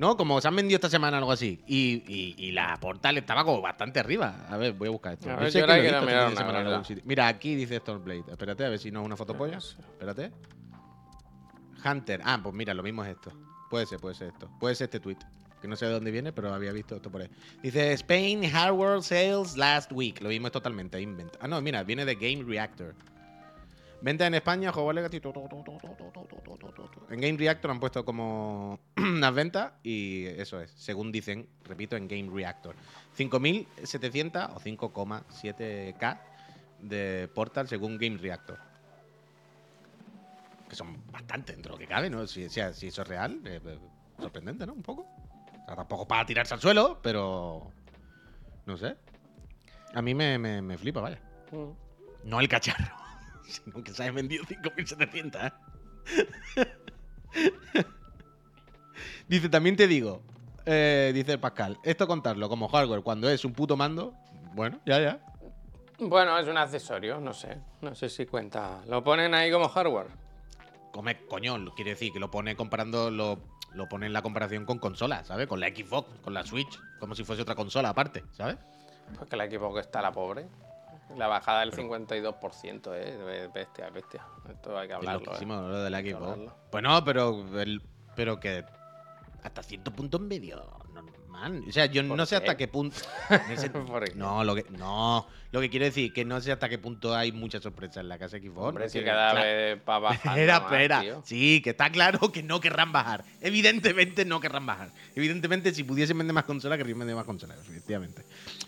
¿No? 0.00 0.16
Como 0.16 0.40
se 0.40 0.48
han 0.48 0.56
vendido 0.56 0.76
esta 0.76 0.88
semana 0.88 1.18
algo 1.18 1.30
así. 1.30 1.62
Y, 1.66 2.02
y- 2.08 2.34
y 2.38 2.52
la 2.52 2.74
Portal 2.80 3.18
estaba 3.18 3.44
como 3.44 3.60
bastante 3.60 4.00
arriba. 4.00 4.46
A 4.48 4.56
ver, 4.56 4.72
voy 4.72 4.88
a 4.88 4.92
buscar 4.92 5.12
esto. 5.12 5.30
A 5.30 5.36
ver, 5.36 5.50
yo 5.52 5.66
que 5.66 5.72
mirar 6.06 6.32
una. 6.66 6.82
Mira, 7.04 7.28
aquí 7.28 7.54
dice 7.54 7.76
Stormblade. 7.76 8.24
Espérate, 8.30 8.64
a 8.64 8.70
ver 8.70 8.78
si 8.78 8.90
no 8.90 9.00
es 9.00 9.06
una 9.06 9.16
fotopolla. 9.18 9.58
Espérate. 9.58 10.32
Hunter. 11.84 12.22
Ah, 12.24 12.40
pues 12.42 12.54
mira, 12.54 12.72
lo 12.72 12.82
mismo 12.82 13.04
es 13.04 13.10
esto. 13.10 13.30
Puede 13.68 13.84
ser, 13.84 13.98
puede 14.00 14.14
ser 14.14 14.28
esto. 14.28 14.50
Puede 14.58 14.74
ser 14.74 14.86
este 14.86 15.00
tweet. 15.00 15.18
Que 15.60 15.68
no 15.68 15.76
sé 15.76 15.84
de 15.84 15.92
dónde 15.92 16.10
viene, 16.10 16.32
pero 16.32 16.54
había 16.54 16.72
visto 16.72 16.96
esto 16.96 17.10
por 17.10 17.20
ahí. 17.20 17.28
Dice 17.62 17.92
Spain 17.92 18.42
Hardware 18.50 19.02
Sales 19.02 19.58
Last 19.58 19.92
Week. 19.92 20.18
Lo 20.22 20.30
mismo 20.30 20.46
es 20.46 20.52
totalmente 20.54 20.98
invent. 20.98 21.36
Ah, 21.40 21.46
no, 21.46 21.60
mira, 21.60 21.82
viene 21.82 22.06
de 22.06 22.14
Game 22.14 22.42
Reactor. 22.44 22.94
Venta 24.00 24.26
en 24.26 24.32
España, 24.32 24.72
juego 24.72 24.94
en 27.10 27.20
Game 27.20 27.36
Reactor 27.36 27.70
han 27.70 27.80
puesto 27.80 28.04
como 28.04 28.78
unas 28.96 29.34
ventas 29.34 29.72
y 29.82 30.26
eso 30.26 30.60
es, 30.60 30.70
según 30.70 31.10
dicen, 31.10 31.48
repito, 31.64 31.96
en 31.96 32.06
Game 32.06 32.30
Reactor. 32.32 32.76
5.700 33.18 34.54
o 34.54 34.60
5,7K 34.60 36.20
de 36.82 37.28
Portal 37.34 37.68
según 37.68 37.98
Game 37.98 38.16
Reactor. 38.18 38.58
Que 40.68 40.76
son 40.76 41.02
bastante 41.10 41.52
dentro 41.52 41.72
de 41.72 41.78
lo 41.78 41.80
que 41.80 41.92
cabe, 41.92 42.08
¿no? 42.08 42.26
Si, 42.26 42.44
eso 42.44 42.70
es 42.70 43.08
real, 43.08 43.40
eh, 43.44 43.60
eh, 43.64 43.78
sorprendente, 44.20 44.64
¿no? 44.66 44.74
Un 44.74 44.82
poco. 44.82 45.06
Tampoco 45.66 46.06
para 46.06 46.24
tirarse 46.24 46.54
al 46.54 46.60
suelo, 46.60 47.00
pero. 47.02 47.72
No 48.66 48.76
sé. 48.76 48.96
A 49.94 50.02
mí 50.02 50.14
me, 50.14 50.38
me, 50.38 50.62
me 50.62 50.78
flipa, 50.78 51.00
vaya. 51.00 51.18
Mm. 51.50 52.28
No 52.28 52.40
el 52.40 52.48
cacharro, 52.48 52.94
sino 53.48 53.82
que 53.82 53.92
se 53.92 54.02
haya 54.04 54.12
vendido 54.12 54.44
5.700, 54.44 55.46
¿eh? 55.46 55.52
dice, 59.28 59.48
también 59.48 59.76
te 59.76 59.86
digo, 59.86 60.22
eh, 60.66 61.10
dice 61.14 61.38
Pascal, 61.38 61.78
esto 61.82 62.06
contarlo 62.06 62.48
como 62.48 62.68
hardware 62.68 63.02
cuando 63.02 63.28
es 63.30 63.44
un 63.44 63.52
puto 63.52 63.76
mando, 63.76 64.14
bueno, 64.54 64.80
ya, 64.84 65.00
ya. 65.00 65.20
Bueno, 65.98 66.38
es 66.38 66.48
un 66.48 66.56
accesorio, 66.56 67.20
no 67.20 67.34
sé. 67.34 67.58
No 67.82 67.94
sé 67.94 68.08
si 68.08 68.24
cuenta. 68.24 68.80
¿Lo 68.86 69.04
ponen 69.04 69.34
ahí 69.34 69.50
como 69.52 69.68
hardware? 69.68 70.06
Come, 70.92 71.26
coño, 71.26 71.58
lo- 71.58 71.74
quiere 71.74 71.90
decir 71.90 72.12
que 72.12 72.18
lo 72.18 72.30
pone 72.30 72.56
comparando, 72.56 73.10
lo, 73.10 73.38
lo 73.74 73.86
pone 73.88 74.06
en 74.06 74.14
la 74.14 74.22
comparación 74.22 74.64
con 74.64 74.78
consolas, 74.78 75.26
¿sabes? 75.26 75.46
Con 75.46 75.60
la 75.60 75.68
Xbox, 75.68 76.08
con 76.24 76.32
la 76.32 76.44
Switch, 76.44 76.80
como 76.98 77.14
si 77.14 77.22
fuese 77.22 77.42
otra 77.42 77.54
consola 77.54 77.90
aparte, 77.90 78.24
¿sabes? 78.32 78.56
Pues 79.16 79.28
que 79.28 79.36
equipo 79.44 79.74
que 79.74 79.80
está 79.80 80.00
la 80.00 80.10
pobre. 80.10 80.46
La 81.16 81.26
bajada 81.26 81.60
del 81.60 81.72
52%, 81.72 82.92
eh. 82.94 83.48
Bestia, 83.54 83.90
bestia. 83.90 84.24
Esto 84.48 84.78
hay 84.78 84.86
que 84.88 84.92
Es 84.94 84.98
hablarlo. 84.98 85.24
loquísimo 85.26 85.54
eh. 85.54 85.68
lo 85.68 85.82
de 85.82 85.90
la 85.90 86.02
que 86.02 86.10
Xbox. 86.12 86.22
hablarlo. 86.24 86.56
Pues 86.70 86.82
no, 86.82 87.04
pero, 87.04 87.60
el- 87.60 87.82
pero 88.16 88.38
que 88.40 88.64
hasta 89.42 89.62
cierto 89.62 89.90
punto 89.92 90.18
en 90.18 90.28
medio 90.28 90.62
normal. 90.94 91.64
O 91.66 91.72
sea, 91.72 91.86
yo 91.86 92.06
¿Por 92.06 92.16
no 92.16 92.26
sé 92.26 92.36
hasta 92.36 92.56
qué 92.56 92.68
punto. 92.68 92.96
no, 94.14 94.44
lo 94.44 94.54
que, 94.54 94.66
no, 94.70 95.26
lo 95.52 95.60
que 95.60 95.70
quiero 95.70 95.86
decir 95.86 96.12
que 96.12 96.24
no 96.24 96.40
sé 96.40 96.52
hasta 96.52 96.68
qué 96.68 96.78
punto 96.78 97.14
hay 97.14 97.32
mucha 97.32 97.60
sorpresa 97.60 98.00
en 98.00 98.08
la 98.08 98.18
casa 98.18 98.38
Xbox. 98.38 98.68
Hombre, 98.68 98.84
¿no? 98.84 98.90
si 98.90 99.02
cada 99.02 99.30
claro, 99.32 99.46
vez 99.46 99.78
va 99.88 99.98
bajando 100.00 100.40
Espera, 100.40 100.56
espera. 100.58 101.02
Sí, 101.24 101.62
que 101.62 101.70
está 101.70 101.90
claro 101.90 102.30
que 102.30 102.42
no 102.42 102.60
querrán 102.60 102.92
bajar. 102.92 103.24
Evidentemente 103.40 104.24
no 104.26 104.40
querrán 104.40 104.66
bajar. 104.66 104.90
Evidentemente, 105.14 105.72
si 105.72 105.82
pudiesen 105.84 106.18
vender 106.18 106.34
más 106.34 106.44
consolas, 106.44 106.76
querrían 106.76 106.98
vender 106.98 107.16
más 107.16 107.24
consolas, 107.24 107.58
efectivamente. 107.66 108.22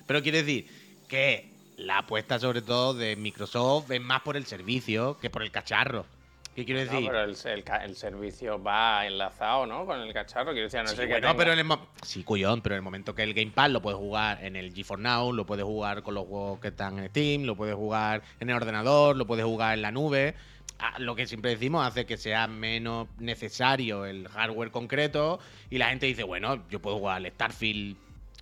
Pero 0.07 0.22
quiero 0.22 0.38
decir 0.38 0.66
que 1.09 1.51
la 1.83 1.99
apuesta, 1.99 2.39
sobre 2.39 2.62
todo, 2.62 2.95
de 2.95 3.16
Microsoft 3.16 3.91
es 3.91 4.01
más 4.01 4.22
por 4.22 4.37
el 4.37 4.47
servicio 4.47 5.18
que 5.18 5.30
por 5.30 5.43
el 5.43 5.51
cacharro. 5.51 6.07
¿Qué 6.55 6.66
quiero 6.66 6.85
No, 6.85 6.91
decir? 6.93 7.09
pero 7.09 7.22
el, 7.24 7.37
el 7.47 7.64
ca- 7.64 7.83
el 7.85 7.97
servicio 7.97 8.62
va 8.62 9.07
enlazado, 9.07 9.64
¿no? 9.66 9.87
Con 9.87 10.01
el 10.01 10.12
cacharro. 10.12 10.53
Quiero 10.53 10.66
decir, 10.66 10.80
no 10.83 10.89
Sí, 10.89 10.97
sé 10.97 11.03
qué 11.03 11.09
bueno, 11.09 11.28
tenga. 11.28 11.37
pero 11.39 11.53
en 11.55 11.59
el 11.61 11.78
sí, 12.03 12.22
cuyón, 12.24 12.61
pero 12.61 12.74
en 12.74 12.78
el 12.80 12.83
momento 12.83 13.14
que 13.14 13.22
el 13.22 13.33
Game 13.33 13.53
Pass 13.53 13.70
lo 13.70 13.80
puedes 13.80 13.99
jugar 13.99 14.45
en 14.45 14.57
el 14.57 14.74
GeForce 14.74 15.03
Now, 15.03 15.33
lo 15.33 15.47
puedes 15.47 15.64
jugar 15.64 16.03
con 16.03 16.14
los 16.14 16.26
juegos 16.26 16.61
que 16.61 16.68
están 16.68 16.99
en 16.99 17.09
Steam, 17.09 17.45
lo 17.45 17.57
puedes 17.57 17.74
jugar 17.74 18.22
en 18.39 18.51
el 18.51 18.57
ordenador, 18.57 19.16
lo 19.16 19.26
puedes 19.26 19.47
jugar 19.47 19.72
en 19.74 19.83
la 19.83 19.91
nube. 19.93 20.35
Ah, 20.78 20.95
Lo 20.99 21.14
que 21.14 21.26
siempre 21.26 21.53
decimos 21.53 21.87
hace 21.87 22.05
que 22.05 22.18
sea 22.18 22.47
menos 22.49 23.09
necesario 23.18 24.05
el 24.05 24.28
hardware 24.28 24.70
concreto 24.70 25.39
y 25.70 25.78
la 25.78 25.89
gente 25.89 26.05
dice, 26.07 26.22
bueno, 26.24 26.64
yo 26.68 26.80
puedo 26.83 26.99
jugar 26.99 27.16
al 27.16 27.30
Starfield 27.33 27.97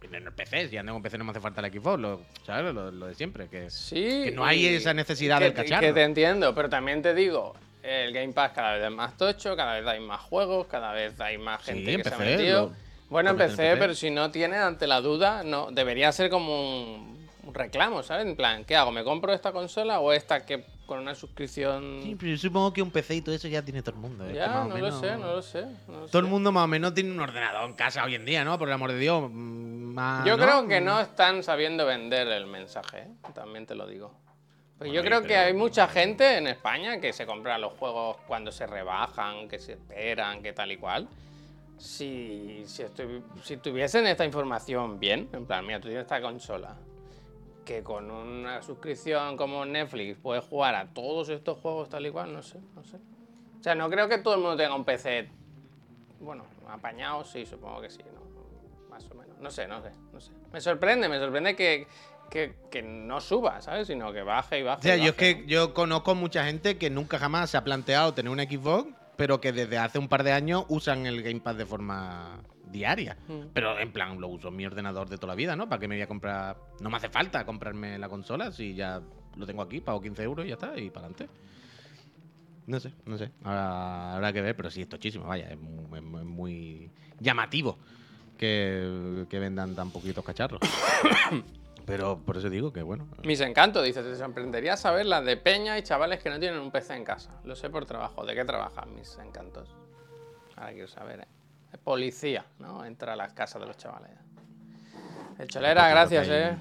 en 0.06 0.14
el 0.14 0.32
PC, 0.32 0.68
si 0.68 0.76
ando 0.76 0.92
con 0.92 1.02
PC 1.02 1.18
no 1.18 1.24
me 1.24 1.30
hace 1.32 1.40
falta 1.40 1.60
el 1.60 1.72
Xbox, 1.72 2.00
lo, 2.00 2.20
¿sabes? 2.46 2.72
Lo, 2.74 2.90
lo 2.90 3.06
de 3.06 3.14
siempre, 3.14 3.48
que 3.48 3.70
Sí. 3.70 4.22
que 4.24 4.32
no 4.34 4.44
hay 4.44 4.66
esa 4.66 4.94
necesidad 4.94 5.38
que 5.38 5.44
del 5.44 5.54
cacharro. 5.54 5.80
Que 5.86 5.92
te 5.92 6.02
entiendo, 6.02 6.54
pero 6.54 6.68
también 6.68 7.02
te 7.02 7.14
digo, 7.14 7.54
el 7.82 8.12
Game 8.12 8.32
Pass 8.32 8.52
cada 8.52 8.74
vez 8.74 8.84
es 8.84 8.90
más 8.90 9.16
tocho, 9.16 9.56
cada 9.56 9.74
vez 9.80 9.86
hay 9.86 10.00
más 10.00 10.20
juegos, 10.20 10.66
cada 10.66 10.92
vez 10.92 11.18
hay 11.20 11.38
más 11.38 11.62
gente 11.62 11.92
en 11.92 11.96
que 12.02 12.08
se 12.08 12.14
ha 12.14 12.18
PC, 12.18 12.36
metido. 12.36 12.62
lo- 12.68 12.90
bueno, 13.10 13.30
empecé, 13.30 13.56
PC. 13.56 13.76
pero 13.78 13.94
si 13.94 14.10
no 14.10 14.30
tienes 14.30 14.60
ante 14.60 14.86
la 14.86 15.00
duda, 15.00 15.42
no 15.42 15.70
debería 15.72 16.12
ser 16.12 16.30
como 16.30 16.60
un, 16.94 17.28
un 17.42 17.54
reclamo, 17.54 18.02
¿sabes? 18.02 18.26
En 18.26 18.36
plan, 18.36 18.64
¿qué 18.64 18.76
hago? 18.76 18.92
¿Me 18.92 19.02
compro 19.04 19.32
esta 19.32 19.50
consola 19.52 19.98
o 20.00 20.12
esta 20.12 20.46
que 20.46 20.64
con 20.90 20.98
una 20.98 21.14
suscripción? 21.14 22.00
Sí, 22.02 22.16
pero 22.18 22.32
yo 22.32 22.36
supongo 22.36 22.72
que 22.72 22.82
un 22.82 22.90
PC 22.90 23.14
y 23.14 23.20
todo 23.22 23.32
eso 23.32 23.46
ya 23.46 23.62
tiene 23.62 23.80
todo 23.80 23.94
el 23.94 24.00
mundo. 24.00 24.26
que 24.26 24.34
ya, 24.34 24.62
o 24.62 24.64
no 24.64 24.68
lo 24.70 24.74
menos- 24.74 25.00
sé, 25.00 25.16
no 25.16 25.26
lo 25.34 25.40
sé. 25.42 25.64
no 25.86 26.00
lo 26.00 26.06
Todo 26.08 26.18
el 26.18 26.24
sé. 26.24 26.30
mundo 26.32 26.50
más 26.50 26.64
o 26.64 26.66
menos 26.66 26.92
tiene 26.94 27.12
un 27.12 27.20
ordenador 27.20 27.70
en 27.70 27.74
casa 27.76 28.02
hoy 28.04 28.16
en 28.16 28.24
día, 28.24 28.44
¿no? 28.44 28.58
Por 28.58 28.66
el 28.68 28.74
amor 28.74 28.90
de 28.90 28.98
Dios. 28.98 29.22
mm, 29.30 29.94
más, 29.94 30.24
Yo 30.26 30.36
¿no? 30.36 30.42
creo 30.44 30.66
que 30.66 30.80
no 30.80 30.98
están 31.00 31.44
sabiendo 31.44 31.86
vender 31.86 32.26
el 32.26 32.46
mensaje, 32.46 32.98
¿eh? 33.02 33.08
también 33.34 33.66
te 33.66 33.76
lo 33.76 33.86
digo. 33.86 34.12
Porque 34.78 34.92
yo 34.92 35.02
creo 35.02 35.22
que 35.22 35.36
hay 35.36 35.52
mucha 35.54 35.86
gente 35.86 36.38
en 36.38 36.48
España 36.48 36.98
que 37.00 37.12
se 37.12 37.24
compra 37.24 37.56
los 37.58 37.72
juegos 37.74 38.16
cuando 38.26 38.50
se 38.50 38.66
rebajan, 38.66 39.46
que 39.46 39.58
se 39.60 39.72
esperan, 39.74 40.42
que 40.42 40.52
tal 40.52 40.72
y 40.72 40.76
cual. 40.76 41.06
Si, 41.78 42.62
si, 42.66 42.82
estu- 42.82 43.22
si 43.42 43.56
tuviesen 43.58 44.06
esta 44.06 44.24
información 44.24 44.98
bien, 44.98 45.28
en 45.32 45.46
plan, 45.46 45.64
mira, 45.64 45.78
tú 45.80 45.88
tienes 45.88 46.02
esta 46.02 46.20
consola, 46.20 46.76
que 47.70 47.84
con 47.84 48.10
una 48.10 48.62
suscripción 48.62 49.36
como 49.36 49.64
Netflix 49.64 50.18
puedes 50.20 50.42
jugar 50.42 50.74
a 50.74 50.88
todos 50.88 51.28
estos 51.28 51.56
juegos 51.58 51.88
tal 51.88 52.04
y 52.04 52.10
cual, 52.10 52.32
no 52.32 52.42
sé, 52.42 52.58
no 52.74 52.82
sé. 52.82 52.96
O 52.96 53.62
sea, 53.62 53.76
no 53.76 53.88
creo 53.88 54.08
que 54.08 54.18
todo 54.18 54.34
el 54.34 54.40
mundo 54.40 54.56
tenga 54.56 54.74
un 54.74 54.84
PC, 54.84 55.28
bueno, 56.18 56.42
apañado, 56.68 57.22
sí, 57.22 57.46
supongo 57.46 57.80
que 57.80 57.88
sí, 57.88 58.00
¿no? 58.12 58.88
Más 58.88 59.08
o 59.08 59.14
menos. 59.14 59.38
No 59.38 59.52
sé, 59.52 59.68
no 59.68 59.80
sé, 59.80 59.92
no 60.12 60.20
sé. 60.20 60.32
Me 60.52 60.60
sorprende, 60.60 61.08
me 61.08 61.20
sorprende 61.20 61.54
que, 61.54 61.86
que, 62.28 62.56
que 62.72 62.82
no 62.82 63.20
suba, 63.20 63.60
¿sabes? 63.60 63.86
Sino 63.86 64.12
que 64.12 64.22
baje 64.22 64.58
y 64.58 64.62
baje. 64.64 64.80
O 64.80 64.82
sea, 64.82 64.96
y 64.96 65.02
yo 65.04 65.10
es 65.10 65.16
baje, 65.16 65.36
que 65.36 65.42
¿no? 65.42 65.46
yo 65.46 65.72
conozco 65.72 66.16
mucha 66.16 66.44
gente 66.46 66.76
que 66.76 66.90
nunca 66.90 67.20
jamás 67.20 67.50
se 67.50 67.56
ha 67.56 67.62
planteado 67.62 68.14
tener 68.14 68.32
una 68.32 68.42
Xbox, 68.42 68.88
pero 69.14 69.40
que 69.40 69.52
desde 69.52 69.78
hace 69.78 70.00
un 70.00 70.08
par 70.08 70.24
de 70.24 70.32
años 70.32 70.64
usan 70.66 71.06
el 71.06 71.22
Game 71.22 71.38
Pass 71.38 71.56
de 71.56 71.66
forma 71.66 72.40
diaria. 72.70 73.16
Mm. 73.28 73.48
Pero 73.52 73.78
en 73.78 73.92
plan, 73.92 74.20
lo 74.20 74.28
uso 74.28 74.48
en 74.48 74.56
mi 74.56 74.66
ordenador 74.66 75.08
de 75.08 75.16
toda 75.18 75.32
la 75.32 75.36
vida, 75.36 75.56
¿no? 75.56 75.68
¿Para 75.68 75.80
qué 75.80 75.88
me 75.88 75.96
voy 75.96 76.02
a 76.02 76.06
comprar? 76.06 76.56
No 76.80 76.90
me 76.90 76.96
hace 76.96 77.08
falta 77.08 77.44
comprarme 77.44 77.98
la 77.98 78.08
consola 78.08 78.52
si 78.52 78.74
ya 78.74 79.00
lo 79.36 79.46
tengo 79.46 79.62
aquí, 79.62 79.80
pago 79.80 80.00
15 80.00 80.22
euros 80.22 80.44
y 80.46 80.48
ya 80.48 80.54
está, 80.54 80.78
y 80.78 80.90
para 80.90 81.06
adelante. 81.06 81.28
No 82.66 82.78
sé, 82.78 82.92
no 83.04 83.18
sé. 83.18 83.30
Ahora 83.42 84.14
habrá 84.14 84.32
que 84.32 84.40
ver, 84.42 84.54
pero 84.56 84.70
sí 84.70 84.82
es 84.82 84.88
tochísimo, 84.88 85.26
vaya, 85.26 85.50
es 85.50 85.58
muy, 85.58 85.98
es 85.98 86.04
muy- 86.04 86.24
muy 86.24 86.90
llamativo 87.18 87.78
que, 88.38 89.26
que 89.28 89.38
vendan 89.38 89.74
tan 89.74 89.90
poquitos 89.90 90.24
cacharros. 90.24 90.60
pero 91.86 92.18
por 92.18 92.36
eso 92.36 92.48
digo 92.48 92.72
que 92.72 92.82
bueno. 92.82 93.08
Mis 93.24 93.40
encantos, 93.40 93.84
dice, 93.84 94.02
te 94.02 94.14
sorprendería 94.14 94.76
saber 94.76 95.06
las 95.06 95.24
de 95.24 95.36
Peña 95.36 95.78
y 95.78 95.82
chavales 95.82 96.22
que 96.22 96.30
no 96.30 96.38
tienen 96.38 96.60
un 96.60 96.70
PC 96.70 96.94
en 96.94 97.04
casa. 97.04 97.40
Lo 97.44 97.56
sé 97.56 97.70
por 97.70 97.86
trabajo. 97.86 98.24
¿De 98.24 98.34
qué 98.34 98.44
trabajan 98.44 98.94
mis 98.94 99.18
encantos? 99.18 99.68
Ahora 100.56 100.72
quiero 100.72 100.88
saber, 100.88 101.20
¿eh? 101.20 101.28
Policía, 101.78 102.44
¿no? 102.58 102.84
Entra 102.84 103.14
a 103.14 103.16
las 103.16 103.32
casas 103.32 103.60
de 103.60 103.66
los 103.66 103.76
chavales. 103.76 104.10
El 105.38 105.48
Cholera, 105.48 105.88
gracias, 105.88 106.28
¿eh? 106.28 106.56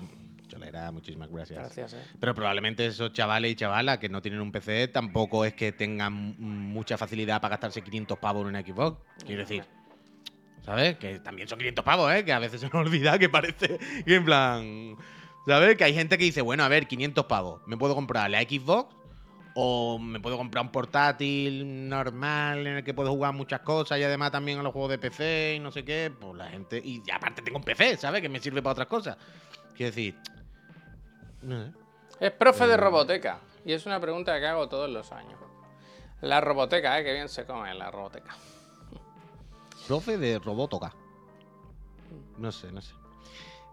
Cholera, 0.48 0.92
muchísimas 0.92 1.30
gracias. 1.30 1.60
Gracias, 1.60 1.94
¿eh? 1.94 2.04
Pero 2.20 2.34
probablemente 2.34 2.86
esos 2.86 3.12
chavales 3.14 3.52
y 3.52 3.56
chavalas 3.56 3.98
que 3.98 4.10
no 4.10 4.22
tienen 4.22 4.42
un 4.42 4.52
PC 4.52 4.88
tampoco 4.88 5.46
es 5.46 5.54
que 5.54 5.72
tengan 5.72 6.36
mucha 6.40 6.98
facilidad 6.98 7.42
para 7.42 7.54
gastarse 7.54 7.82
500 7.82 8.18
pavos 8.18 8.42
en 8.44 8.48
una 8.48 8.62
Xbox. 8.62 9.00
Quiero 9.26 9.42
decir, 9.42 9.64
¿sabes? 10.64 10.98
Que 10.98 11.20
también 11.20 11.48
son 11.48 11.60
500 11.60 11.86
pavos, 11.86 12.12
¿eh? 12.14 12.24
Que 12.24 12.34
a 12.34 12.40
veces 12.40 12.62
se 12.62 12.68
nos 12.68 12.76
olvida 12.76 13.20
que 13.20 13.30
parece 13.30 13.78
que 14.06 14.16
en 14.16 14.26
plan... 14.26 14.96
¿Sabes? 15.46 15.78
Que 15.78 15.84
hay 15.86 15.94
gente 15.96 16.18
que 16.18 16.26
dice, 16.26 16.42
bueno, 16.42 16.64
a 16.64 16.68
ver, 16.68 16.88
500 16.88 17.26
pavos. 17.26 17.62
¿Me 17.66 17.76
puedo 17.76 17.96
comprar 17.96 18.30
la 18.30 18.42
Xbox? 18.42 18.94
¿O 19.62 20.00
me 20.00 20.22
puedo 20.22 20.38
comprar 20.38 20.64
un 20.64 20.72
portátil 20.72 21.90
normal 21.90 22.66
en 22.66 22.78
el 22.78 22.84
que 22.86 22.94
puedo 22.94 23.10
jugar 23.12 23.34
muchas 23.34 23.60
cosas 23.60 24.00
y 24.00 24.04
además 24.04 24.32
también 24.32 24.58
a 24.60 24.64
los 24.64 24.72
juegos 24.72 24.90
de 24.92 24.98
PC 24.98 25.56
y 25.56 25.60
no 25.60 25.70
sé 25.70 25.84
qué? 25.84 26.10
Pues 26.18 26.34
la 26.36 26.48
gente... 26.48 26.82
Y 26.82 27.04
aparte 27.12 27.42
tengo 27.42 27.58
un 27.58 27.64
PC, 27.66 27.98
¿sabes? 27.98 28.22
Que 28.22 28.30
me 28.30 28.40
sirve 28.40 28.62
para 28.62 28.72
otras 28.72 28.88
cosas. 28.88 29.18
Quiero 29.76 29.92
decir... 29.92 30.16
No 31.42 31.66
sé. 31.66 31.72
Es 32.22 32.32
profe 32.32 32.64
Eh. 32.64 32.68
de 32.68 32.78
roboteca. 32.78 33.40
Y 33.66 33.74
es 33.74 33.86
una 33.86 34.00
pregunta 34.00 34.40
que 34.40 34.48
hago 34.48 34.70
todos 34.70 34.90
los 34.90 35.12
años. 35.12 35.38
La 36.22 36.40
roboteca, 36.40 36.98
¿eh? 36.98 37.04
Que 37.04 37.12
bien 37.12 37.28
se 37.28 37.46
come 37.46 37.74
la 37.74 37.92
roboteca. 37.92 38.34
Profe 39.88 40.18
de 40.18 40.40
Robotoca. 40.40 40.94
No 42.38 42.52
sé, 42.54 42.72
no 42.72 42.82
sé. 42.82 42.94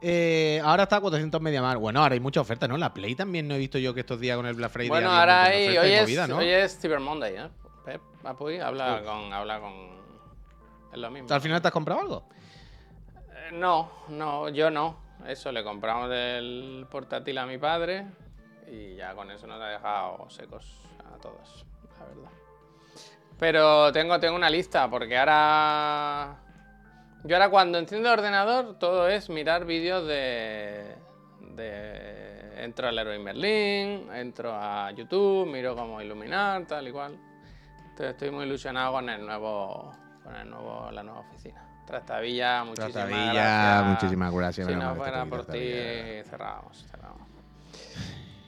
Eh, 0.01 0.61
ahora 0.63 0.85
está 0.85 0.97
a 0.97 1.01
400 1.01 1.41
media 1.41 1.63
mar. 1.63 1.79
Bueno, 1.79 2.03
ahora 2.03 2.15
hay 2.15 2.21
mucha 2.21 2.41
oferta, 2.41 2.69
¿no? 2.69 2.77
La 2.77 2.93
Play 2.93 3.15
también 3.15 3.49
no 3.49 3.55
he 3.55 3.59
visto 3.59 3.79
yo 3.79 3.95
que 3.95 4.01
estos 4.01 4.21
días 4.21 4.37
con 4.37 4.47
el 4.47 4.55
Black 4.55 4.71
Friday. 4.71 4.89
Bueno, 4.89 5.11
ahora 5.11 5.45
hay, 5.45 5.77
hoy, 5.77 5.89
y 5.89 5.93
es, 5.93 6.03
movida, 6.03 6.27
¿no? 6.27 6.37
hoy 6.39 6.49
es 6.49 6.79
Cyber 6.79 7.01
Monday, 7.01 7.37
¿eh? 7.37 7.49
Pep, 7.85 8.01
Apuy, 8.25 8.59
habla 8.59 9.03
con, 9.05 9.33
habla 9.33 9.61
con... 9.61 9.73
Es 10.93 10.99
lo 10.99 11.11
mismo. 11.11 11.33
¿Al 11.33 11.41
final 11.41 11.63
te 11.63 11.69
has 11.69 11.73
comprado 11.73 12.01
algo? 12.01 12.25
Eh, 13.15 13.51
No, 13.53 13.91
no, 14.09 14.49
yo 14.49 14.71
no. 14.71 14.99
Eso, 15.27 15.51
le 15.51 15.65
compramos 15.65 16.11
el 16.13 16.87
portátil 16.91 17.39
a 17.39 17.47
mi 17.47 17.59
padre 17.59 18.07
y 18.71 18.97
ya 18.97 19.15
con 19.15 19.31
eso 19.31 19.47
nos 19.47 19.61
ha 19.61 19.69
dejado 19.69 20.29
secos 20.29 20.83
a 20.99 21.19
todos, 21.19 21.65
la 21.99 22.07
verdad. 22.07 22.31
Pero 23.39 23.93
tengo, 23.93 24.19
tengo 24.21 24.37
una 24.37 24.51
lista 24.51 24.89
porque 24.91 25.17
ahora... 25.17 26.37
Yo 27.25 27.37
ahora 27.37 27.49
cuando 27.51 27.79
enciendo 27.79 28.09
el 28.13 28.19
ordenador 28.19 28.79
todo 28.79 29.09
es 29.09 29.29
mirar 29.29 29.65
vídeos 29.65 30.07
de... 30.07 30.95
de... 31.55 32.65
Entro 32.65 32.89
al 32.89 32.97
Leroy 32.97 33.19
Merlin, 33.19 34.09
entro 34.15 34.55
a 34.55 34.91
YouTube, 34.93 35.47
miro 35.47 35.77
cómo 35.77 36.01
iluminar, 36.01 36.65
tal 36.67 36.89
y 36.89 36.93
cual. 36.93 37.19
Entonces 37.91 38.11
estoy 38.13 38.31
muy 38.31 38.47
ilusionado 38.47 38.93
con 38.93 39.09
el 39.09 39.25
nuevo... 39.27 39.93
con 40.23 40.35
el 40.37 40.49
nuevo, 40.49 40.91
la 40.93 41.03
nueva 41.03 41.21
oficina. 41.21 41.63
Trastavilla, 41.87 42.65
muchísimas 42.65 42.93
Trastavilla, 42.93 43.33
gracias. 43.33 43.85
muchísimas 43.85 44.35
gracias. 44.35 44.67
Si 44.67 44.75
no 44.75 44.95
fuera 44.97 45.25
por 45.27 45.45
ti, 45.47 45.73
cerramos, 46.29 46.85
cerramos. 46.91 47.21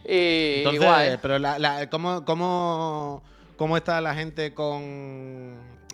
Y 0.04 0.58
Entonces, 0.58 0.82
igual. 0.82 1.18
pero 1.22 1.38
la, 1.38 1.58
la- 1.58 1.88
¿cómo, 1.90 2.24
cómo, 2.24 3.22
cómo 3.56 3.76
está 3.76 4.00
la 4.00 4.14
gente 4.14 4.54
con. 4.54 4.72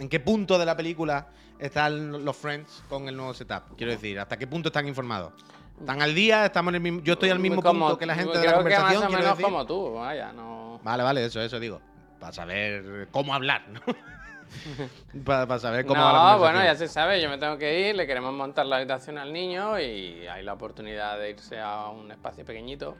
¿En 0.01 0.09
qué 0.09 0.20
punto 0.20 0.59
de 0.59 0.64
la 0.66 0.77
película 0.77 1.27
están 1.59 2.25
los 2.25 2.37
Friends 2.37 2.85
con 2.89 3.09
el 3.09 3.17
nuevo 3.17 3.35
setup? 3.35 3.77
Quiero 3.77 3.93
decir, 3.93 4.19
¿hasta 4.19 4.37
qué 4.37 4.47
punto 4.47 4.69
están 4.69 4.87
informados? 4.89 5.33
¿Están 5.79 6.03
al 6.03 6.15
día? 6.15 6.47
¿Estamos 6.47 6.71
en 6.71 6.77
el 6.77 6.81
mismo, 6.81 7.01
yo 7.03 7.15
estoy 7.15 7.31
al 7.31 7.39
mismo 7.39 7.63
Como- 7.63 7.87
punto 7.87 7.99
que 7.99 8.07
la 8.07 8.15
gente 8.15 8.33
de 8.39 8.45
creo 8.45 8.51
la 8.51 8.57
que 8.57 8.63
conversación. 8.63 9.01
más 9.03 9.09
o 9.09 9.13
menos 9.13 9.31
decir. 9.31 9.45
como 9.45 9.67
tú, 9.67 9.95
vaya, 9.95 10.33
no. 10.33 10.81
Vale, 10.83 11.03
vale, 11.03 11.25
eso, 11.25 11.41
eso 11.41 11.59
digo. 11.59 11.81
Para 12.21 12.33
saber 12.33 13.09
cómo 13.11 13.35
hablar, 13.35 13.69
¿no? 13.69 13.81
para, 15.25 15.59
saber 15.59 15.85
cómo 15.85 16.01
la 16.01 16.13
No, 16.33 16.39
bueno, 16.39 16.63
ya 16.63 16.75
se 16.77 16.87
sabe, 16.87 17.21
yo 17.21 17.29
me 17.29 17.39
tengo 17.39 17.59
que 17.59 17.89
ir, 17.89 17.97
le 17.97 18.07
queremos 18.07 18.33
montar 18.33 18.67
la 18.67 18.77
habitación 18.77 19.19
al 19.19 19.33
niño 19.33 19.79
y 19.81 20.27
hay 20.27 20.43
la 20.45 20.53
oportunidad 20.53 21.19
de 21.19 21.31
irse 21.31 21.59
a 21.61 21.89
un 21.89 22.11
espacio 22.11 22.45
pequeñito 22.45 22.97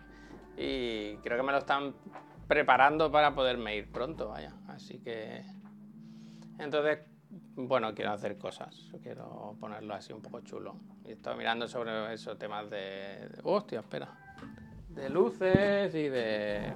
y 0.57 1.17
creo 1.19 1.37
que 1.37 1.43
me 1.43 1.53
lo 1.53 1.59
están 1.59 1.95
preparando 2.49 3.11
para 3.11 3.35
poderme 3.35 3.77
ir 3.77 3.91
pronto, 3.91 4.29
vaya. 4.31 4.53
Así 4.69 4.99
que... 4.99 5.45
Entonces, 6.59 6.99
bueno, 7.57 7.95
quiero 7.95 8.13
hacer 8.13 8.37
cosas, 8.39 8.91
quiero 9.03 9.57
ponerlo 9.61 9.95
así 9.95 10.13
un 10.13 10.21
poco 10.23 10.41
chulo. 10.41 10.75
Y 11.07 11.13
estoy 11.13 11.37
mirando 11.37 11.69
sobre 11.69 12.13
esos 12.15 12.39
temas 12.39 12.69
de... 12.71 12.77
de- 13.29 13.41
hostia, 13.43 13.81
espera. 13.81 14.09
De 14.89 15.09
luces 15.11 15.95
y 15.95 16.09
de... 16.09 16.73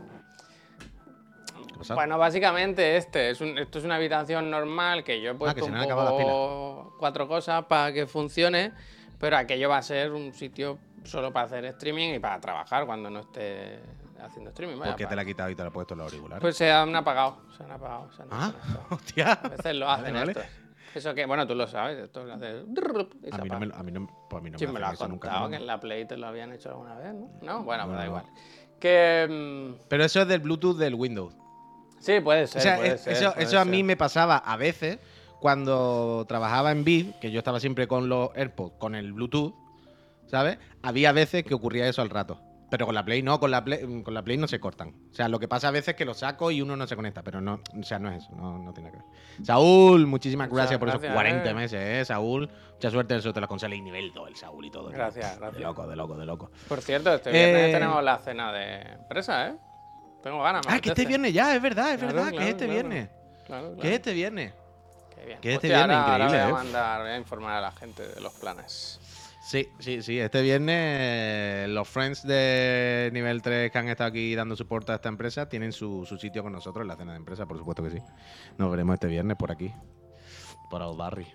Bueno, 1.94 2.18
básicamente 2.18 2.96
este 2.96 3.30
es 3.30 3.40
un- 3.40 3.56
esto 3.58 3.78
es 3.78 3.84
una 3.84 3.96
habitación 3.96 4.50
normal 4.50 5.04
que 5.04 5.20
yo 5.20 5.30
he 5.32 5.34
puesto 5.34 5.50
Ah, 5.50 5.54
que 5.54 5.60
se 5.62 5.70
un 5.70 5.76
poco 5.88 6.96
cuatro 6.98 7.28
cosas 7.28 7.64
para 7.66 7.92
que 7.92 8.06
funcione, 8.06 8.72
Pero 9.18 9.36
aquello 9.36 9.68
va 9.68 9.78
a 9.78 9.82
ser 9.82 10.12
un 10.12 10.32
sitio 10.32 10.78
solo 11.04 11.32
para 11.32 11.46
hacer 11.46 11.64
streaming 11.64 12.14
y 12.14 12.18
para 12.20 12.38
trabajar 12.40 12.86
cuando 12.86 13.10
no 13.10 13.20
esté 13.20 13.80
haciendo 14.20 14.50
streaming. 14.50 14.78
vaya, 14.78 14.92
¿Por 14.92 14.98
qué 14.98 15.06
te 15.06 15.14
la 15.16 15.22
has 15.22 15.26
quitado 15.26 15.50
y 15.50 15.54
te 15.54 15.62
la 15.62 15.68
has 15.68 15.72
puesto 15.74 15.94
los 15.94 16.04
auriculares? 16.12 16.40
Pues 16.40 16.56
se 16.56 16.70
han 16.70 16.94
apagado, 16.96 17.38
se 17.56 17.62
han 17.64 17.70
apagado. 17.72 18.10
Se 18.12 18.22
han 18.22 18.28
ah, 18.30 18.52
hostia. 18.90 19.32
A 19.32 19.48
veces 19.48 19.74
lo 19.76 19.86
Vale, 19.86 20.02
hacen 20.02 20.14
vale. 20.14 20.32
estos. 20.32 20.44
Eso 20.94 21.14
que, 21.14 21.26
bueno, 21.26 21.46
tú 21.46 21.54
lo 21.54 21.66
sabes, 21.66 21.98
esto 21.98 22.24
lo 22.24 22.32
hace... 22.34 22.62
se 22.62 23.30
A 23.34 23.38
mí 23.38 23.48
no 23.50 23.60
me, 23.60 23.66
lo- 23.66 23.74
a 23.76 23.82
mí 23.82 23.92
no, 23.92 24.06
pues 24.28 24.40
a 24.40 24.42
mí 24.42 24.50
no 24.50 24.58
Sí, 24.58 24.66
me, 24.66 24.72
me 24.72 24.80
lo 24.80 24.86
hacen 24.86 24.94
has 24.94 25.00
eso 25.00 25.08
nunca, 25.08 25.28
contado, 25.28 25.44
¿no? 25.44 25.50
que 25.50 25.56
en 25.56 25.66
la 25.66 25.78
Play 25.80 26.06
te 26.06 26.16
lo 26.16 26.26
habían 26.26 26.52
hecho 26.52 26.70
alguna 26.70 26.94
vez, 26.96 27.14
¿no? 27.14 27.28
No, 27.42 27.62
bueno, 27.62 27.84
pues 27.84 27.92
No, 27.92 27.98
da 27.98 28.00
no. 28.00 28.06
igual. 28.06 28.24
Que... 28.80 29.26
mm, 29.78 29.84
Pero 29.88 30.04
eso 30.04 30.22
es 30.22 30.28
del 30.28 30.40
Bluetooth 30.40 30.76
del 30.78 30.94
Windows. 30.94 31.36
sí, 32.00 32.20
puede 32.20 32.46
ser, 32.46 32.60
O 32.60 32.62
sea, 32.62 32.76
puede 32.76 32.94
es- 32.94 33.00
ser, 33.02 33.12
eso, 33.12 33.32
puede 33.32 33.44
eso 33.44 33.58
a 33.58 33.64
ser. 33.64 33.70
mí 33.70 33.82
me 33.82 33.96
pasaba 33.96 34.38
a 34.38 34.56
veces 34.56 34.98
cuando 35.40 36.24
trabajaba 36.26 36.72
en 36.72 36.84
Vid, 36.84 37.10
que 37.20 37.30
yo 37.30 37.38
estaba 37.38 37.60
siempre 37.60 37.86
con 37.86 38.08
los 38.08 38.30
AirPods, 38.34 38.74
con 38.78 38.94
el 38.94 39.12
Bluetooth, 39.12 39.54
¿sabes? 40.26 40.58
Había 40.82 41.12
veces 41.12 41.44
que 41.44 41.54
ocurría 41.54 41.86
eso 41.86 42.00
al 42.02 42.10
rato. 42.10 42.40
Pero 42.70 42.84
con 42.84 42.94
la 42.94 43.02
Play 43.04 43.22
no, 43.22 43.40
con 43.40 43.50
la 43.50 43.64
Play, 43.64 44.02
con 44.02 44.12
la 44.12 44.22
Play 44.22 44.36
no 44.36 44.46
se 44.46 44.60
cortan. 44.60 44.94
O 45.10 45.14
sea, 45.14 45.28
lo 45.28 45.38
que 45.38 45.48
pasa 45.48 45.68
a 45.68 45.70
veces 45.70 45.88
es 45.88 45.94
que 45.94 46.04
lo 46.04 46.12
saco 46.12 46.50
y 46.50 46.60
uno 46.60 46.76
no 46.76 46.86
se 46.86 46.96
conecta, 46.96 47.22
pero 47.22 47.40
no, 47.40 47.60
o 47.78 47.82
sea, 47.82 47.98
no 47.98 48.10
es 48.10 48.24
eso, 48.24 48.34
no, 48.36 48.58
no 48.58 48.74
tiene 48.74 48.90
que 48.90 48.98
ver. 48.98 49.06
Saúl, 49.42 50.06
muchísimas 50.06 50.50
gracias 50.50 50.78
por 50.78 50.88
esos 50.88 51.00
gracias, 51.00 51.14
40 51.14 51.48
eh. 51.50 51.54
meses, 51.54 51.80
¿eh, 51.80 52.04
Saúl? 52.04 52.50
Mucha 52.74 52.90
suerte 52.90 53.14
en 53.14 53.20
eso 53.20 53.32
te 53.32 53.40
la 53.40 53.46
consola 53.46 53.74
y 53.74 53.80
nivel 53.80 54.12
2, 54.12 54.28
el 54.28 54.36
Saúl 54.36 54.66
y 54.66 54.70
todo. 54.70 54.90
Gracias, 54.90 55.32
De 55.34 55.40
gracias. 55.40 55.62
loco, 55.62 55.86
de 55.86 55.96
loco, 55.96 56.16
de 56.18 56.26
loco. 56.26 56.50
Por 56.68 56.82
cierto, 56.82 57.14
este 57.14 57.30
viernes 57.32 57.68
Eh, 57.70 57.72
tenemos 57.72 58.04
la 58.04 58.18
cena 58.18 58.52
de 58.52 58.82
empresa, 58.82 59.48
¿eh? 59.48 59.54
Tengo 60.22 60.42
ganas, 60.42 60.66
me 60.66 60.74
Ah, 60.74 60.80
que 60.80 60.90
este 60.90 61.06
viernes 61.06 61.32
ya, 61.32 61.54
es 61.54 61.62
verdad, 61.62 61.92
es 61.92 61.98
Claro, 62.00 62.14
verdad, 62.14 62.30
que 62.30 62.36
claro, 62.36 62.50
este 62.50 62.64
claro. 62.66 62.72
viernes. 62.88 63.08
Claro, 63.46 63.76
Que 63.76 63.94
este 63.94 64.12
viernes. 64.12 64.52
Qué 65.14 65.24
bien. 65.24 65.38
que 65.40 65.54
este 65.54 65.66
Hostia, 65.68 65.76
viernes 65.86 65.96
ahora- 65.96 66.12
ahora 66.12 66.24
increíble, 66.26 66.44
voy 66.44 66.58
a 66.58 66.60
¿eh? 66.60 66.64
mandar, 66.64 67.00
voy 67.02 67.10
a 67.12 67.16
informar 67.16 67.54
a 67.56 67.60
la 67.62 67.72
gente 67.72 68.06
de 68.06 68.20
los 68.20 68.34
planes. 68.34 69.00
Sí, 69.48 69.66
sí, 69.78 70.02
sí. 70.02 70.18
Este 70.20 70.42
viernes 70.42 71.70
los 71.70 71.88
friends 71.88 72.22
de 72.26 73.08
nivel 73.14 73.40
3 73.40 73.70
que 73.70 73.78
han 73.78 73.88
estado 73.88 74.10
aquí 74.10 74.34
dando 74.34 74.54
soporte 74.54 74.92
a 74.92 74.96
esta 74.96 75.08
empresa 75.08 75.48
tienen 75.48 75.72
su, 75.72 76.04
su 76.04 76.18
sitio 76.18 76.42
con 76.42 76.52
nosotros 76.52 76.82
en 76.82 76.88
la 76.88 76.96
cena 76.96 77.12
de 77.12 77.16
empresa, 77.18 77.46
por 77.46 77.56
supuesto 77.56 77.82
que 77.82 77.88
sí. 77.90 77.98
Nos 78.58 78.70
veremos 78.70 78.92
este 78.94 79.06
viernes 79.06 79.38
por 79.38 79.50
aquí, 79.50 79.72
por 80.68 80.82
el 80.82 80.94
barrio. 80.98 81.26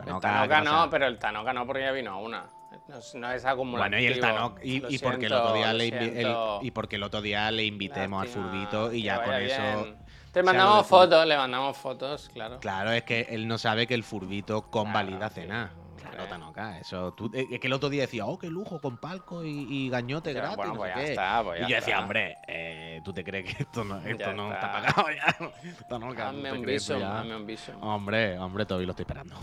El 0.00 0.06
Tanoka, 0.06 0.28
Tanoka 0.28 0.58
¿qué 0.58 0.64
no, 0.64 0.90
pero 0.90 1.06
el 1.06 1.18
Tanoka 1.20 1.52
no 1.52 1.64
porque 1.64 1.82
ya 1.82 1.92
vino 1.92 2.10
a 2.10 2.16
una. 2.16 2.46
No, 2.88 2.98
es- 2.98 3.14
no 3.14 3.30
es 3.30 3.44
acumulativo. 3.44 3.88
Bueno, 3.96 3.98
y 4.02 4.06
el 4.06 4.20
Tanoka, 4.20 4.60
y, 4.64 4.94
y 4.96 4.98
porque 4.98 5.26
el 5.26 5.32
otro 5.32 5.54
día 5.54 5.72
le 5.72 5.88
el- 5.88 6.36
y 6.62 6.70
porque 6.72 6.96
el 6.96 7.02
otro 7.04 7.22
día 7.22 7.48
le 7.52 7.64
invitemos 7.64 8.24
Lástima, 8.24 8.44
al 8.44 8.50
furbito 8.50 8.92
y 8.92 9.02
ya 9.02 9.22
con 9.22 9.34
eso. 9.34 9.84
bien. 9.84 9.96
Te 10.32 10.42
mandamos 10.42 10.86
fotos, 10.88 11.24
le 11.24 11.36
mandamos 11.36 11.76
fotos, 11.76 12.28
claro. 12.32 12.58
Claro, 12.58 12.90
es 12.90 13.04
que 13.04 13.28
él 13.30 13.46
no 13.46 13.58
sabe 13.58 13.86
que 13.86 13.94
el 13.94 14.02
furbito 14.02 14.62
convalida 14.70 15.18
Claro, 15.30 15.34
cena. 15.34 15.70
Claro, 16.08 16.24
hombre. 16.24 16.38
Tanoka, 16.38 16.78
eso. 16.78 17.12
Tú, 17.14 17.30
eh, 17.34 17.46
es 17.50 17.60
que 17.60 17.66
el 17.66 17.72
otro 17.72 17.88
día 17.88 18.02
decía, 18.02 18.26
oh, 18.26 18.38
qué 18.38 18.48
lujo, 18.48 18.80
con 18.80 18.96
palco 18.98 19.44
y, 19.44 19.66
y 19.68 19.88
gañote 19.88 20.32
Ya, 20.34 20.40
gratis. 20.40 20.56
bueno, 20.56 20.72
no 20.74 20.78
pues 20.80 20.92
sé 20.92 20.98
ya 20.98 21.04
qué". 21.04 21.10
está, 21.12 21.42
pues 21.44 21.58
y 21.58 21.62
yo 21.62 21.76
decía, 21.76 21.78
está. 21.94 22.00
hombre, 22.02 22.36
eh, 22.46 23.00
¿tú 23.04 23.12
te 23.12 23.24
crees 23.24 23.54
que 23.54 23.62
esto 23.62 23.84
no, 23.84 23.98
esto 24.00 24.32
no 24.32 24.52
está. 24.52 24.72
pagado 24.72 25.04
ya? 25.10 25.36
Tanoka, 25.88 26.30
¿tú 26.30 26.36
Hazme 26.36 26.52
un 26.52 26.62
crees 26.62 26.82
esto 26.82 26.94
viso, 26.96 27.06
hazme 27.06 27.36
un 27.36 27.46
viso. 27.46 27.72
Hombre, 27.80 28.38
hombre, 28.38 28.66
todavía 28.66 28.86
lo 28.86 28.92
estoy 28.92 29.02
esperando. 29.04 29.36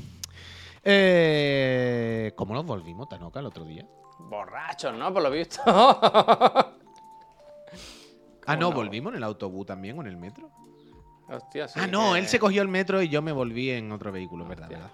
Eh, 0.83 2.31
¿Cómo 2.35 2.53
nos 2.53 2.65
volvimos, 2.65 3.09
Tanoka, 3.09 3.39
el 3.39 3.45
otro 3.47 3.65
día? 3.65 3.85
Borrachos, 4.19 4.93
¿no? 4.95 5.11
Por 5.13 5.23
lo 5.23 5.31
visto. 5.31 5.61
Ah, 8.47 8.55
no, 8.55 8.69
no? 8.69 8.75
volvimos 8.75 9.11
en 9.11 9.17
el 9.17 9.23
autobús 9.23 9.65
también 9.65 9.97
o 9.97 10.01
en 10.01 10.07
el 10.07 10.17
metro. 10.17 10.51
Hostia, 11.27 11.67
sí. 11.67 11.79
ah, 11.81 11.87
no, 11.87 12.13
que- 12.13 12.19
él 12.19 12.27
se 12.27 12.37
cogió 12.37 12.61
el 12.61 12.67
metro 12.67 13.01
y 13.01 13.09
yo 13.09 13.23
me 13.23 13.31
volví 13.31 13.71
en 13.71 13.91
otro 13.91 14.11
vehículo, 14.11 14.45
verdad, 14.45 14.69
verdad. 14.69 14.91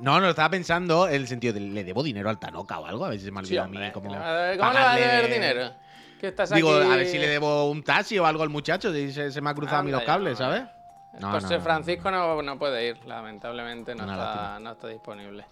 No, 0.00 0.20
no, 0.20 0.28
estaba 0.30 0.50
pensando 0.50 1.06
en 1.08 1.14
el 1.14 1.28
sentido 1.28 1.52
de 1.54 1.60
le 1.60 1.84
debo 1.84 2.02
dinero 2.02 2.28
al 2.30 2.38
Tanoka 2.38 2.78
o 2.78 2.86
algo, 2.86 3.04
a 3.04 3.10
ver 3.10 3.18
si 3.18 3.26
se 3.26 3.30
me 3.30 3.40
Sí, 3.44 3.48
olvida 3.56 3.62
a 3.62 3.64
hombre, 3.66 3.86
mí 3.86 3.92
como. 3.92 4.08
¿Cómo 4.08 4.18
le 4.18 4.24
va 4.24 4.50
a- 4.52 4.56
¿Cómo 4.56 4.72
le 4.72 4.80
va 4.80 4.92
a 4.92 4.96
deber 4.96 5.32
dinero? 5.32 5.72
Que 6.20 6.28
estás 6.28 6.50
Digo, 6.50 6.74
aquí... 6.74 6.90
a 6.92 6.96
ver 6.96 7.06
si 7.06 7.18
le 7.18 7.28
debo 7.28 7.70
un 7.70 7.82
taxi 7.82 8.18
o 8.18 8.24
algo 8.26 8.42
al 8.42 8.48
muchacho, 8.48 8.94
y 8.96 9.12
se, 9.12 9.30
se 9.30 9.40
me 9.40 9.50
ha 9.50 9.54
cruzado 9.54 9.78
a 9.78 9.82
mí 9.82 9.90
los 9.90 10.02
cables. 10.04 10.38
¿sabes? 10.38 10.62
No, 11.20 11.30
José 11.30 11.44
no, 11.44 11.50
no, 11.50 11.56
no, 11.58 11.62
Francisco 11.62 12.10
no, 12.10 12.42
no 12.42 12.58
puede 12.58 12.88
ir, 12.88 13.04
lamentablemente 13.04 13.94
no, 13.94 14.04
Una 14.04 14.12
está, 14.14 14.58
no 14.60 14.72
está 14.72 14.88
disponible. 14.88 15.44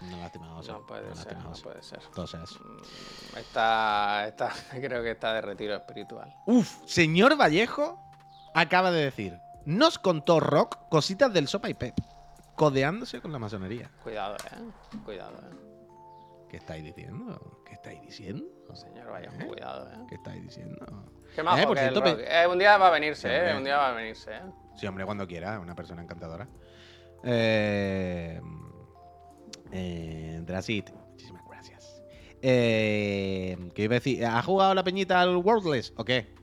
No, 0.00 0.16
lástima, 0.18 0.46
José, 0.48 0.72
No 0.72 0.86
puede 0.86 1.08
no, 1.08 1.14
ser, 1.16 1.32
lástima, 1.32 1.50
no 1.50 1.62
puede 1.62 1.82
ser. 1.82 2.00
Sea 2.26 2.42
eso. 2.44 2.60
Está, 3.36 4.26
está, 4.28 4.52
creo 4.70 5.02
que 5.02 5.10
está 5.10 5.32
de 5.34 5.40
retiro 5.40 5.74
espiritual. 5.74 6.34
Uf, 6.46 6.70
señor 6.86 7.36
Vallejo 7.40 7.98
acaba 8.54 8.90
de 8.90 9.04
decir, 9.04 9.38
nos 9.64 9.98
contó 9.98 10.40
Rock 10.40 10.78
cositas 10.88 11.32
del 11.32 11.48
Sopa 11.48 11.68
y 11.68 11.74
Pep, 11.74 11.94
codeándose 12.56 13.20
con 13.20 13.32
la 13.32 13.38
masonería. 13.38 13.90
Cuidado, 14.02 14.36
eh. 14.36 14.98
Cuidado, 15.04 15.36
eh. 15.38 15.56
¿Qué 16.48 16.56
estáis 16.58 16.84
diciendo? 16.84 17.62
¿Qué 17.66 17.74
estáis 17.74 18.00
diciendo? 18.02 18.46
Señor 18.74 19.10
Vallejo, 19.10 19.34
¿Eh? 19.40 19.46
cuidado, 19.46 19.88
eh. 19.92 19.96
¿Qué 20.08 20.14
estáis 20.16 20.42
diciendo? 20.42 20.86
Qué 21.34 21.42
majo 21.42 21.58
Eh, 21.58 21.66
por 21.66 21.76
que 21.76 21.82
es 21.82 21.88
el 21.88 21.92
cierto, 21.94 22.10
Rock. 22.10 22.24
Eh, 22.26 22.46
un 22.46 22.58
día 22.58 22.76
va 22.78 22.88
a 22.88 22.90
venirse, 22.90 23.28
eh. 23.50 23.56
Un 23.56 23.64
día 23.64 23.76
va 23.76 23.90
a 23.90 23.92
venirse, 23.92 24.32
eh. 24.32 24.42
Sí, 24.76 24.86
hombre, 24.86 25.04
cuando 25.04 25.26
quiera, 25.26 25.54
es 25.54 25.60
una 25.60 25.74
persona 25.74 26.02
encantadora. 26.02 26.48
Eh, 27.24 28.40
eh, 29.72 30.40
Drasit, 30.44 30.90
muchísimas 31.10 31.42
gracias. 31.48 32.02
Eh, 32.42 33.70
¿Qué 33.74 33.82
iba 33.82 33.94
a 33.94 33.98
decir? 33.98 34.24
¿Ha 34.24 34.42
jugado 34.42 34.74
la 34.74 34.84
peñita 34.84 35.20
al 35.20 35.36
Worldless 35.36 35.92
o 35.96 36.04
qué? 36.04 36.34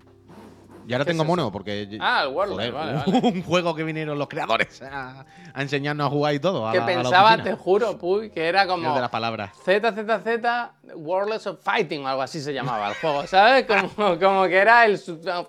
Yo 0.86 0.96
ahora 0.96 1.06
¿Qué 1.06 1.12
es 1.12 1.18
tengo 1.18 1.24
mono 1.26 1.52
porque. 1.52 1.98
Ah, 2.02 2.24
el 2.28 2.34
joder, 2.34 2.72
vale, 2.72 2.94
un, 2.96 3.04
vale. 3.22 3.44
juego 3.48 3.74
que 3.76 3.84
vinieron 3.84 4.18
los 4.20 4.28
creadores 4.28 4.82
a, 4.82 5.26
a 5.54 5.62
enseñarnos 5.62 6.08
a 6.08 6.10
jugar 6.10 6.34
y 6.34 6.40
todo. 6.40 6.68
a 6.68 6.72
Que 6.72 6.80
la- 6.80 6.84
a 6.86 6.88
la 6.90 6.94
pensaba, 7.04 7.44
te 7.44 7.54
juro, 7.54 7.98
Puy, 7.98 8.30
que 8.30 8.46
era 8.48 8.64
El 8.64 8.68
como 8.68 8.94
de 8.94 9.02
las 9.02 9.10
palabras. 9.10 9.52
ZZZ 9.64 10.96
Worlds 10.96 11.48
of 11.48 11.60
Fighting 11.64 12.04
o 12.06 12.08
algo 12.08 12.22
así 12.22 12.42
se 12.42 12.54
llamaba 12.54 12.90
el 12.90 12.96
juego, 12.96 13.26
¿sabes? 13.28 13.66
Como, 13.96 14.20
como 14.20 14.44
que 14.48 14.58
era 14.58 14.86
el, 14.86 15.00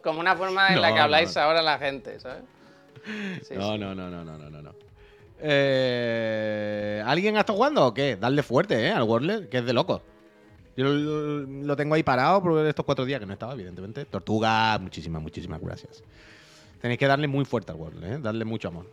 como 0.02 0.20
una 0.20 0.36
forma 0.36 0.68
en 0.72 0.80
la 0.80 0.88
No, 0.90 0.94
que 0.94 1.00
habláis 1.00 1.34
no. 1.34 1.42
ahora 1.42 1.62
la 1.62 1.78
gente, 1.78 2.18
¿sabes? 2.20 2.42
Sí, 3.46 3.54
no, 3.54 3.72
sí. 3.72 3.78
no, 3.78 3.94
no, 3.94 4.08
no, 4.10 4.24
no, 4.24 4.38
no, 4.38 4.50
no, 4.50 4.62
no. 4.62 4.74
Eh, 5.86 7.02
¿Alguien 7.06 7.36
ha 7.36 7.40
estado 7.40 7.56
jugando 7.56 7.86
o 7.86 7.94
qué? 7.94 8.16
Darle 8.16 8.42
fuerte, 8.42 8.86
¿eh? 8.86 8.90
Al 8.92 9.02
Worldless, 9.02 9.48
que 9.48 9.58
es 9.58 9.64
de 9.66 9.72
loco. 9.72 10.02
Yo 10.76 10.84
lo, 10.84 11.40
lo 11.40 11.76
tengo 11.76 11.94
ahí 11.94 12.02
parado 12.02 12.42
por 12.42 12.66
estos 12.66 12.84
cuatro 12.84 13.04
días 13.04 13.20
que 13.20 13.26
no 13.26 13.32
estaba, 13.32 13.52
evidentemente. 13.52 14.04
Tortuga, 14.06 14.78
muchísimas, 14.78 15.22
muchísimas 15.22 15.60
gracias. 15.60 16.02
Tenéis 16.80 16.98
que 16.98 17.06
darle 17.06 17.28
muy 17.28 17.44
fuerte 17.44 17.72
al 17.72 17.78
Worldless, 17.78 18.10
¿eh? 18.10 18.18
Darle 18.20 18.44
mucho 18.44 18.68
amor. 18.68 18.86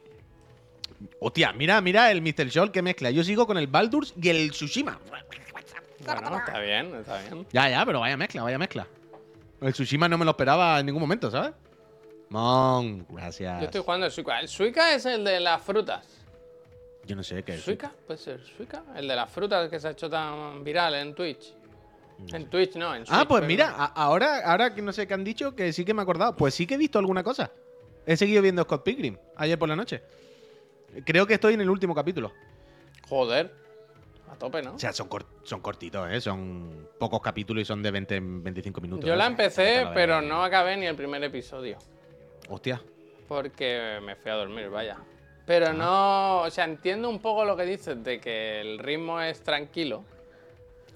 Hostia, 1.20 1.52
mira, 1.54 1.82
mira 1.82 2.12
el 2.12 2.22
Mr. 2.22 2.48
Shoal 2.48 2.72
que 2.72 2.82
mezcla. 2.82 3.12
Yo 3.12 3.24
sigo 3.24 3.48
con 3.48 3.58
el 3.58 3.68
Baldur's 3.68 4.14
y 4.22 4.30
el 4.30 4.52
Tsushima. 4.52 5.00
Bueno, 5.10 5.26
está 6.38 6.60
bien, 6.60 6.96
está 6.96 7.22
bien. 7.22 7.48
Ya, 7.52 7.70
ya, 7.70 7.86
pero 7.86 8.00
vaya 8.00 8.18
mezcla, 8.18 8.44
vaya 8.44 8.58
mezcla. 8.58 8.88
El 9.60 9.74
Tsushima 9.74 10.08
no 10.08 10.18
me 10.18 10.26
lo 10.26 10.32
esperaba 10.32 10.80
en 10.80 10.86
ningún 10.86 11.02
momento, 11.02 11.30
¿sabes? 11.30 11.54
Mon, 12.30 13.06
gracias. 13.10 13.60
Yo 13.60 13.66
estoy 13.66 13.82
jugando 13.82 14.06
el 14.06 14.12
Suica. 14.12 14.40
El 14.40 14.48
Suica 14.48 14.94
es 14.94 15.06
el 15.06 15.24
de 15.24 15.40
las 15.40 15.62
frutas. 15.62 16.08
Yo 17.06 17.16
no 17.16 17.24
sé 17.24 17.44
qué 17.44 17.56
es. 17.56 17.62
¿Suica? 17.62 17.92
¿Puede 18.08 18.20
ser 18.20 18.42
Suica? 18.56 18.84
El 18.96 19.08
de 19.08 19.16
las 19.16 19.30
frutas 19.30 19.70
que 19.70 19.80
se 19.80 19.88
ha 19.90 19.92
hecho 19.92 20.10
tan 20.10 20.64
viral 20.64 20.96
en 20.96 21.14
Twitch. 21.14 21.54
En 22.34 22.49
Twitch 22.49 22.76
no, 22.76 22.93
en 22.95 23.03
Ah, 23.03 23.05
Switch, 23.05 23.28
pues 23.28 23.41
pero- 23.41 23.47
mira, 23.47 23.69
ahora, 23.72 24.39
ahora 24.45 24.74
que 24.74 24.82
no 24.82 24.91
sé 24.93 25.07
qué 25.07 25.13
han 25.13 25.24
dicho, 25.24 25.55
que 25.55 25.74
sí 25.74 25.84
que 25.86 25.93
me 25.93 26.01
he 26.01 26.03
acordado. 26.03 26.36
Pues 26.36 26.53
sí 26.53 26.65
que 26.67 26.76
he 26.76 26.78
visto 26.78 26.99
alguna 26.99 27.24
cosa. 27.24 27.51
He 28.05 28.15
seguido 28.17 28.41
viendo 28.41 28.63
Scott 28.63 28.84
Pilgrim 28.84 29.17
ayer 29.36 29.57
por 29.59 29.69
la 29.69 29.76
noche. 29.76 30.01
Creo 31.05 31.26
que 31.28 31.36
estoy 31.36 31.53
en 31.53 31.61
el 31.61 31.69
último 31.69 31.93
capítulo. 31.95 32.32
Joder. 33.07 33.53
A 34.30 34.36
tope, 34.36 34.61
¿no? 34.61 34.76
O 34.76 34.80
sea, 34.80 34.93
son, 34.93 35.07
cor- 35.09 35.26
son 35.43 35.59
cortitos, 35.61 36.09
¿eh? 36.09 36.22
Son 36.22 36.88
pocos 36.97 37.22
capítulos 37.22 37.61
y 37.63 37.65
son 37.65 37.84
de 37.84 37.91
20, 37.91 38.19
25 38.22 38.80
minutos. 38.82 39.05
Yo 39.05 39.15
la 39.15 39.26
empecé, 39.28 39.84
lo 39.84 39.93
pero 39.93 40.22
no 40.22 40.43
acabé 40.43 40.78
ni 40.78 40.86
el 40.86 40.95
primer 40.95 41.22
episodio. 41.24 41.78
Hostia. 42.49 42.82
Porque 43.28 43.99
me 44.03 44.15
fui 44.15 44.32
a 44.32 44.36
dormir, 44.36 44.69
vaya. 44.69 44.97
Pero 45.45 45.74
no, 45.74 46.41
o 46.41 46.49
sea, 46.49 46.63
entiendo 46.65 47.09
un 47.09 47.19
poco 47.19 47.43
lo 47.43 47.57
que 47.57 47.63
dices 47.65 48.01
de 48.03 48.19
que 48.22 48.61
el 48.61 48.80
ritmo 48.80 49.19
es 49.22 49.41
tranquilo. 49.43 50.03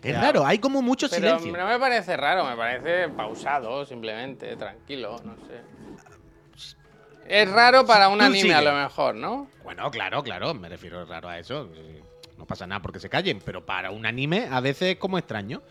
Es 0.05 0.13
Ya. 0.13 0.21
raro, 0.21 0.45
hay 0.45 0.59
como 0.59 0.81
mucho 0.83 1.07
Pero 1.09 1.39
silencio. 1.39 1.57
no 1.57 1.67
me 1.67 1.79
parece 1.79 2.15
raro, 2.15 2.45
me 2.45 2.55
parece 2.55 3.09
pausado, 3.09 3.85
simplemente, 3.85 4.55
tranquilo, 4.55 5.19
no 5.23 5.35
sé. 5.47 6.75
Es 7.27 7.49
raro 7.49 7.85
para 7.87 8.07
un 8.09 8.19
Tú 8.19 8.25
anime 8.25 8.53
a 8.53 8.61
lo 8.61 8.73
mejor, 8.73 9.15
¿no? 9.15 9.47
Bueno, 9.63 9.89
claro, 9.89 10.21
claro, 10.21 10.53
me 10.53 10.69
refiero 10.69 11.03
raro 11.05 11.27
a 11.27 11.39
eso. 11.39 11.67
No 12.37 12.45
pasa 12.45 12.67
nada 12.67 12.81
porque 12.83 12.99
se 12.99 13.09
callen, 13.09 13.39
pero 13.43 13.65
para 13.65 13.89
un 13.89 14.05
anime 14.05 14.47
a 14.51 14.59
veces 14.59 14.89
es 14.93 14.97
como 14.97 15.17
extraño. 15.17 15.63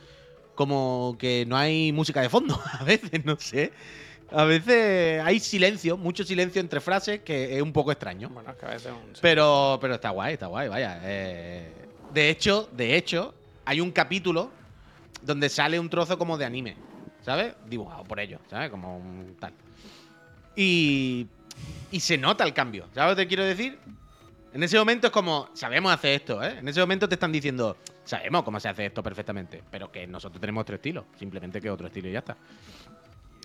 Como 0.57 1.17
que 1.19 1.45
no 1.47 1.57
hay 1.57 1.93
música 1.93 2.21
de 2.21 2.29
fondo, 2.29 2.61
a 2.81 2.83
veces, 2.85 3.25
no 3.25 3.37
sé. 3.39 3.73
A 4.33 4.45
veces 4.45 5.23
hay 5.23 5.39
silencio, 5.39 5.97
mucho 5.97 6.25
silencio 6.25 6.61
entre 6.61 6.81
frases 6.81 7.21
que 7.21 7.55
es 7.57 7.63
un 7.63 7.73
poco 7.73 7.93
extraño. 7.93 8.31
Bueno, 8.31 8.51
es 8.51 8.57
que 8.57 8.67
a 8.67 8.71
veces 8.71 8.91
un... 8.93 9.13
Pero, 9.21 9.79
pero 9.81 9.95
está 9.95 10.11
guay, 10.11 10.33
está 10.35 10.47
guay, 10.49 10.69
vaya. 10.69 10.99
eh. 11.05 11.69
de 12.13 12.31
hecho, 12.31 12.69
de 12.73 12.97
hecho, 12.97 13.33
hay 13.65 13.81
un 13.81 13.91
capítulo 13.91 14.51
donde 15.23 15.49
sale 15.49 15.79
un 15.79 15.89
trozo 15.89 16.19
como 16.19 16.37
de 16.37 16.45
anime, 16.45 16.77
¿sabes? 17.23 17.55
Dibujado 17.69 18.05
por 18.05 18.21
ellos, 18.21 18.41
¿sabes? 18.49 18.71
Como 18.71 18.99
un 18.99 19.37
tal. 19.39 19.53
Y, 20.57 21.27
y 21.91 22.01
se 22.01 22.19
nota 22.19 22.45
el 22.45 22.53
cambio, 22.53 22.87
¿sabes 22.95 23.11
lo 23.11 23.17
que 23.17 23.23
te 23.23 23.29
quiero 23.29 23.45
decir? 23.45 23.79
En 24.53 24.63
ese 24.63 24.79
momento 24.79 25.09
es 25.09 25.13
como, 25.13 25.49
sabemos 25.53 25.93
hacer 25.93 26.13
esto, 26.13 26.43
¿eh? 26.43 26.59
En 26.59 26.69
ese 26.69 26.81
momento 26.81 27.09
te 27.09 27.17
están 27.17 27.33
diciendo, 27.33 27.77
sabemos 28.05 28.45
cómo 28.45 28.61
se 28.61 28.69
hace 28.69 28.87
esto 28.87 29.03
perfectamente, 29.03 29.63
pero 29.69 29.91
que 29.91 30.07
nosotros 30.07 30.41
tenemos 30.41 30.63
otro 30.63 30.77
estilo, 30.77 31.07
simplemente 31.19 31.61
que 31.61 31.71
otro 31.71 31.89
estilo 31.89 32.09
y 32.09 32.13
ya 32.13 32.21
está. 32.21 32.37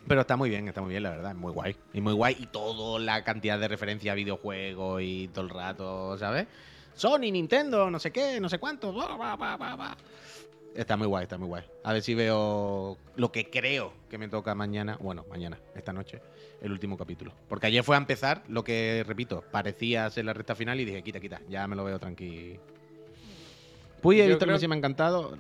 Pero 0.08 0.22
está 0.22 0.38
muy 0.38 0.50
bien, 0.50 0.68
está 0.68 0.82
muy 0.82 0.92
bien, 0.92 1.04
la 1.04 1.10
verdad, 1.10 1.32
es 1.32 1.38
muy 1.38 1.52
guay. 1.52 1.76
Y 1.94 2.02
muy 2.02 2.14
guay, 2.14 2.38
y 2.40 2.46
toda 2.46 3.00
la 3.00 3.24
cantidad 3.24 3.60
de 3.60 3.68
referencias 3.68 4.14
a 4.14 4.16
videojuegos 4.16 5.02
y 5.02 5.30
todo 5.30 5.46
el 5.46 5.50
rato, 5.50 6.18
¿sabes? 6.20 6.46
Sony, 7.00 7.32
Nintendo, 7.32 7.90
no 7.90 7.98
sé 8.00 8.12
qué, 8.12 8.40
no 8.40 8.50
sé 8.50 8.60
cuánto. 8.60 8.92
Está 10.76 10.98
muy 10.98 11.08
guay, 11.08 11.24
está 11.24 11.38
muy 11.38 11.48
guay. 11.48 11.64
A 11.84 11.94
ver 11.94 12.02
si 12.02 12.14
veo 12.14 12.98
lo 13.16 13.32
que 13.32 13.50
creo 13.50 13.94
que 14.10 14.18
me 14.18 14.28
toca 14.28 14.54
mañana, 14.54 14.98
bueno, 15.00 15.26
mañana, 15.30 15.58
esta 15.76 15.94
noche, 15.94 16.22
el 16.62 16.72
último 16.72 16.98
capítulo. 16.98 17.32
Porque 17.48 17.68
ayer 17.68 17.84
fue 17.84 17.96
a 17.96 18.00
empezar 18.00 18.44
lo 18.50 18.64
que, 18.64 19.04
repito, 19.08 19.44
parecía 19.52 20.10
ser 20.10 20.26
la 20.26 20.34
recta 20.34 20.56
final 20.56 20.80
y 20.80 20.86
dije, 20.86 21.02
quita, 21.02 21.20
quita, 21.20 21.42
ya 21.50 21.68
me 21.68 21.76
lo 21.76 21.84
veo 21.86 22.00
tranqui. 22.00 22.60
Puy, 24.02 24.22
he 24.22 24.28
visto 24.28 24.46
creo- 24.46 24.60
que 24.60 24.68
me 24.68 24.76
ha 24.76 24.78
encantado. 24.78 25.38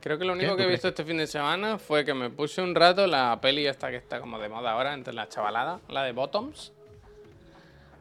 Creo 0.00 0.18
que 0.18 0.24
lo 0.24 0.32
único 0.32 0.56
que 0.56 0.62
he 0.62 0.66
¿Tú 0.66 0.70
visto 0.72 0.88
este 0.88 1.04
fin 1.04 1.18
de 1.18 1.26
semana 1.26 1.78
fue 1.78 2.04
que 2.06 2.14
me 2.14 2.30
puse 2.30 2.62
un 2.62 2.74
rato 2.74 3.06
la 3.06 3.38
peli 3.40 3.66
esta 3.66 3.90
que 3.90 3.96
está 3.96 4.18
como 4.20 4.38
de 4.38 4.48
moda 4.48 4.72
ahora 4.72 4.94
entre 4.94 5.12
la 5.12 5.28
chavalada, 5.28 5.80
la 5.88 6.02
de 6.04 6.12
Bottoms, 6.12 6.72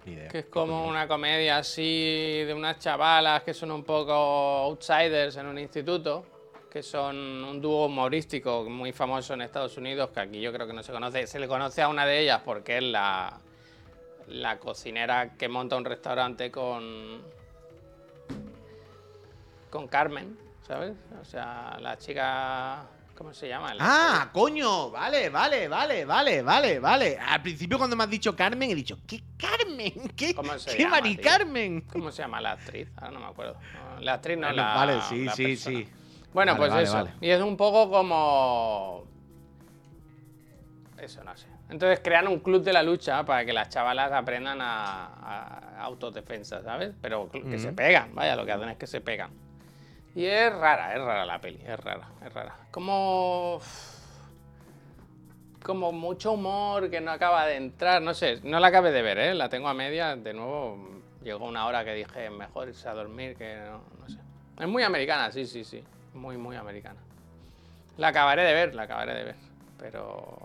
Ni 0.10 0.16
idea. 0.16 0.28
que 0.30 0.40
es 0.40 0.46
como 0.46 0.88
una 0.88 1.08
comedia 1.08 1.58
así 1.58 2.44
de 2.46 2.54
unas 2.54 2.80
chavalas 2.80 3.44
que 3.44 3.54
son 3.54 3.72
un 3.72 3.84
poco 3.84 4.12
outsiders 4.14 5.38
en 5.38 5.46
un 5.46 5.58
instituto, 5.58 6.26
que 6.70 6.84
son 6.84 7.16
un 7.16 7.62
dúo 7.62 7.86
humorístico 7.86 8.64
muy 8.70 8.92
famoso 8.92 9.34
en 9.34 9.42
Estados 9.42 9.78
Unidos, 9.78 10.10
que 10.12 10.20
aquí 10.20 10.42
yo 10.42 10.52
creo 10.54 10.68
que 10.68 10.74
no 10.74 10.84
se 10.84 10.92
conoce. 10.92 11.28
Se 11.28 11.40
le 11.40 11.48
conoce 11.48 11.82
a 11.82 11.88
una 11.90 12.06
de 12.06 12.20
ellas 12.20 12.42
porque 12.44 12.78
es 12.78 12.84
la, 12.84 13.40
la 14.28 14.60
cocinera 14.60 15.36
que 15.38 15.48
monta 15.48 15.76
un 15.76 15.86
restaurante 15.86 16.52
con, 16.52 17.22
con 19.70 19.88
Carmen, 19.88 20.38
¿sabes? 20.68 20.94
O 21.22 21.26
sea, 21.26 21.78
la 21.82 21.98
chica... 21.98 22.88
¿Cómo 23.20 23.34
se 23.34 23.50
llama? 23.50 23.74
La 23.74 23.84
Ah, 23.86 24.30
coño, 24.32 24.92
vale, 24.92 25.30
vale, 25.30 25.68
vale, 25.68 26.06
vale, 26.06 26.42
vale, 26.42 26.80
vale. 26.80 27.18
Al 27.20 27.42
principio 27.42 27.78
cuando 27.78 27.98
me 27.98 28.06
has 28.06 28.10
dicho 28.10 28.34
Carmen 28.34 28.72
he 28.72 28.76
dicho, 28.76 28.98
¿qué 29.06 29.22
Carmen? 29.38 29.92
¿Qué, 30.16 30.34
¿Cómo 30.34 30.58
se 30.58 30.74
¿qué 30.78 30.84
llama, 30.84 31.02
Mari 31.02 31.16
tío? 31.18 31.26
Carmen? 31.26 31.82
¿Cómo 31.82 32.12
se 32.14 32.22
llama 32.22 32.40
la 32.40 32.54
actriz? 32.54 32.90
Ahora 32.96 33.12
no 33.12 33.20
me 33.20 33.26
acuerdo. 33.26 33.58
La 34.00 34.14
actriz 34.14 34.38
no, 34.38 34.50
la 34.54 34.74
vale, 34.74 35.02
sí, 35.02 35.26
la 35.26 35.36
sí, 35.36 35.44
persona. 35.58 35.80
sí. 35.80 35.90
Bueno, 36.34 36.54
Vale, 36.54 36.60
pues 36.60 36.72
vale, 36.72 36.84
eso. 36.84 36.94
vale. 36.94 37.14
Y 37.20 37.30
es 37.30 37.42
un 37.42 37.58
poco 37.58 37.90
como... 37.92 39.04
Eso, 40.98 41.22
no 41.26 41.36
sé. 41.36 41.48
Entonces 41.70 42.00
crean 42.02 42.26
un 42.30 42.40
club 42.40 42.64
de 42.64 42.72
la 42.72 42.84
lucha 42.84 43.26
para 43.26 43.44
que 43.46 43.52
las 43.52 43.68
chavalas 43.68 44.14
aprendan 44.14 44.62
a, 44.62 45.08
a 45.08 45.84
autodefensa, 45.84 46.64
¿sabes? 46.64 46.96
Pero 47.02 47.30
que 47.30 47.60
se 47.60 47.68
Ujú. 47.68 47.76
pegan, 47.76 48.16
vaya, 48.16 48.38
lo 48.38 48.46
que 48.46 48.54
hacen 48.54 48.70
es 48.70 48.78
que 48.78 48.88
se 48.88 49.02
pegan. 49.02 49.32
Y 50.16 50.26
es 50.26 50.54
rara, 50.54 50.94
es 50.96 51.02
rara 51.02 51.26
la 51.26 51.40
peli, 51.40 51.62
es 51.66 51.80
rara, 51.80 52.10
es 52.26 52.34
rara. 52.34 52.56
Como... 52.72 53.60
Como 55.64 55.92
mucho 55.92 56.32
humor 56.32 56.90
que 56.90 57.02
no 57.02 57.12
acaba 57.12 57.46
de 57.46 57.58
entrar, 57.58 58.02
no 58.02 58.14
sé, 58.14 58.40
no 58.44 58.60
la 58.60 58.68
acabé 58.68 58.92
de 58.92 59.02
ver, 59.02 59.20
¿eh? 59.20 59.36
La 59.36 59.50
tengo 59.50 59.68
a 59.68 59.74
media, 59.74 60.16
de 60.16 60.34
nuevo 60.34 61.02
llegó 61.24 61.46
una 61.46 61.66
hora 61.68 61.84
que 61.84 61.94
dije 61.94 62.30
mejor 62.30 62.70
irse 62.70 62.88
a 62.88 62.94
dormir 62.94 63.36
que 63.36 63.58
no, 63.58 63.82
no 64.00 64.10
sé. 64.10 64.20
Es 64.58 64.68
muy 64.68 64.84
americana, 64.84 65.32
sí, 65.32 65.46
sí, 65.46 65.64
sí, 65.64 65.84
muy, 66.14 66.38
muy 66.38 66.56
americana. 66.56 67.00
La 67.98 68.10
acabaré 68.10 68.44
de 68.44 68.54
ver, 68.54 68.76
la 68.76 68.84
acabaré 68.84 69.14
de 69.14 69.24
ver, 69.26 69.36
pero. 69.78 70.39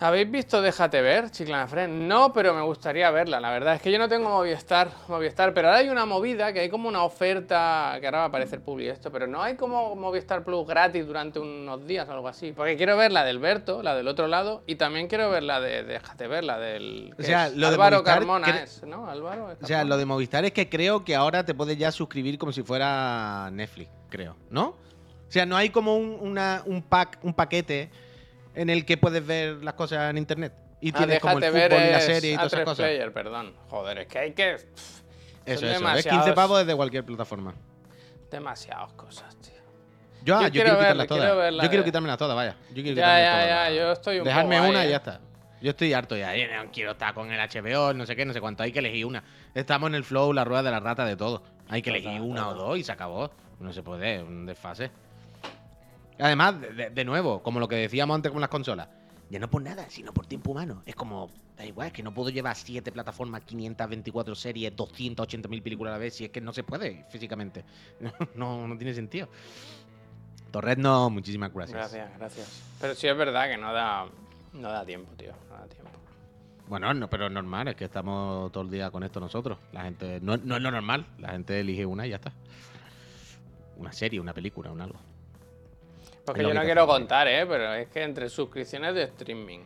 ¿Habéis 0.00 0.30
visto 0.30 0.62
Déjate 0.62 1.02
ver, 1.02 1.28
Chiclanafren? 1.32 2.06
No, 2.06 2.32
pero 2.32 2.54
me 2.54 2.62
gustaría 2.62 3.10
verla, 3.10 3.40
la 3.40 3.50
verdad. 3.50 3.74
Es 3.74 3.82
que 3.82 3.90
yo 3.90 3.98
no 3.98 4.08
tengo 4.08 4.28
Movistar, 4.28 4.90
Movistar, 5.08 5.52
pero 5.52 5.66
ahora 5.68 5.80
hay 5.80 5.88
una 5.88 6.06
movida 6.06 6.52
que 6.52 6.60
hay 6.60 6.68
como 6.68 6.88
una 6.88 7.02
oferta, 7.02 7.96
que 8.00 8.06
ahora 8.06 8.18
va 8.18 8.24
a 8.24 8.28
aparecer 8.28 8.60
publi 8.60 8.88
esto, 8.88 9.10
pero 9.10 9.26
no 9.26 9.42
hay 9.42 9.56
como 9.56 9.96
Movistar 9.96 10.44
Plus 10.44 10.64
gratis 10.68 11.04
durante 11.04 11.40
unos 11.40 11.84
días 11.84 12.08
o 12.08 12.12
algo 12.12 12.28
así. 12.28 12.52
Porque 12.52 12.76
quiero 12.76 12.96
ver 12.96 13.10
la 13.10 13.24
del 13.24 13.40
Berto, 13.40 13.82
la 13.82 13.96
del 13.96 14.06
otro 14.06 14.28
lado, 14.28 14.62
y 14.68 14.76
también 14.76 15.08
quiero 15.08 15.30
ver 15.30 15.42
la 15.42 15.60
de 15.60 15.82
Déjate 15.82 16.28
ver, 16.28 16.44
la 16.44 16.58
del... 16.60 17.12
O 17.18 17.22
sea, 17.24 17.50
de 17.50 17.66
Álvaro 17.66 17.96
Movistar, 17.96 18.18
Carmona 18.18 18.62
es, 18.62 18.84
¿no? 18.84 19.10
Álvaro. 19.10 19.48
O 19.60 19.66
sea, 19.66 19.82
lo 19.82 19.96
de 19.96 20.04
Movistar 20.06 20.44
es 20.44 20.52
que 20.52 20.68
creo 20.68 21.04
que 21.04 21.16
ahora 21.16 21.44
te 21.44 21.54
puedes 21.54 21.76
ya 21.76 21.90
suscribir 21.90 22.38
como 22.38 22.52
si 22.52 22.62
fuera 22.62 23.50
Netflix, 23.50 23.90
creo, 24.10 24.36
¿no? 24.48 24.66
O 24.68 25.30
sea, 25.30 25.44
no 25.44 25.56
hay 25.56 25.70
como 25.70 25.96
un, 25.96 26.16
una- 26.20 26.62
un 26.66 26.82
pack, 26.82 27.18
un 27.22 27.34
paquete 27.34 27.90
en 28.54 28.70
el 28.70 28.84
que 28.84 28.96
puedes 28.96 29.24
ver 29.26 29.62
las 29.64 29.74
cosas 29.74 30.10
en 30.10 30.18
internet. 30.18 30.52
Y 30.80 30.90
Ah, 30.94 30.98
tienes 30.98 31.20
como 31.20 31.38
el 31.38 31.44
fútbol 31.44 31.52
ver 31.60 31.72
y 31.72 31.92
la 31.92 32.00
serie 32.00 32.32
y 32.32 32.36
todas 32.36 32.52
esas 32.52 32.60
A3 32.60 32.64
cosas. 32.64 32.86
Player, 32.86 33.12
perdón. 33.12 33.52
Joder, 33.68 33.98
es 33.98 34.06
que 34.06 34.18
hay 34.18 34.32
que... 34.32 34.54
pff, 34.56 35.00
Eso, 35.46 35.66
eso. 35.66 35.66
Es 35.66 35.72
15 35.72 35.78
demasiados- 36.10 36.34
pavos 36.34 36.58
desde 36.60 36.76
cualquier 36.76 37.04
plataforma. 37.04 37.54
Demasiadas 38.30 38.92
cosas, 38.92 39.36
tío. 39.40 39.52
Yo, 40.24 40.40
Yo 40.40 40.46
yo, 40.46 40.50
quiero 40.50 40.50
quiero, 40.50 40.78
verla, 40.78 41.02
quitarlas 41.04 41.06
quiero 41.08 41.22
todas. 41.24 41.36
verla 41.38 41.62
yo 41.62 41.68
quiero 41.70 41.84
quitármelas 41.84 42.18
todas, 42.18 42.36
vaya. 42.36 42.56
Yo 42.74 42.82
quiero 42.82 42.96
Ya, 42.96 43.18
ya, 43.20 43.30
todas. 43.32 43.48
ya, 43.48 43.70
yo 43.70 43.92
estoy 43.92 44.18
un 44.18 44.24
Dejarme 44.24 44.56
poco 44.56 44.64
ahí, 44.64 44.70
una 44.70 44.84
y 44.84 44.88
¿eh? 44.88 44.90
ya 44.90 44.96
está. 44.96 45.20
Yo 45.60 45.70
estoy 45.70 45.92
harto 45.92 46.16
ya. 46.16 46.36
Yo 46.36 46.44
no 46.64 46.70
quiero 46.70 46.90
estar 46.92 47.14
con 47.14 47.30
el 47.32 47.40
HBO, 47.40 47.92
no 47.94 48.06
sé 48.06 48.14
qué, 48.14 48.24
no 48.24 48.32
sé 48.32 48.40
cuánto. 48.40 48.62
Hay 48.62 48.70
que 48.72 48.78
elegir 48.80 49.06
una. 49.06 49.24
Estamos 49.54 49.88
en 49.88 49.94
el 49.94 50.04
flow, 50.04 50.32
la 50.32 50.44
rueda 50.44 50.62
de 50.62 50.70
la 50.70 50.80
rata 50.80 51.04
de 51.04 51.16
todo. 51.16 51.42
Hay 51.68 51.82
que 51.82 51.90
elegir 51.90 52.20
una 52.20 52.48
o 52.48 52.54
dos 52.54 52.78
y 52.78 52.84
se 52.84 52.92
acabó. 52.92 53.30
No 53.58 53.72
se 53.72 53.82
puede, 53.82 54.22
un 54.22 54.46
desfase. 54.46 54.90
Además, 56.18 56.56
de, 56.60 57.04
nuevo, 57.04 57.42
como 57.42 57.60
lo 57.60 57.68
que 57.68 57.76
decíamos 57.76 58.14
antes 58.14 58.32
con 58.32 58.40
las 58.40 58.50
consolas. 58.50 58.88
Ya 59.30 59.38
no 59.38 59.48
por 59.50 59.62
nada, 59.62 59.86
sino 59.90 60.12
por 60.12 60.26
tiempo 60.26 60.52
humano. 60.52 60.82
Es 60.86 60.94
como, 60.94 61.30
da 61.56 61.64
igual, 61.64 61.88
es 61.88 61.92
que 61.92 62.02
no 62.02 62.14
puedo 62.14 62.30
llevar 62.30 62.56
siete 62.56 62.90
plataformas, 62.90 63.42
524 63.42 64.34
series, 64.34 64.74
280.000 64.74 65.62
películas 65.62 65.92
a 65.92 65.94
la 65.94 65.98
vez, 65.98 66.14
si 66.14 66.24
es 66.24 66.30
que 66.30 66.40
no 66.40 66.52
se 66.52 66.64
puede 66.64 67.04
físicamente. 67.10 67.64
No, 68.34 68.66
no 68.66 68.76
tiene 68.76 68.94
sentido. 68.94 69.28
Torres, 70.50 70.78
no, 70.78 71.10
muchísimas 71.10 71.52
gracias. 71.52 71.76
Gracias, 71.76 72.18
gracias. 72.18 72.62
Pero 72.80 72.94
sí 72.94 73.06
es 73.06 73.16
verdad 73.16 73.48
que 73.48 73.58
no 73.58 73.72
da, 73.72 74.06
no 74.54 74.72
da 74.72 74.84
tiempo, 74.84 75.12
tío. 75.14 75.32
No 75.50 75.56
da 75.56 75.66
tiempo. 75.66 75.90
Bueno, 76.68 76.92
no, 76.94 77.08
pero 77.08 77.26
es 77.26 77.32
normal, 77.32 77.68
es 77.68 77.76
que 77.76 77.84
estamos 77.84 78.52
todo 78.52 78.64
el 78.64 78.70
día 78.70 78.90
con 78.90 79.02
esto 79.02 79.20
nosotros. 79.20 79.58
La 79.72 79.82
gente, 79.82 80.20
no, 80.20 80.36
no 80.36 80.56
es 80.56 80.62
lo 80.62 80.70
normal, 80.70 81.06
la 81.18 81.30
gente 81.30 81.60
elige 81.60 81.84
una 81.86 82.06
y 82.06 82.10
ya 82.10 82.16
está. 82.16 82.32
Una 83.76 83.92
serie, 83.92 84.20
una 84.20 84.34
película, 84.34 84.70
un 84.70 84.80
algo. 84.80 84.98
Porque 86.32 86.42
yo 86.42 86.54
no 86.54 86.62
quiero 86.62 86.86
contar, 86.86 87.26
¿eh? 87.26 87.46
Pero 87.46 87.74
es 87.74 87.88
que 87.88 88.02
entre 88.02 88.28
suscripciones 88.28 88.94
de 88.94 89.04
streaming, 89.04 89.60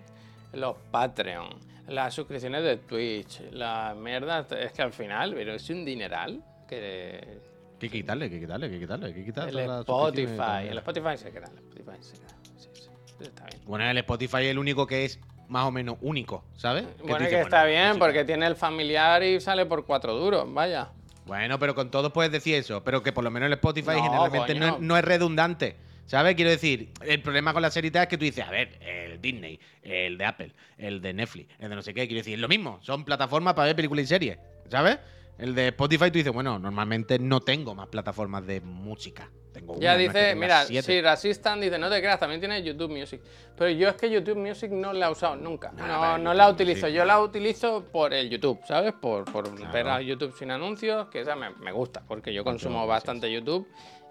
los 0.53 0.77
Patreon, 0.91 1.49
las 1.89 2.15
suscripciones 2.15 2.63
de 2.63 2.77
Twitch, 2.77 3.41
la 3.51 3.95
mierda, 3.99 4.47
es 4.61 4.73
que 4.73 4.83
al 4.83 4.93
final, 4.93 5.35
pero 5.35 5.55
es 5.55 5.69
un 5.71 5.85
dineral 5.85 6.43
que... 6.69 7.41
Que 7.81 7.91
quitarle, 7.91 8.31
que 8.31 8.39
quitarle, 8.39 8.71
que 8.71 8.79
quitarle, 8.79 9.13
que 9.13 9.25
quitarle. 9.25 9.65
El 9.65 9.85
todo. 9.85 10.09
Spotify, 10.09 10.69
el 10.69 10.79
Spotify 10.79 11.17
se 11.17 11.33
queda, 11.33 11.47
el 11.47 11.59
Spotify 11.59 11.97
se 12.01 12.13
queda. 12.15 12.29
Sí, 12.57 12.69
sí, 12.75 12.91
está 13.25 13.45
bien. 13.47 13.61
Bueno, 13.67 13.85
el 13.91 13.99
Spotify 13.99 14.45
es 14.45 14.51
el 14.53 14.59
único 14.59 14.87
que 14.87 15.05
es 15.05 15.19
más 15.49 15.67
o 15.67 15.73
menos 15.73 15.97
único, 16.01 16.45
¿sabes? 16.57 16.85
Bueno, 17.01 17.17
es 17.17 17.23
dices, 17.23 17.35
que 17.35 17.41
está 17.41 17.63
bueno, 17.63 17.71
bien, 17.73 17.99
pues 17.99 18.11
porque 18.11 18.25
tiene 18.25 18.47
el 18.47 18.55
familiar 18.55 19.23
y 19.25 19.41
sale 19.41 19.67
por 19.67 19.85
cuatro 19.85 20.15
duros, 20.15 20.47
vaya. 20.55 20.91
Bueno, 21.27 21.59
pero 21.59 21.75
con 21.75 21.91
todos 21.91 22.13
puedes 22.13 22.31
decir 22.31 22.55
eso. 22.55 22.83
Pero 22.85 23.03
que 23.03 23.13
por 23.13 23.25
lo 23.25 23.31
menos 23.31 23.49
el 23.49 23.53
Spotify 23.55 23.97
No, 23.97 24.03
generalmente 24.03 24.55
no 24.81 24.97
es 24.97 25.05
redundante. 25.05 25.77
¿Sabes? 26.07 26.35
Quiero 26.35 26.51
decir, 26.51 26.91
el 27.03 27.23
problema 27.23 27.53
con 27.53 27.63
la 27.63 27.71
serie 27.71 27.91
es 27.95 28.07
que 28.07 28.19
tú 28.19 28.25
dices, 28.25 28.45
a 28.45 28.51
ver, 28.51 28.77
el 28.81 29.21
Disney, 29.21 29.59
el 29.83 30.19
de 30.19 30.25
Apple, 30.25 30.53
el 30.77 31.01
de 31.01 31.13
Netflix, 31.15 31.55
el 31.59 31.71
de 31.71 31.77
no 31.77 31.83
sé 31.83 31.95
qué. 31.95 32.07
Quiero 32.07 32.19
decir, 32.21 32.35
es 32.35 32.41
lo 32.41 32.49
mismo. 32.49 32.79
Son 32.83 33.05
plataformas 33.05 33.55
para 33.55 33.67
ver 33.67 33.77
películas 33.77 34.05
y 34.05 34.09
series. 34.09 34.39
¿Sabes? 34.69 34.99
El 35.39 35.55
de 35.55 35.69
Spotify 35.69 36.11
tú 36.11 36.19
dices, 36.19 36.33
bueno, 36.33 36.59
normalmente 36.59 37.19
no 37.19 37.41
tengo 37.41 37.75
más 37.75 37.89
plataformas 37.89 38.47
de 38.47 38.61
música. 38.61 39.31
Tengo 39.53 39.79
Ya 39.79 39.91
una, 39.95 39.99
dice, 40.03 40.35
mira, 40.35 40.65
siete. 40.65 40.87
si 40.93 41.01
Rasistan 41.01 41.61
dice, 41.61 41.79
no 41.79 41.91
te 41.91 42.01
creas, 42.01 42.19
también 42.19 42.41
tiene 42.41 42.63
YouTube 42.63 42.91
Music. 42.91 43.21
Pero 43.57 43.71
yo 43.71 43.89
es 43.89 43.97
que 43.97 44.11
YouTube 44.11 44.37
Music 44.39 44.71
no 44.71 44.93
la 44.93 45.09
he 45.09 45.11
usado 45.11 45.37
nunca. 45.37 45.73
No, 45.73 46.19
no 46.19 46.31
YouTube 46.31 46.35
la 46.37 46.49
utilizo. 46.49 46.87
Music, 46.87 46.97
Yo 46.97 47.05
la 47.05 47.21
utilizo 47.21 47.85
por 47.93 48.13
el 48.15 48.29
YouTube, 48.31 48.61
¿sabes? 48.67 48.93
Por, 48.95 49.25
por 49.31 49.55
Claro. 49.55 49.73
ver 49.73 49.89
a 49.89 50.01
YouTube 50.01 50.35
sin 50.39 50.51
anuncios, 50.51 51.09
que 51.09 51.21
esa 51.21 51.37
me, 51.37 51.51
me 51.57 51.73
gusta, 51.73 52.03
porque 52.07 52.33
yo 52.33 52.45
consumo 52.45 52.87
bastante 52.87 53.31
YouTube 53.33 53.67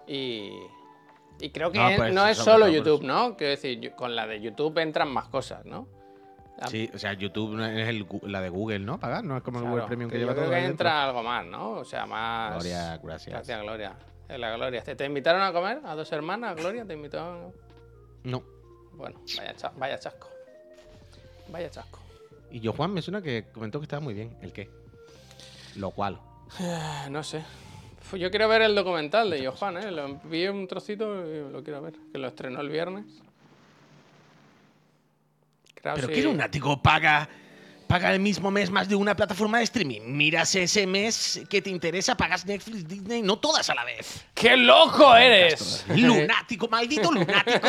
y. 0.06 0.50
Y 1.40 1.50
creo 1.50 1.72
que 1.72 1.78
No, 1.78 1.96
pues, 1.96 2.12
no 2.14 2.26
es 2.26 2.38
solo 2.38 2.68
YouTube. 2.68 3.02
¿no? 3.02 3.36
Quiero 3.36 3.50
decir, 3.50 3.92
con 3.96 4.14
la 4.14 4.26
de 4.26 4.40
YouTube 4.40 4.78
entran 4.78 5.08
más 5.12 5.28
cosas, 5.28 5.64
¿no? 5.64 5.88
Sí, 6.68 6.88
o 6.94 6.98
sea, 6.98 7.12
YouTube 7.14 7.56
no 7.56 7.66
es 7.66 7.88
el 7.88 8.06
la 8.22 8.40
de 8.40 8.48
Google, 8.48 8.78
¿no? 8.80 9.00
Pagar, 9.00 9.24
no 9.24 9.36
es 9.36 9.42
como 9.42 9.58
el 9.58 9.64
Google 9.64 9.82
Premium 9.84 10.08
que, 10.08 10.14
que 10.14 10.20
lleva 10.20 10.30
yo 10.30 10.34
creo 10.36 10.44
todo 10.44 10.50
que 10.52 10.56
ahí 10.60 10.62
dentro. 10.68 10.86
entra 10.86 11.04
algo 11.04 11.22
más, 11.24 11.44
¿no? 11.44 11.70
O 11.72 11.84
sea, 11.84 12.06
más. 12.06 12.52
Gloria, 12.54 13.00
gracias. 13.02 13.34
Gracias, 13.34 13.62
Gloria. 13.62 13.96
La 14.28 14.54
Gloria. 14.56 14.82
¿Te, 14.84 14.94
te 14.94 15.04
invitaron 15.04 15.42
a 15.42 15.52
comer 15.52 15.80
a 15.84 15.96
dos 15.96 16.12
hermanas, 16.12 16.54
Gloria? 16.54 16.84
¿Te 16.84 16.94
invitaron? 16.94 17.52
No. 18.22 18.44
Bueno, 18.92 19.20
vaya, 19.36 19.54
vaya 19.76 19.98
chasco. 19.98 20.28
Vaya 21.48 21.68
chasco. 21.68 21.98
Y 22.50 22.60
yo, 22.60 22.72
Juan, 22.74 22.92
me 22.92 23.02
suena 23.02 23.20
que 23.22 23.46
comentó 23.52 23.80
que 23.80 23.84
estaba 23.84 24.00
muy 24.00 24.14
bien. 24.14 24.36
¿El 24.40 24.52
qué? 24.52 24.70
Lo 25.76 25.90
cual. 25.90 26.20
No 27.10 27.22
sé. 27.24 27.42
Yo 28.16 28.30
quiero 28.30 28.48
ver 28.48 28.62
el 28.62 28.74
documental 28.74 29.30
de 29.30 29.46
Johan, 29.46 29.78
¿eh? 29.78 29.90
Lo 29.90 30.20
vi 30.24 30.46
un 30.46 30.66
trocito 30.66 31.26
y 31.26 31.50
lo 31.50 31.62
quiero 31.62 31.82
ver. 31.82 31.94
Que 32.12 32.18
lo 32.18 32.28
estrenó 32.28 32.60
el 32.60 32.68
viernes. 32.68 33.04
Creo 35.74 35.94
¿Pero 35.94 36.08
qué 36.08 36.22
lunático 36.22 36.80
paga 36.80 37.28
paga 37.92 38.14
el 38.14 38.20
mismo 38.20 38.50
mes 38.50 38.70
más 38.70 38.88
de 38.88 38.94
una 38.94 39.14
plataforma 39.14 39.58
de 39.58 39.64
streaming. 39.64 40.00
Miras 40.06 40.54
ese 40.54 40.86
mes 40.86 41.42
que 41.50 41.60
te 41.60 41.68
interesa, 41.68 42.16
pagas 42.16 42.46
Netflix, 42.46 42.88
Disney, 42.88 43.20
no 43.20 43.38
todas 43.38 43.68
a 43.68 43.74
la 43.74 43.84
vez. 43.84 44.24
¡Qué 44.32 44.56
loco 44.56 45.14
eres! 45.14 45.84
Lunático, 45.94 46.68
maldito 46.68 47.12
lunático. 47.12 47.68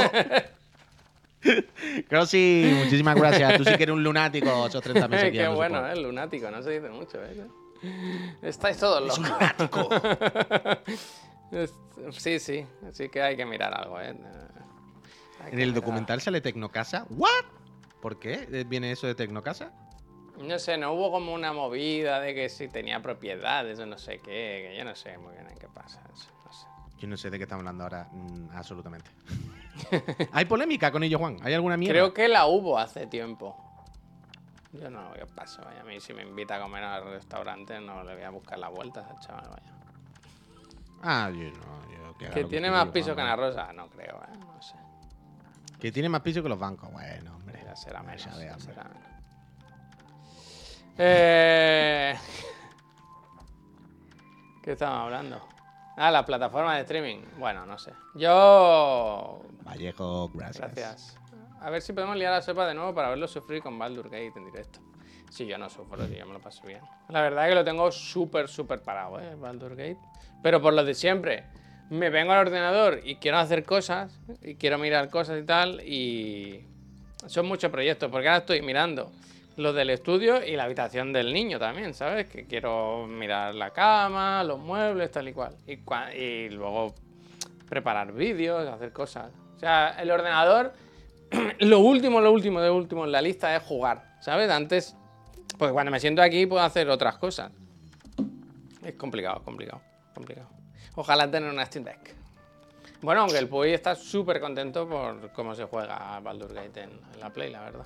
Creo 2.07 2.25
sí, 2.25 2.71
muchísimas 2.73 3.15
gracias. 3.15 3.57
Tú 3.57 3.65
sí 3.65 3.75
que 3.75 3.83
eres 3.83 3.93
un 3.93 4.01
lunático, 4.01 4.67
esos 4.67 4.81
30 4.81 5.07
meses. 5.09 5.31
Qué 5.33 5.43
no 5.43 5.55
bueno, 5.55 5.79
soporto. 5.79 5.99
¿eh? 5.99 6.01
Lunático, 6.01 6.49
no 6.49 6.63
se 6.63 6.69
dice 6.69 6.89
mucho, 6.89 7.21
¿eh? 7.21 7.45
Estáis 8.41 8.77
todos 8.77 9.11
Es 9.11 9.17
un 9.17 9.23
locos. 9.25 9.39
lunático. 9.39 9.89
Sí, 12.11 12.39
sí, 12.39 12.65
sí 12.91 13.09
que 13.09 13.21
hay 13.21 13.37
que 13.37 13.45
mirar 13.45 13.71
algo, 13.73 14.01
¿eh? 14.01 14.15
En 15.51 15.59
el 15.59 15.73
documental 15.73 16.19
sale 16.19 16.41
Tecnocasa. 16.41 17.05
¿What? 17.11 17.29
¿Por 18.01 18.19
qué 18.19 18.47
Eh, 18.51 18.65
viene 18.67 18.91
eso 18.91 19.05
de 19.05 19.13
Tecnocasa? 19.13 19.71
No 20.39 20.57
sé, 20.57 20.77
no 20.77 20.93
hubo 20.93 21.11
como 21.11 21.31
una 21.33 21.53
movida 21.53 22.19
de 22.19 22.33
que 22.33 22.49
si 22.49 22.67
tenía 22.67 23.01
propiedades 23.03 23.77
o 23.79 23.85
no 23.85 23.99
sé 23.99 24.17
qué, 24.17 24.69
que 24.71 24.75
yo 24.77 24.83
no 24.83 24.95
sé 24.95 25.15
muy 25.19 25.33
bien 25.33 25.47
en 25.47 25.55
qué 25.59 25.67
pasa 25.67 26.01
eso, 26.11 26.29
no 26.43 26.51
sé. 26.51 26.65
Yo 26.97 27.07
no 27.07 27.15
sé 27.17 27.29
de 27.29 27.37
qué 27.37 27.43
estamos 27.43 27.61
hablando 27.61 27.83
ahora, 27.83 28.09
mm, 28.11 28.49
absolutamente. 28.55 29.11
¿Hay 30.31 30.45
polémica 30.45 30.91
con 30.91 31.03
ello, 31.03 31.19
Juan? 31.19 31.37
¿Hay 31.43 31.53
alguna 31.53 31.77
mierda? 31.77 31.93
Creo 31.93 32.13
que 32.15 32.27
la 32.27 32.47
hubo 32.47 32.79
hace 32.79 33.05
tiempo. 33.05 33.55
Yo 34.73 34.89
no, 34.89 35.13
¿qué 35.13 35.25
pasa? 35.27 35.61
Vaya, 35.63 35.81
a 35.81 35.83
mí 35.83 35.99
si 35.99 36.13
me 36.13 36.23
invita 36.23 36.55
a 36.55 36.61
comer 36.61 36.83
al 36.83 37.03
restaurante 37.05 37.79
no 37.79 38.03
le 38.03 38.15
voy 38.15 38.23
a 38.23 38.29
buscar 38.31 38.57
la 38.57 38.69
vuelta 38.69 39.07
al 39.07 39.19
chaval, 39.19 39.49
vaya. 39.49 39.73
Ah, 41.03 41.29
yo 41.29 41.51
no. 41.51 41.91
Yo 41.91 42.17
que 42.17 42.29
Que 42.29 42.43
tiene 42.45 42.71
más 42.71 42.87
piso 42.89 43.15
que. 43.15 43.21
Ana 43.21 43.35
Rosa, 43.35 43.71
no 43.73 43.87
creo, 43.89 44.15
¿eh? 44.23 44.37
No 44.39 44.61
sé. 44.61 44.75
Que 45.79 45.91
tiene 45.91 46.09
más 46.09 46.21
piso 46.21 46.41
que 46.41 46.49
los 46.49 46.57
bancos. 46.57 46.91
Bueno, 46.91 47.35
hombre. 47.35 47.61
Ya 47.63 47.75
será 47.75 47.99
Ya 47.99 48.03
menos. 48.03 48.23
ya 48.23 48.31
hombre. 48.53 48.59
será 48.59 48.83
menos. 48.85 49.03
Eh... 50.97 52.15
¿Qué 54.63 54.71
estamos 54.71 54.97
hablando? 54.99 55.45
Ah, 55.97 56.09
la 56.09 56.25
plataforma 56.25 56.75
de 56.75 56.81
streaming. 56.81 57.21
Bueno, 57.37 57.65
no 57.65 57.77
sé. 57.77 57.93
Yo. 58.15 59.41
Vallejo, 59.63 60.29
gracias. 60.33 60.73
Gracias. 60.73 61.19
A 61.63 61.69
ver 61.69 61.81
si 61.81 61.93
podemos 61.93 62.15
liar 62.17 62.33
a 62.33 62.41
Sepa 62.41 62.67
de 62.67 62.73
nuevo 62.73 62.93
para 62.93 63.09
verlo 63.09 63.27
sufrir 63.27 63.61
con 63.61 63.79
Baldur 63.79 64.05
Gate 64.09 64.33
en 64.35 64.45
directo. 64.45 64.79
Si 65.31 65.45
yo 65.47 65.57
no 65.57 65.69
sufro, 65.69 66.05
yo 66.07 66.25
me 66.25 66.33
lo 66.33 66.39
paso 66.39 66.65
bien. 66.67 66.81
La 67.09 67.21
verdad 67.21 67.45
es 67.45 67.49
que 67.51 67.55
lo 67.55 67.63
tengo 67.63 67.91
súper, 67.91 68.47
súper 68.47 68.81
parado, 68.81 69.19
¿eh? 69.19 69.35
Baldur 69.35 69.71
Gate. 69.75 69.97
Pero 70.43 70.61
por 70.61 70.73
lo 70.73 70.83
de 70.83 70.93
siempre. 70.93 71.45
Me 71.89 72.09
vengo 72.09 72.31
al 72.33 72.47
ordenador 72.47 73.01
y 73.03 73.15
quiero 73.17 73.37
hacer 73.37 73.63
cosas, 73.65 74.19
y 74.41 74.55
quiero 74.55 74.77
mirar 74.77 75.09
cosas 75.09 75.41
y 75.41 75.45
tal, 75.45 75.81
y 75.87 76.65
son 77.27 77.45
muchos 77.45 77.71
proyectos, 77.71 78.09
porque 78.09 78.27
ahora 78.29 78.39
estoy 78.39 78.61
mirando 78.61 79.11
lo 79.57 79.73
del 79.73 79.89
estudio 79.89 80.43
y 80.43 80.55
la 80.55 80.63
habitación 80.63 81.13
del 81.13 81.33
niño 81.33 81.59
también, 81.59 81.93
¿sabes? 81.93 82.27
Que 82.27 82.45
quiero 82.47 83.05
mirar 83.05 83.53
la 83.55 83.71
cama, 83.71 84.43
los 84.43 84.59
muebles, 84.59 85.11
tal 85.11 85.27
y 85.27 85.33
cual. 85.33 85.55
Y, 85.67 85.77
cua- 85.77 86.13
y 86.15 86.49
luego 86.49 86.95
preparar 87.69 88.11
vídeos, 88.13 88.67
hacer 88.67 88.91
cosas. 88.91 89.31
O 89.55 89.59
sea, 89.59 89.95
el 89.99 90.09
ordenador, 90.09 90.73
lo 91.59 91.79
último, 91.79 92.21
lo 92.21 92.31
último, 92.31 92.61
de 92.61 92.69
último 92.69 93.05
en 93.05 93.11
la 93.11 93.21
lista 93.21 93.55
es 93.55 93.63
jugar, 93.63 94.15
¿sabes? 94.21 94.49
Antes, 94.49 94.95
porque 95.57 95.73
cuando 95.73 95.91
me 95.91 95.99
siento 95.99 96.21
aquí 96.21 96.45
puedo 96.45 96.63
hacer 96.63 96.89
otras 96.89 97.17
cosas. 97.17 97.51
Es 98.83 98.95
complicado, 98.95 99.41
complicado, 99.43 99.81
complicado. 100.13 100.49
Ojalá 100.95 101.29
tener 101.29 101.49
una 101.49 101.65
Steam 101.65 101.85
Deck. 101.85 102.15
Bueno, 103.01 103.21
aunque 103.21 103.37
el 103.37 103.49
Puy 103.49 103.73
está 103.73 103.95
súper 103.95 104.39
contento 104.39 104.87
por 104.87 105.31
cómo 105.33 105.55
se 105.55 105.65
juega 105.65 106.19
Baldur 106.21 106.53
Gate 106.53 106.83
en, 106.83 106.91
la 107.19 107.31
Play, 107.31 107.51
la 107.51 107.61
verdad. 107.61 107.85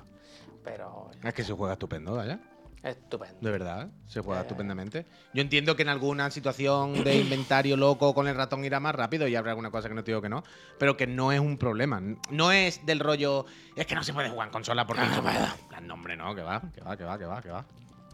Pero 0.62 1.10
Es 1.24 1.34
que 1.34 1.42
se 1.42 1.52
juega 1.52 1.72
estupendo, 1.72 2.14
vaya. 2.14 2.38
Estupendo. 2.82 3.36
De 3.40 3.50
verdad, 3.50 3.88
se 4.06 4.20
juega 4.20 4.40
Eh. 4.40 4.42
estupendamente. 4.42 5.06
Yo 5.34 5.42
entiendo 5.42 5.76
que 5.76 5.82
en 5.82 5.88
alguna 5.88 6.30
situación 6.30 7.04
de 7.04 7.16
inventario 7.18 7.76
loco 7.76 8.14
con 8.14 8.28
el 8.28 8.34
ratón 8.34 8.64
irá 8.64 8.80
más 8.80 8.94
rápido 8.94 9.26
y 9.28 9.36
habrá 9.36 9.52
alguna 9.52 9.70
cosa 9.70 9.88
que 9.88 9.94
no 9.94 10.04
te 10.04 10.10
digo 10.12 10.22
que 10.22 10.28
no, 10.28 10.44
pero 10.78 10.96
que 10.96 11.06
no 11.06 11.32
es 11.32 11.40
un 11.40 11.58
problema. 11.58 12.00
No 12.30 12.52
es 12.52 12.84
del 12.86 13.00
rollo, 13.00 13.46
es 13.76 13.86
que 13.86 13.94
no 13.94 14.02
se 14.02 14.12
puede 14.12 14.30
jugar 14.30 14.48
en 14.48 14.52
consola 14.52 14.86
porque 14.86 15.02
no 15.04 15.14
se 15.14 15.22
puede. 15.22 15.38
Plan, 15.68 15.86
nombre, 15.86 16.16
no, 16.16 16.34
que 16.34 16.42
va, 16.42 16.60
que 16.74 16.80
va, 16.82 16.96
que 16.96 17.04
va, 17.04 17.18
que 17.18 17.24
va, 17.26 17.42
que 17.42 17.50
va. 17.50 17.64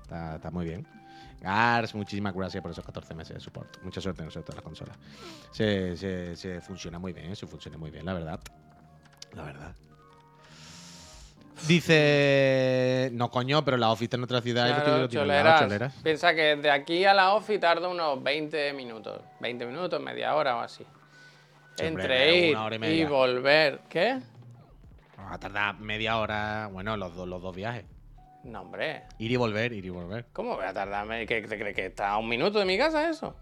Está, 0.03 0.37
está 0.37 0.51
muy 0.51 0.65
bien. 0.67 0.87
Gars, 1.41 1.95
muchísimas 1.95 2.33
gracias 2.33 2.63
por 2.63 2.71
esos 2.71 2.85
14 2.85 3.15
meses 3.15 3.35
de 3.35 3.41
support. 3.41 3.83
Mucha 3.83 4.01
suerte 4.01 4.23
en 4.23 4.31
todas 4.31 4.55
las 4.55 4.63
consolas. 4.63 4.97
Se, 5.53 5.95
se, 5.97 6.35
se 6.37 6.61
funciona 6.63 6.99
muy 6.99 7.13
bien, 7.13 7.37
se 7.37 7.47
funciona 7.47 7.77
muy 7.77 7.91
bien, 7.91 8.07
la 8.07 8.15
verdad. 8.15 8.41
La 9.35 9.43
verdad. 9.43 9.75
Dice. 11.67 13.11
No, 13.13 13.31
coño, 13.31 13.65
pero 13.65 13.77
la 13.77 13.91
office 13.91 14.05
está 14.05 14.17
en 14.17 14.25
otra 14.25 14.41
ciudad 14.41 14.67
Claro, 14.67 14.85
al 14.85 14.93
lado, 14.93 15.09
choleras. 15.09 15.61
choleras. 15.61 15.95
Piensa 16.03 16.35
que 16.35 16.57
de 16.57 16.71
aquí 16.71 17.05
a 17.05 17.15
la 17.15 17.35
OFI 17.35 17.59
tarda 17.59 17.89
unos 17.89 18.23
20 18.23 18.73
minutos. 18.75 19.21
20 19.41 19.67
minutos, 19.67 20.01
media 20.01 20.35
hora 20.35 20.57
o 20.57 20.61
así. 20.61 20.85
Entre 21.79 22.37
ir 22.49 22.57
y 22.83 23.05
volver. 23.05 23.81
¿Qué? 23.89 24.21
Va 25.19 25.35
a 25.35 25.39
tardar 25.39 25.79
media 25.81 26.19
hora. 26.19 26.69
Bueno, 26.71 26.97
los 26.97 27.15
dos, 27.15 27.27
los 27.27 27.41
dos 27.41 27.55
viajes. 27.55 27.85
No, 28.45 28.61
hombre. 28.61 29.05
Ir 29.19 29.33
y 29.33 29.37
volver, 29.37 29.73
ir 29.73 29.85
y 29.87 29.91
volver. 29.91 30.27
¿Cómo 30.33 30.57
voy 30.57 30.67
a 30.67 30.75
tardar? 30.75 31.07
¿Qué 31.27 31.41
te 31.49 31.59
crees 31.59 31.75
que 31.75 31.87
está 31.87 32.11
a 32.11 32.19
un 32.19 32.29
minuto 32.29 32.59
de 32.59 32.67
mi 32.67 32.77
casa 32.77 33.09
eso? 33.09 33.35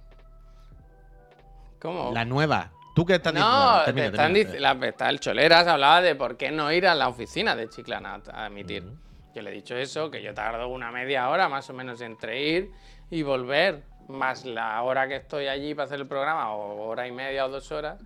¿Cómo? 1.81 2.13
La 2.15 2.25
nueva. 2.25 2.71
¿Tú 2.95 3.07
qué 3.07 3.15
estás 3.15 3.33
no, 3.33 3.41
diciendo? 3.41 3.85
Termina, 3.85 4.07
están 4.07 4.35
dic- 4.35 4.59
la- 4.59 4.87
está 4.87 5.09
el 5.09 5.21
Choleras 5.21 5.67
hablaba 5.67 6.03
de 6.03 6.15
por 6.15 6.37
qué 6.37 6.51
no 6.51 6.71
ir 6.73 6.87
a 6.87 6.95
la 6.95 7.09
oficina 7.09 7.57
de 7.57 7.69
Chiclana 7.69 8.21
a, 8.33 8.47
emitir. 8.47 8.85
Yo 9.35 9.41
le 9.41 9.51
he 9.51 9.55
dicho 9.55 9.75
eso, 9.75 10.11
que 10.11 10.23
yo 10.23 10.35
tardo 10.35 10.69
una 10.69 10.91
media 10.91 11.29
hora 11.31 11.49
más 11.49 11.69
o 11.71 11.73
menos 11.73 12.01
entre 12.03 12.43
ir 12.43 12.71
y 13.11 13.23
volver, 13.23 13.83
más 14.09 14.45
la 14.45 14.83
hora 14.83 15.09
que 15.09 15.17
estoy 15.17 15.47
allí 15.47 15.75
para 15.75 15.87
hacer 15.87 16.01
el 16.01 16.07
programa, 16.07 16.53
o 16.53 16.87
hora 16.87 17.07
y 17.07 17.13
media 17.13 17.47
o 17.47 17.49
dos 17.49 17.73
horas. 17.73 17.99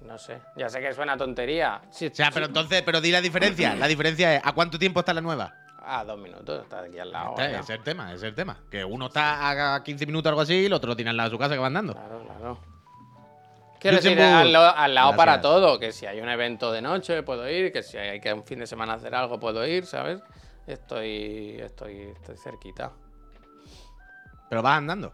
No 0.00 0.18
sé, 0.18 0.38
ya 0.56 0.68
sé 0.68 0.80
que 0.80 0.92
suena 0.94 1.16
tontería. 1.16 1.82
O 1.90 1.92
sea, 1.92 2.30
pero 2.30 2.46
entonces, 2.46 2.82
pero 2.82 3.00
di 3.00 3.10
la 3.10 3.20
diferencia. 3.20 3.74
La 3.74 3.88
diferencia 3.88 4.36
es, 4.36 4.42
¿a 4.44 4.52
cuánto 4.52 4.78
tiempo 4.78 5.00
está 5.00 5.12
la 5.12 5.20
nueva? 5.20 5.52
A 5.84 6.04
dos 6.04 6.18
minutos, 6.18 6.62
está 6.62 6.80
aquí 6.80 6.98
al 6.98 7.12
lado. 7.12 7.34
Este, 7.38 7.58
es 7.58 7.70
el 7.70 7.82
tema, 7.82 8.08
ese 8.08 8.16
es 8.16 8.22
el 8.24 8.34
tema. 8.34 8.58
Que 8.70 8.84
uno 8.84 9.06
está 9.06 9.74
a 9.74 9.82
15 9.82 10.06
minutos 10.06 10.26
o 10.26 10.30
algo 10.30 10.40
así 10.40 10.54
y 10.54 10.66
el 10.66 10.72
otro 10.72 10.88
lo 10.88 10.96
tiene 10.96 11.10
al 11.10 11.16
lado 11.16 11.28
de 11.30 11.34
su 11.34 11.38
casa 11.38 11.54
que 11.54 11.60
va 11.60 11.66
andando. 11.66 11.92
Claro, 11.92 12.24
claro. 12.24 12.75
Quiero 13.88 14.02
decir, 14.02 14.20
al, 14.20 14.94
lado 14.94 15.16
para 15.16 15.40
todo, 15.40 15.78
que 15.78 15.92
si 15.92 16.06
hay 16.06 16.20
un 16.20 16.28
evento 16.28 16.72
de 16.72 16.82
noche 16.82 17.22
puedo 17.22 17.48
ir, 17.48 17.72
que 17.72 17.82
si 17.82 17.96
hay 17.96 18.20
que 18.20 18.32
un 18.32 18.44
fin 18.44 18.58
de 18.58 18.66
semana 18.66 18.94
hacer 18.94 19.14
algo 19.14 19.38
puedo 19.38 19.64
ir, 19.66 19.86
¿sabes? 19.86 20.20
Estoy, 20.66 21.58
estoy, 21.60 22.12
estoy 22.14 22.36
cerquita. 22.36 22.92
Pero 24.48 24.62
vas 24.62 24.78
andando. 24.78 25.12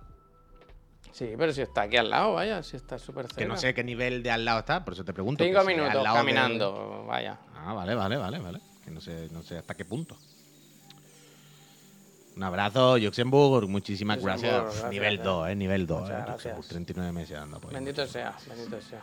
Sí, 1.10 1.34
pero 1.36 1.52
si 1.52 1.60
está 1.60 1.82
aquí 1.82 1.98
al 1.98 2.08
lado, 2.08 2.32
vaya, 2.32 2.62
si 2.62 2.76
está 2.76 2.98
súper 2.98 3.26
cerca. 3.26 3.38
Que 3.38 3.46
no 3.46 3.58
sé 3.58 3.74
qué 3.74 3.84
nivel 3.84 4.22
de 4.22 4.30
al 4.30 4.46
lado 4.46 4.60
está, 4.60 4.82
por 4.82 4.94
eso 4.94 5.04
te 5.04 5.12
pregunto. 5.12 5.44
Cinco 5.44 5.60
si 5.60 5.66
minutos 5.66 6.02
caminando, 6.02 7.04
vaya. 7.06 7.38
Ah, 7.54 7.74
vale, 7.74 7.94
vale, 7.94 8.16
vale, 8.16 8.38
vale. 8.38 8.60
Que 8.82 8.90
no 8.90 9.00
sé, 9.00 9.28
no 9.30 9.42
sé 9.42 9.58
hasta 9.58 9.74
qué 9.74 9.84
punto. 9.84 10.16
Un 12.36 12.42
abrazo, 12.42 12.98
Luxemburgo. 12.98 13.66
Muchísimas 13.68 14.22
gracias. 14.22 14.62
gracias, 14.62 14.90
nivel 14.90 15.14
eh. 15.14 15.22
2, 15.22 15.48
eh. 15.48 15.54
Nivel 15.56 15.86
2, 15.86 16.00
Muchas 16.00 16.14
eh. 16.18 16.22
gracias. 16.26 16.56
Luxemburgo, 16.56 16.68
39 16.68 17.12
meses 17.12 17.38
dando 17.38 17.56
apoyo. 17.58 17.74
Bendito 17.74 18.06
sea, 18.06 18.34
bendito 18.48 18.80
sea. 18.80 19.00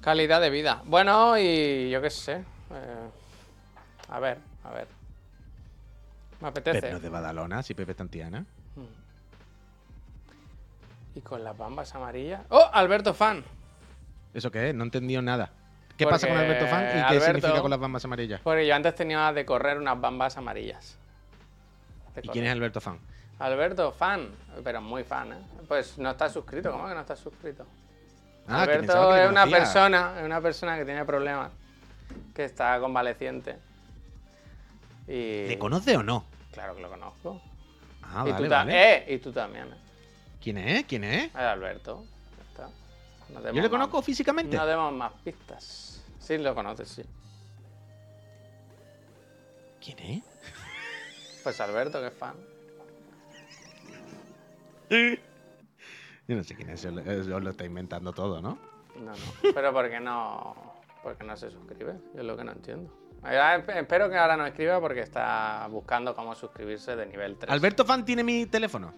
Calidad 0.00 0.40
de 0.40 0.50
vida. 0.50 0.82
Bueno, 0.84 1.36
y 1.36 1.90
yo 1.90 2.00
qué 2.00 2.10
sé. 2.10 2.34
eh, 2.34 3.08
a 4.08 4.20
ver, 4.20 4.38
a 4.64 4.70
ver. 4.70 4.86
Me 6.40 6.48
apetece. 6.48 6.80
Pepe 6.80 6.90
no 6.90 6.96
es 6.98 7.02
de 7.02 7.08
Badalona, 7.08 7.62
si 7.62 7.74
Pepe 7.74 7.92
está 7.92 8.02
en 8.04 8.08
Tiana. 8.08 8.44
Y 11.14 11.20
con 11.22 11.42
las 11.42 11.56
bambas 11.56 11.94
amarillas. 11.94 12.42
¡Oh! 12.50 12.68
Alberto 12.72 13.14
Fan. 13.14 13.42
¿Eso 14.34 14.50
qué 14.50 14.68
es? 14.68 14.74
No 14.74 14.84
he 14.84 14.86
entendido 14.86 15.22
nada. 15.22 15.50
¿Qué 15.96 16.06
pasa 16.06 16.28
con 16.28 16.36
Alberto 16.36 16.66
Fan 16.66 16.84
y 16.84 17.12
qué 17.12 17.20
significa 17.20 17.62
con 17.62 17.70
las 17.70 17.80
bambas 17.80 18.04
amarillas? 18.04 18.40
Porque 18.44 18.66
yo 18.66 18.74
antes 18.74 18.94
tenía 18.94 19.32
de 19.32 19.46
correr 19.46 19.78
unas 19.78 19.98
bambas 19.98 20.36
amarillas. 20.36 20.98
¿Y 22.22 22.28
quién 22.28 22.46
es 22.46 22.52
Alberto 22.52 22.80
Fan? 22.80 22.98
Alberto, 23.38 23.92
fan, 23.92 24.30
pero 24.64 24.80
muy 24.80 25.04
fan, 25.04 25.32
¿eh? 25.32 25.36
Pues 25.68 25.98
no 25.98 26.10
estás 26.10 26.32
suscrito, 26.32 26.70
¿cómo 26.72 26.88
que 26.88 26.94
no 26.94 27.00
estás 27.00 27.18
suscrito? 27.18 27.66
Ah, 28.48 28.62
Alberto 28.62 29.10
que 29.12 29.24
es 29.24 29.28
una 29.30 29.46
persona, 29.46 30.14
es 30.18 30.24
una 30.24 30.40
persona 30.40 30.78
que 30.78 30.84
tiene 30.86 31.04
problemas, 31.04 31.50
que 32.34 32.44
está 32.44 32.78
convaleciente. 32.80 33.56
Y 35.06 35.48
¿Le 35.48 35.58
conoce 35.58 35.96
o 35.96 36.02
no? 36.02 36.24
claro 36.52 36.74
que 36.74 36.80
lo 36.82 36.88
conozco. 36.88 37.42
Ah, 38.02 38.24
y, 38.26 38.30
vale, 38.32 38.44
tú 38.46 38.50
vale. 38.50 38.92
eh, 38.94 39.14
y 39.14 39.18
tú 39.18 39.32
también. 39.32 39.66
¿eh? 39.66 39.76
¿Quién 40.40 40.56
es? 40.58 40.84
¿Quién 40.86 41.04
es? 41.04 41.24
Es 41.26 41.34
Alberto. 41.36 42.04
ya 42.38 42.44
está. 42.44 42.70
No 43.28 43.40
¿Yo 43.48 43.52
le 43.52 43.60
más- 43.62 43.68
conozco 43.68 44.00
físicamente? 44.00 44.56
No 44.56 44.64
demos 44.64 44.92
más 44.94 45.12
pistas. 45.24 46.02
Sí, 46.20 46.38
lo 46.38 46.54
conoces, 46.54 46.88
sí. 46.88 47.02
¿Quién 49.84 49.98
es? 49.98 50.22
Pues 51.46 51.60
Alberto, 51.60 52.00
que 52.00 52.08
es 52.08 52.12
fan. 52.12 52.34
Yo 56.26 56.34
no 56.34 56.42
sé 56.42 56.56
quién 56.56 56.70
es, 56.70 56.84
os 56.84 57.26
lo, 57.28 57.50
está 57.50 57.64
inventando 57.64 58.12
todo, 58.12 58.42
¿no? 58.42 58.58
No, 58.96 59.12
no. 59.12 59.52
Pero 59.54 59.72
¿por 59.72 59.88
qué 59.88 60.00
no? 60.00 60.56
Porque 61.04 61.22
no 61.22 61.36
se 61.36 61.48
suscribe. 61.52 62.00
Yo 62.14 62.20
es 62.22 62.26
lo 62.26 62.36
que 62.36 62.42
no 62.42 62.50
entiendo. 62.50 62.92
Eh, 63.24 63.62
Espero 63.76 64.10
que 64.10 64.16
ahora 64.16 64.36
no 64.36 64.44
escriba 64.44 64.80
porque 64.80 65.02
está 65.02 65.68
buscando 65.70 66.16
cómo 66.16 66.34
suscribirse 66.34 66.96
de 66.96 67.06
nivel 67.06 67.36
3. 67.36 67.52
¿Alberto 67.52 67.84
Fan 67.84 68.04
tiene 68.04 68.24
mi 68.24 68.46
teléfono? 68.46 68.92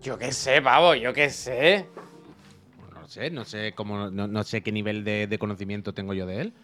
Yo 0.00 0.18
qué 0.18 0.32
sé, 0.32 0.60
pavo, 0.60 0.96
yo 0.96 1.12
qué 1.12 1.30
sé. 1.30 1.86
No 2.92 3.06
sé, 3.06 3.30
no 3.30 3.44
sé 3.44 3.72
cómo, 3.76 4.10
no, 4.10 4.26
no 4.26 4.42
sé 4.42 4.62
qué 4.64 4.72
nivel 4.72 5.04
de, 5.04 5.28
de 5.28 5.38
conocimiento 5.38 5.94
tengo 5.94 6.12
yo 6.12 6.26
de 6.26 6.40
él. 6.40 6.54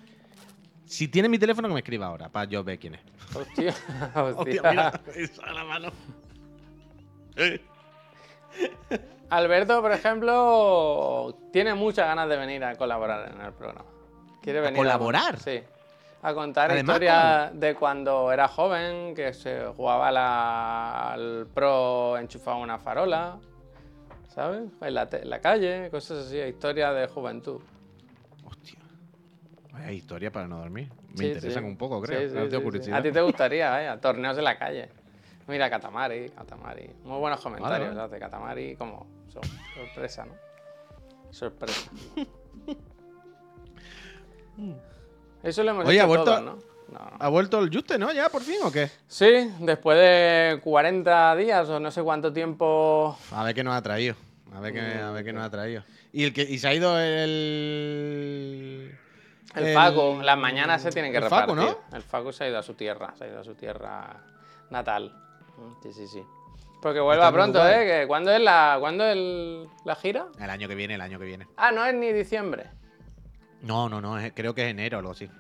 Si 0.95 1.09
tiene 1.09 1.29
mi 1.29 1.39
teléfono, 1.41 1.67
que 1.67 1.75
me 1.75 1.81
escriba 1.81 2.07
ahora, 2.07 2.29
para 2.29 2.45
yo 2.49 2.63
ver 2.63 2.79
quién 2.79 2.95
es. 2.95 3.01
Hostia, 3.35 3.75
Hostia, 4.15 4.31
hostia. 4.37 4.71
mira, 4.71 5.01
eso 5.17 5.43
a 5.45 5.53
la 5.53 5.65
mano. 5.65 5.91
Alberto, 9.31 9.81
por 9.83 9.91
ejemplo, 9.91 11.37
tiene 11.53 11.75
muchas 11.75 12.07
ganas 12.07 12.29
de 12.29 12.37
venir 12.37 12.63
a 12.63 12.77
colaborar 12.77 13.33
en 13.35 13.41
el 13.41 13.53
programa. 13.53 13.85
Quiere 14.41 14.61
venir 14.61 14.77
colaborar? 14.77 15.39
sí. 15.41 15.61
A 16.23 16.33
contar 16.33 16.71
Además, 16.71 16.95
historias 16.95 17.61
de 17.61 17.75
cuando 17.75 18.33
era 18.33 18.49
joven, 18.49 19.15
que 19.15 19.35
se 19.35 19.67
jugaba 19.77 20.11
la- 20.11 21.13
al 21.13 21.47
pro 21.53 22.17
enchufado 22.17 22.59
una 22.59 22.79
farola, 22.79 23.37
¿sabes? 24.35 24.63
En 24.81 24.95
la, 24.95 25.07
en 25.13 25.29
la 25.29 25.41
calle, 25.41 25.91
cosas 25.91 26.27
así, 26.27 26.39
historias 26.39 26.95
de 26.95 27.09
juventud. 27.09 27.61
Vaya 29.75 29.91
historia 29.93 30.31
para 30.33 30.47
no 30.49 30.59
dormir. 30.59 30.89
Me 31.11 31.17
Sí, 31.19 31.27
interesan 31.27 31.65
sí. 31.65 31.69
un 31.69 31.77
poco, 31.77 32.01
creo. 32.01 32.29
sí, 32.29 32.35
No 32.57 32.63
curiosidad. 32.63 32.99
A 32.99 33.03
ti 33.03 33.11
te 33.13 33.21
gustaría, 33.21 33.69
vaya, 33.71 34.01
torneos 34.01 34.39
en 34.39 34.45
la 34.45 34.57
calle. 34.59 34.89
Mira, 35.47 35.69
Katamari, 35.69 36.31
Katamari. 36.31 36.89
Muy 37.05 37.19
buenos 37.19 37.41
comentarios 37.41 37.91
vale. 37.95 38.01
hace 38.07 38.19
Katamari, 38.19 38.77
como 38.77 39.07
so- 39.29 39.41
sorpresa, 39.75 40.25
¿no? 40.25 40.33
Sorpresa. 41.31 41.91
Eso 45.43 45.63
lo 45.63 45.71
hemos 45.73 45.85
Oye, 45.87 45.97
hecho 45.97 46.05
ha 46.05 46.07
vuelto- 46.07 46.25
todos, 46.25 46.43
¿no? 46.45 46.53
No, 46.93 46.99
no. 46.99 47.17
¿Ha 47.19 47.29
vuelto 47.29 47.59
el 47.61 47.71
Juste, 47.75 47.99
no? 47.99 48.13
¿Ya 48.13 48.29
por 48.29 48.43
fin 48.43 48.57
o 48.63 48.71
qué? 48.71 48.89
Sí, 49.09 49.51
después 49.61 49.99
de 49.99 50.61
40 50.63 51.35
días 51.37 51.69
o 51.69 51.81
no 51.81 51.91
sé 51.91 52.03
cuánto 52.03 52.33
tiempo. 52.33 53.19
A 53.33 53.43
ver 53.45 53.55
qué 53.55 53.65
nos 53.65 53.75
ha 53.75 53.83
traído. 53.83 54.15
A 54.55 54.61
ver 54.61 54.73
qué, 54.73 54.81
a 54.81 55.11
ver 55.11 55.25
qué 55.25 55.33
nos 55.33 55.45
ha 55.45 55.51
traído. 55.51 55.83
¿Y, 56.13 56.25
el 56.25 56.33
que, 56.33 56.43
y 56.43 56.59
se 56.59 56.69
ha 56.69 56.75
ido 56.75 56.97
el. 57.01 58.95
El, 59.55 59.75
Facu, 59.75 60.21
las 60.23 60.39
mañanas 60.39 60.83
se 60.83 60.91
tienen 60.91 61.13
que 61.13 61.19
el 61.19 61.25
repartir. 61.25 61.55
¿no? 61.55 61.79
El 61.93 62.03
Facu 62.03 62.33
se 62.33 62.45
ha 62.45 62.49
ido 62.49 62.59
a 62.59 62.63
su 62.63 62.75
tierra, 62.75 63.13
se 63.17 63.25
ha 63.25 63.29
ido 63.29 63.41
a 63.41 63.45
su 63.45 63.55
tierra 63.55 64.17
natal. 64.71 65.13
Mm, 65.57 65.83
Sí, 65.83 65.93
sí, 65.93 66.09
sí. 66.09 66.25
Porque 66.83 67.01
vuelva 67.01 67.33
pronto. 67.33 67.67
¿eh? 67.67 68.05
¿Cuándo 68.07 68.31
es, 68.31 68.41
la, 68.41 68.77
¿cuándo 68.79 69.05
es 69.05 69.13
el- 69.17 69.69
la 69.85 69.95
gira? 69.95 70.27
El 70.39 70.51
año 70.51 70.69
que 70.69 70.75
viene, 70.75 70.95
el 70.97 71.01
año 71.01 71.19
que 71.19 71.25
viene. 71.25 71.47
Ah, 71.57 71.71
no 71.73 71.85
es 71.85 71.95
ni 71.95 72.13
diciembre. 72.13 72.69
No, 73.63 73.89
no, 73.89 74.01
no. 74.01 74.19
es- 74.19 74.33
creo 74.35 74.55
que 74.55 74.65
es 74.67 74.71
enero 74.71 74.99
o 74.99 75.01
algo 75.01 75.13
así. 75.13 75.31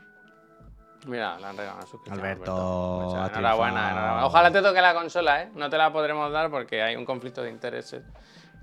Mira, 1.07 1.39
le 1.39 1.45
han 1.47 1.57
regalado 1.57 1.77
una 1.81 1.87
suscripción. 1.87 2.19
Alberto, 2.19 3.15
ha 3.17 3.27
enhorabuena, 3.27 3.91
enhorabuena. 3.91 4.27
Ojalá 4.27 4.51
te 4.51 4.63
toque 4.63 4.81
la 4.81 4.95
consola, 4.95 5.43
¿eh? 5.43 5.51
No 5.55 5.69
te 5.69 5.77
la 5.77 5.93
podremos 5.93 6.33
dar 6.33 6.51
porque 6.51 6.83
hay 6.83 6.97
un 6.97 7.05
conflicto 7.05 7.43
de 7.43 7.51
intereses. 7.51 8.03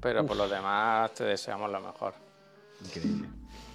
Pero 0.01 0.25
por 0.25 0.35
lo 0.35 0.47
demás 0.49 1.11
te 1.13 1.23
deseamos 1.23 1.69
lo 1.69 1.79
mejor. 1.79 2.15
Increíble. 2.83 3.27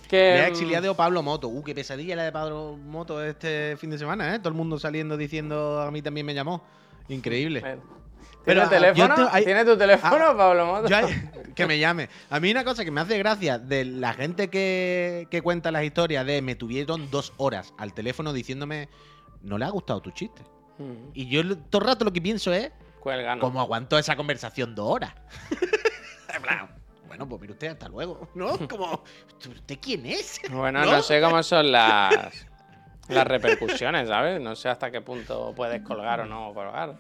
Que, 0.08 0.34
Le 0.34 0.40
ha 0.42 0.44
mm, 0.48 0.50
exiliado 0.52 0.94
Pablo 0.94 1.22
Moto. 1.22 1.48
Uh, 1.48 1.62
qué 1.64 1.74
pesadilla 1.74 2.14
la 2.16 2.24
de 2.24 2.32
Pablo 2.32 2.76
Moto 2.76 3.22
este 3.24 3.76
fin 3.76 3.90
de 3.90 3.98
semana, 3.98 4.34
¿eh? 4.34 4.38
Todo 4.38 4.50
el 4.50 4.54
mundo 4.54 4.78
saliendo 4.78 5.16
diciendo 5.16 5.80
a 5.80 5.90
mí 5.90 6.02
también 6.02 6.24
me 6.26 6.34
llamó. 6.34 6.62
Increíble. 7.08 7.60
¿Tiene 7.60 7.80
Pero, 8.44 8.62
ah, 8.62 8.68
teléfono? 8.68 9.14
te- 9.14 9.22
hay- 9.32 9.44
¿Tiene 9.44 9.64
tu 9.64 9.76
teléfono, 9.76 10.24
Ah, 10.28 10.36
Pablo 10.36 10.66
Moto? 10.66 10.88
Yo 10.88 10.96
que 11.54 11.66
me 11.66 11.78
llame. 11.78 12.08
A 12.30 12.38
mí 12.38 12.50
una 12.50 12.64
cosa 12.64 12.84
que 12.84 12.90
me 12.92 13.00
hace 13.00 13.18
gracia 13.18 13.58
de 13.58 13.84
la 13.84 14.12
gente 14.14 14.48
que, 14.48 15.26
que 15.30 15.42
cuenta 15.42 15.70
las 15.72 15.82
historias 15.84 16.24
de 16.26 16.42
me 16.42 16.54
tuvieron 16.54 17.10
dos 17.10 17.32
horas 17.38 17.72
al 17.78 17.92
teléfono 17.94 18.32
diciéndome 18.32 18.88
no 19.42 19.58
le 19.58 19.64
ha 19.64 19.70
gustado 19.70 20.00
tu 20.00 20.10
chiste. 20.12 20.42
Mm, 20.78 21.10
Y 21.14 21.28
yo 21.28 21.56
todo 21.58 21.82
el 21.82 21.88
rato 21.88 22.04
lo 22.04 22.12
que 22.12 22.20
pienso 22.20 22.52
es 22.52 22.70
Cuelga, 23.00 23.34
¿no? 23.36 23.40
¿cómo 23.40 23.60
aguanto 23.60 23.98
esa 23.98 24.14
conversación 24.16 24.74
dos 24.74 24.90
horas? 24.90 25.12
Bueno, 27.16 27.30
pues 27.30 27.40
mire 27.40 27.52
usted, 27.54 27.68
hasta 27.68 27.88
luego. 27.88 28.28
¿No? 28.34 28.58
Como, 28.68 29.02
¿usted 29.48 29.78
quién 29.80 30.04
es? 30.04 30.38
Bueno, 30.50 30.84
no 30.84 31.02
sé 31.02 31.20
cómo 31.22 31.42
son 31.42 31.72
las, 31.72 32.46
las 33.08 33.26
repercusiones, 33.26 34.08
¿sabes? 34.08 34.38
No 34.38 34.54
sé 34.54 34.68
hasta 34.68 34.90
qué 34.90 35.00
punto 35.00 35.54
puedes 35.56 35.80
colgar 35.80 36.20
o 36.20 36.26
no 36.26 36.52
colgar. 36.52 36.94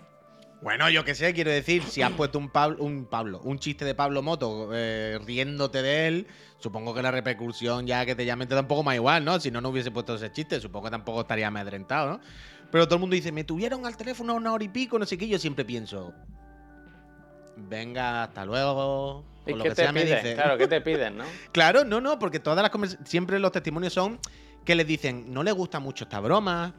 Bueno, 0.62 0.88
yo 0.88 1.04
qué 1.04 1.14
sé, 1.14 1.34
quiero 1.34 1.50
decir, 1.50 1.82
si 1.82 2.00
has 2.00 2.12
puesto 2.12 2.38
un 2.38 2.48
Pablo, 2.48 2.82
un 2.82 3.04
Pablo, 3.04 3.42
un 3.44 3.58
chiste 3.58 3.84
de 3.84 3.94
Pablo 3.94 4.22
Moto 4.22 4.70
eh, 4.72 5.18
riéndote 5.22 5.82
de 5.82 6.08
él, 6.08 6.26
supongo 6.60 6.94
que 6.94 7.02
la 7.02 7.10
repercusión 7.10 7.86
ya 7.86 8.06
que 8.06 8.14
te 8.14 8.24
llamen 8.24 8.48
te 8.48 8.54
da 8.54 8.62
un 8.62 8.66
poco 8.66 8.82
más 8.82 8.94
igual, 8.94 9.22
¿no? 9.22 9.38
Si 9.38 9.50
no, 9.50 9.60
no 9.60 9.68
hubiese 9.68 9.90
puesto 9.90 10.14
ese 10.14 10.32
chiste, 10.32 10.58
supongo 10.58 10.86
que 10.86 10.92
tampoco 10.92 11.20
estaría 11.20 11.48
amedrentado, 11.48 12.12
¿no? 12.12 12.20
Pero 12.70 12.86
todo 12.86 12.94
el 12.94 13.00
mundo 13.00 13.14
dice, 13.14 13.32
me 13.32 13.44
tuvieron 13.44 13.84
al 13.84 13.98
teléfono 13.98 14.34
una 14.34 14.54
hora 14.54 14.64
y 14.64 14.68
pico, 14.68 14.98
no 14.98 15.04
sé 15.04 15.18
qué, 15.18 15.28
yo 15.28 15.38
siempre 15.38 15.66
pienso, 15.66 16.14
venga, 17.68 18.22
hasta 18.22 18.46
luego. 18.46 19.35
¿Y 19.46 19.50
con 19.50 19.58
lo 19.58 19.62
qué 19.64 19.68
que 19.70 19.74
te 19.76 19.82
sea 19.82 19.92
me 19.92 20.02
piden? 20.02 20.16
dice. 20.22 20.34
Claro, 20.34 20.58
¿qué 20.58 20.66
te 20.68 20.80
piden, 20.82 21.16
no? 21.16 21.24
Claro, 21.52 21.84
no, 21.84 22.00
no, 22.00 22.18
porque 22.18 22.40
todas 22.40 22.62
las 22.62 22.70
convers- 22.72 22.98
siempre 23.06 23.38
los 23.38 23.52
testimonios 23.52 23.92
son 23.92 24.18
que 24.64 24.74
les 24.74 24.86
dicen, 24.86 25.32
no 25.32 25.42
le 25.42 25.52
gusta 25.52 25.78
mucho 25.80 26.04
esta 26.04 26.18
broma, 26.20 26.74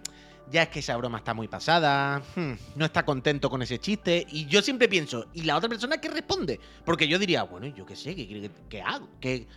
ya 0.51 0.63
es 0.63 0.69
que 0.69 0.79
esa 0.79 0.95
broma 0.97 1.17
está 1.19 1.33
muy 1.33 1.47
pasada, 1.47 2.21
hmm, 2.35 2.51
no 2.75 2.85
está 2.85 3.03
contento 3.05 3.49
con 3.49 3.61
ese 3.61 3.79
chiste, 3.79 4.25
y 4.29 4.45
yo 4.45 4.61
siempre 4.61 4.87
pienso, 4.89 5.27
¿y 5.33 5.43
la 5.43 5.55
otra 5.57 5.69
persona 5.69 5.97
qué 5.99 6.09
responde? 6.09 6.59
Porque 6.85 7.07
yo 7.07 7.17
diría, 7.19 7.43
bueno, 7.43 7.67
yo 7.67 7.85
qué 7.85 7.95
sé, 7.95 8.15
¿qué, 8.15 8.27
que- 8.27 8.51
qué 8.69 8.81
hago? 8.81 9.07
¿Qué? 9.21 9.47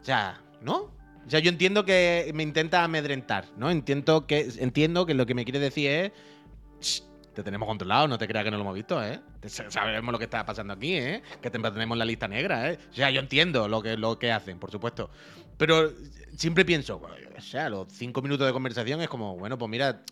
O 0.00 0.04
sea, 0.04 0.40
¿no? 0.60 0.76
O 1.26 1.30
sea, 1.30 1.40
yo 1.40 1.50
entiendo 1.50 1.84
que 1.84 2.30
me 2.34 2.42
intenta 2.42 2.82
amedrentar, 2.82 3.44
¿no? 3.56 3.70
Entiendo 3.70 4.26
que, 4.26 4.48
entiendo 4.58 5.04
que 5.06 5.14
lo 5.14 5.26
que 5.26 5.34
me 5.34 5.44
quiere 5.44 5.58
decir 5.60 5.90
es, 5.90 6.12
"Shh, 6.80 7.02
te 7.38 7.44
tenemos 7.44 7.68
controlado, 7.68 8.08
no 8.08 8.18
te 8.18 8.26
creas 8.26 8.44
que 8.44 8.50
no 8.50 8.56
lo 8.56 8.64
hemos 8.64 8.74
visto, 8.74 9.00
¿eh? 9.00 9.20
Sabemos 9.46 10.10
lo 10.10 10.18
que 10.18 10.24
está 10.24 10.44
pasando 10.44 10.72
aquí, 10.72 10.94
¿eh? 10.94 11.22
Que 11.40 11.50
te 11.50 11.58
tenemos 11.60 11.94
en 11.94 11.98
la 12.00 12.04
lista 12.04 12.26
negra, 12.26 12.68
¿eh? 12.68 12.78
O 12.90 12.92
sea, 12.92 13.10
yo 13.10 13.20
entiendo 13.20 13.68
lo 13.68 13.80
que, 13.80 13.96
lo 13.96 14.18
que 14.18 14.32
hacen, 14.32 14.58
por 14.58 14.72
supuesto. 14.72 15.08
Pero 15.56 15.92
siempre 16.36 16.64
pienso, 16.64 16.98
bueno, 16.98 17.16
yo 17.16 17.30
qué 17.32 17.40
sé, 17.40 17.60
a 17.60 17.68
los 17.68 17.92
cinco 17.92 18.22
minutos 18.22 18.44
de 18.44 18.52
conversación 18.52 19.00
es 19.02 19.08
como, 19.08 19.36
bueno, 19.36 19.56
pues 19.56 19.70
mira, 19.70 20.02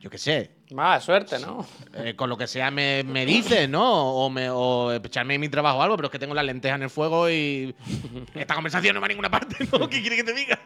yo 0.00 0.10
qué 0.10 0.18
sé, 0.18 0.50
Mala 0.72 1.00
suerte, 1.00 1.38
¿no? 1.38 1.64
eh, 1.94 2.16
con 2.16 2.28
lo 2.28 2.36
que 2.36 2.48
sea 2.48 2.72
me, 2.72 3.04
me 3.04 3.24
dices, 3.24 3.68
¿no? 3.68 4.12
O, 4.12 4.28
me, 4.28 4.50
o 4.50 4.92
echarme 4.94 5.38
mi 5.38 5.48
trabajo 5.48 5.78
o 5.78 5.82
algo, 5.82 5.94
pero 5.94 6.08
es 6.08 6.12
que 6.12 6.18
tengo 6.18 6.34
las 6.34 6.44
lentejas 6.44 6.74
en 6.74 6.82
el 6.82 6.90
fuego 6.90 7.30
y 7.30 7.72
esta 8.34 8.56
conversación 8.56 8.96
no 8.96 9.00
va 9.00 9.06
a 9.06 9.10
ninguna 9.10 9.30
parte, 9.30 9.68
¿no? 9.70 9.88
¿Qué 9.88 10.00
quiere 10.00 10.16
que 10.16 10.24
te 10.24 10.32
diga? 10.34 10.58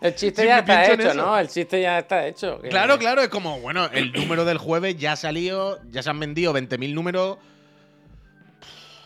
El 0.00 0.14
chiste 0.14 0.46
ya 0.46 0.60
está 0.60 0.92
hecho. 0.92 1.14
¿no? 1.14 1.38
El 1.38 1.48
chiste 1.48 1.80
ya 1.82 1.98
está 1.98 2.26
hecho. 2.26 2.60
Claro, 2.70 2.98
claro, 2.98 3.20
es 3.22 3.28
como, 3.28 3.60
bueno, 3.60 3.86
el 3.92 4.12
número 4.12 4.44
del 4.44 4.56
jueves 4.58 4.96
ya 4.96 5.12
ha 5.12 5.16
salido, 5.16 5.78
ya 5.90 6.02
se 6.02 6.08
han 6.10 6.18
vendido 6.18 6.54
20.000 6.54 6.94
números. 6.94 7.38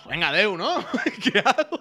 Venga, 0.09 0.30
Deu, 0.32 0.57
¿no? 0.57 0.84
¿Qué 1.32 1.38
hago? 1.40 1.80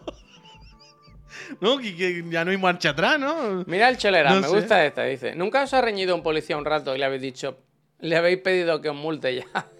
¿No? 1.59 1.77
Que, 1.77 1.95
que 1.95 2.23
ya 2.29 2.43
no 2.45 2.51
hay 2.51 2.57
marcha 2.57 2.89
atrás, 2.91 3.19
¿no? 3.19 3.63
Mira 3.67 3.89
el 3.89 3.97
chelera, 3.97 4.31
No 4.31 4.41
me 4.41 4.47
sé. 4.47 4.55
gusta 4.55 4.85
esta, 4.85 5.03
dice. 5.03 5.35
¿Nunca 5.35 5.63
os 5.63 5.73
ha 5.73 5.81
reñido 5.81 6.15
un 6.15 6.23
policía 6.23 6.57
un 6.57 6.65
rato 6.65 6.95
y 6.95 6.99
le 6.99 7.05
habéis 7.05 7.21
dicho, 7.21 7.57
le 7.99 8.15
habéis 8.15 8.39
pedido 8.39 8.81
que 8.81 8.89
os 8.89 8.95
multe 8.95 9.35
ya? 9.35 9.45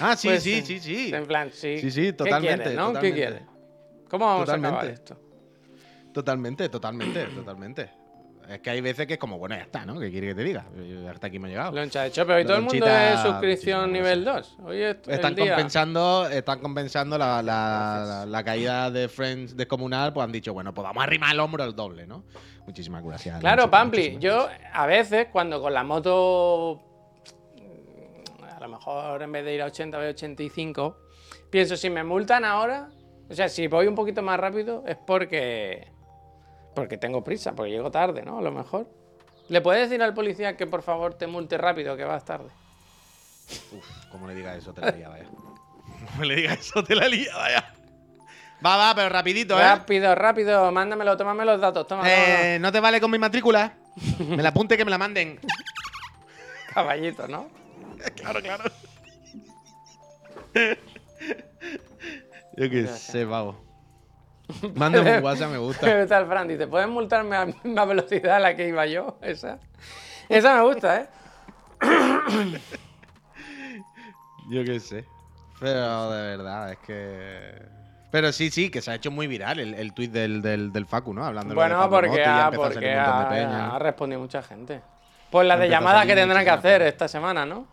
Ah, 0.00 0.16
sí, 0.16 0.28
Pues, 0.28 0.42
sí, 0.42 0.62
sí, 0.62 0.80
sí. 0.80 1.14
En 1.14 1.26
plan, 1.26 1.50
sí. 1.52 1.78
Sí, 1.78 1.90
sí, 1.90 2.00
¿Qué 2.06 2.12
totalmente, 2.14 2.62
quieres, 2.70 2.74
no? 2.78 2.94
¿Qué 2.98 3.12
quieres? 3.12 3.42
¿Cómo 4.08 4.24
vamos 4.24 4.48
a 4.48 4.54
acabar 4.54 4.86
esto? 4.86 5.14
Totalmente, 6.14 6.68
totalmente, 6.70 7.24
totalmente. 7.34 7.90
Es 8.48 8.60
que 8.60 8.68
hay 8.68 8.82
veces 8.82 9.06
que 9.06 9.14
es 9.14 9.18
como, 9.18 9.38
bueno, 9.38 9.54
ya 9.56 9.62
está, 9.62 9.86
¿no? 9.86 9.98
¿Qué 9.98 10.10
quiere 10.10 10.26
que 10.28 10.34
te 10.34 10.44
diga? 10.44 10.66
Hasta 11.10 11.28
aquí 11.28 11.38
me 11.38 11.48
he 11.48 11.52
llegado. 11.52 11.72
Loncha 11.72 12.02
de 12.02 12.10
chope. 12.10 12.34
Hoy 12.34 12.44
todo 12.44 12.56
el 12.58 12.62
mundo 12.62 12.86
es 12.86 13.20
suscripción 13.20 13.90
nivel 13.90 14.22
2. 14.22 14.58
Hoy 14.64 14.82
es 14.82 14.96
el 15.06 15.14
Están 15.14 15.34
día. 15.34 15.46
compensando, 15.54 16.28
están 16.28 16.58
compensando 16.60 17.16
la, 17.16 17.42
la- 17.42 17.94
Gracias. 17.96 18.08
la- 18.08 18.26
la 18.26 18.44
caída 18.44 18.90
de 18.90 19.08
Friends 19.08 19.56
descomunal, 19.56 20.12
pues 20.12 20.24
han 20.24 20.32
dicho, 20.32 20.52
bueno, 20.52 20.74
pues 20.74 20.82
vamos 20.84 21.00
a 21.00 21.04
arrimar 21.04 21.32
el 21.32 21.40
hombro 21.40 21.64
al 21.64 21.74
doble, 21.74 22.06
¿no? 22.06 22.24
Muchísimas 22.66 23.02
gracias. 23.02 23.40
Claro, 23.40 23.70
Pampli, 23.70 24.18
yo 24.20 24.46
a 24.74 24.86
veces 24.86 25.28
cuando 25.32 25.62
con 25.62 25.72
la 25.72 25.82
moto 25.82 26.82
a 28.54 28.60
lo 28.60 28.68
mejor 28.68 29.22
en 29.22 29.32
vez 29.32 29.44
de 29.46 29.54
ir 29.54 29.62
a 29.62 29.66
80 29.66 29.96
voy 29.96 30.06
a 30.06 30.10
85, 30.10 30.98
pienso 31.50 31.76
si 31.78 31.88
me 31.88 32.04
multan 32.04 32.44
ahora, 32.44 32.90
o 33.30 33.34
sea, 33.34 33.48
si 33.48 33.66
voy 33.68 33.86
un 33.86 33.94
poquito 33.94 34.20
más 34.22 34.38
rápido 34.38 34.84
es 34.86 34.96
porque 35.06 35.88
porque 36.74 36.98
tengo 36.98 37.22
prisa, 37.24 37.52
porque 37.54 37.72
llego 37.72 37.90
tarde, 37.90 38.22
¿no? 38.22 38.38
A 38.38 38.42
lo 38.42 38.50
mejor. 38.52 38.86
¿Le 39.48 39.60
puedes 39.60 39.88
decir 39.88 40.02
al 40.02 40.14
policía 40.14 40.56
que 40.56 40.66
por 40.66 40.82
favor 40.82 41.14
te 41.14 41.26
multe 41.26 41.58
rápido, 41.58 41.96
que 41.96 42.04
vas 42.04 42.24
tarde? 42.24 42.48
Uf, 43.72 44.06
como 44.10 44.26
le 44.26 44.34
diga 44.34 44.54
eso, 44.56 44.72
te 44.72 44.80
la 44.80 44.90
lía, 44.90 45.08
vaya. 45.08 45.26
Como 46.12 46.24
le 46.24 46.36
diga 46.36 46.54
eso, 46.54 46.82
te 46.82 46.94
la 46.94 47.08
lía, 47.08 47.34
vaya. 47.36 47.74
Va, 48.64 48.76
va, 48.76 48.94
pero 48.94 49.10
rapidito, 49.10 49.58
¿eh? 49.58 49.62
Rápido, 49.62 50.14
rápido, 50.14 50.72
mándamelo, 50.72 51.16
tómame 51.16 51.44
los 51.44 51.60
datos, 51.60 51.86
toma, 51.86 52.02
Eh, 52.06 52.58
¿No 52.60 52.72
te 52.72 52.80
vale 52.80 53.00
con 53.00 53.10
mi 53.10 53.18
matrícula? 53.18 53.74
Me 54.20 54.42
la 54.42 54.48
apunte 54.48 54.76
que 54.76 54.84
me 54.84 54.90
la 54.90 54.98
manden. 54.98 55.38
caballito, 56.72 57.28
¿no? 57.28 57.48
claro, 58.16 58.40
claro. 58.40 58.64
Yo 62.56 62.70
qué 62.70 62.86
sé, 62.86 63.26
pavo. 63.26 63.63
Mándame 64.74 65.18
un 65.18 65.24
WhatsApp, 65.24 65.50
me 65.50 65.58
gusta. 65.58 65.86
¿Qué 66.00 66.06
tal, 66.06 66.26
Fran? 66.26 66.48
Dice, 66.48 66.66
¿puedes 66.66 66.88
multarme 66.88 67.36
a 67.36 67.44
la 67.46 67.54
misma 67.62 67.84
velocidad 67.84 68.36
a 68.36 68.40
la 68.40 68.56
que 68.56 68.68
iba 68.68 68.86
yo? 68.86 69.18
Esa. 69.22 69.58
Esa 70.28 70.56
me 70.56 70.62
gusta, 70.62 71.00
¿eh? 71.00 71.08
Yo 74.50 74.64
qué 74.64 74.80
sé. 74.80 75.04
Pero 75.60 76.10
de 76.10 76.22
verdad, 76.22 76.72
es 76.72 76.78
que. 76.78 77.62
Pero 78.10 78.32
sí, 78.32 78.50
sí, 78.50 78.70
que 78.70 78.80
se 78.80 78.90
ha 78.90 78.94
hecho 78.94 79.10
muy 79.10 79.26
viral 79.26 79.58
el, 79.58 79.74
el 79.74 79.92
tuit 79.92 80.12
del, 80.12 80.40
del, 80.40 80.72
del 80.72 80.86
Facu, 80.86 81.12
¿no? 81.12 81.24
Hablando 81.24 81.48
de 81.48 81.54
de 81.54 81.54
Bueno, 81.54 81.76
Pablo 81.78 82.08
porque, 82.08 82.24
ha, 82.24 82.50
porque 82.54 82.78
de 82.80 82.94
ha, 82.94 83.78
respondido 83.78 84.20
mucha 84.20 84.42
gente. 84.42 84.82
Pues 85.30 85.46
la 85.48 85.56
de 85.56 85.64
Empezó 85.64 85.76
a 85.76 85.80
llamada 85.80 85.98
salir 86.00 86.14
que 86.14 86.20
tendrán 86.20 86.44
que 86.44 86.50
hacer 86.50 86.82
esta 86.82 87.08
semana, 87.08 87.44
¿no? 87.44 87.66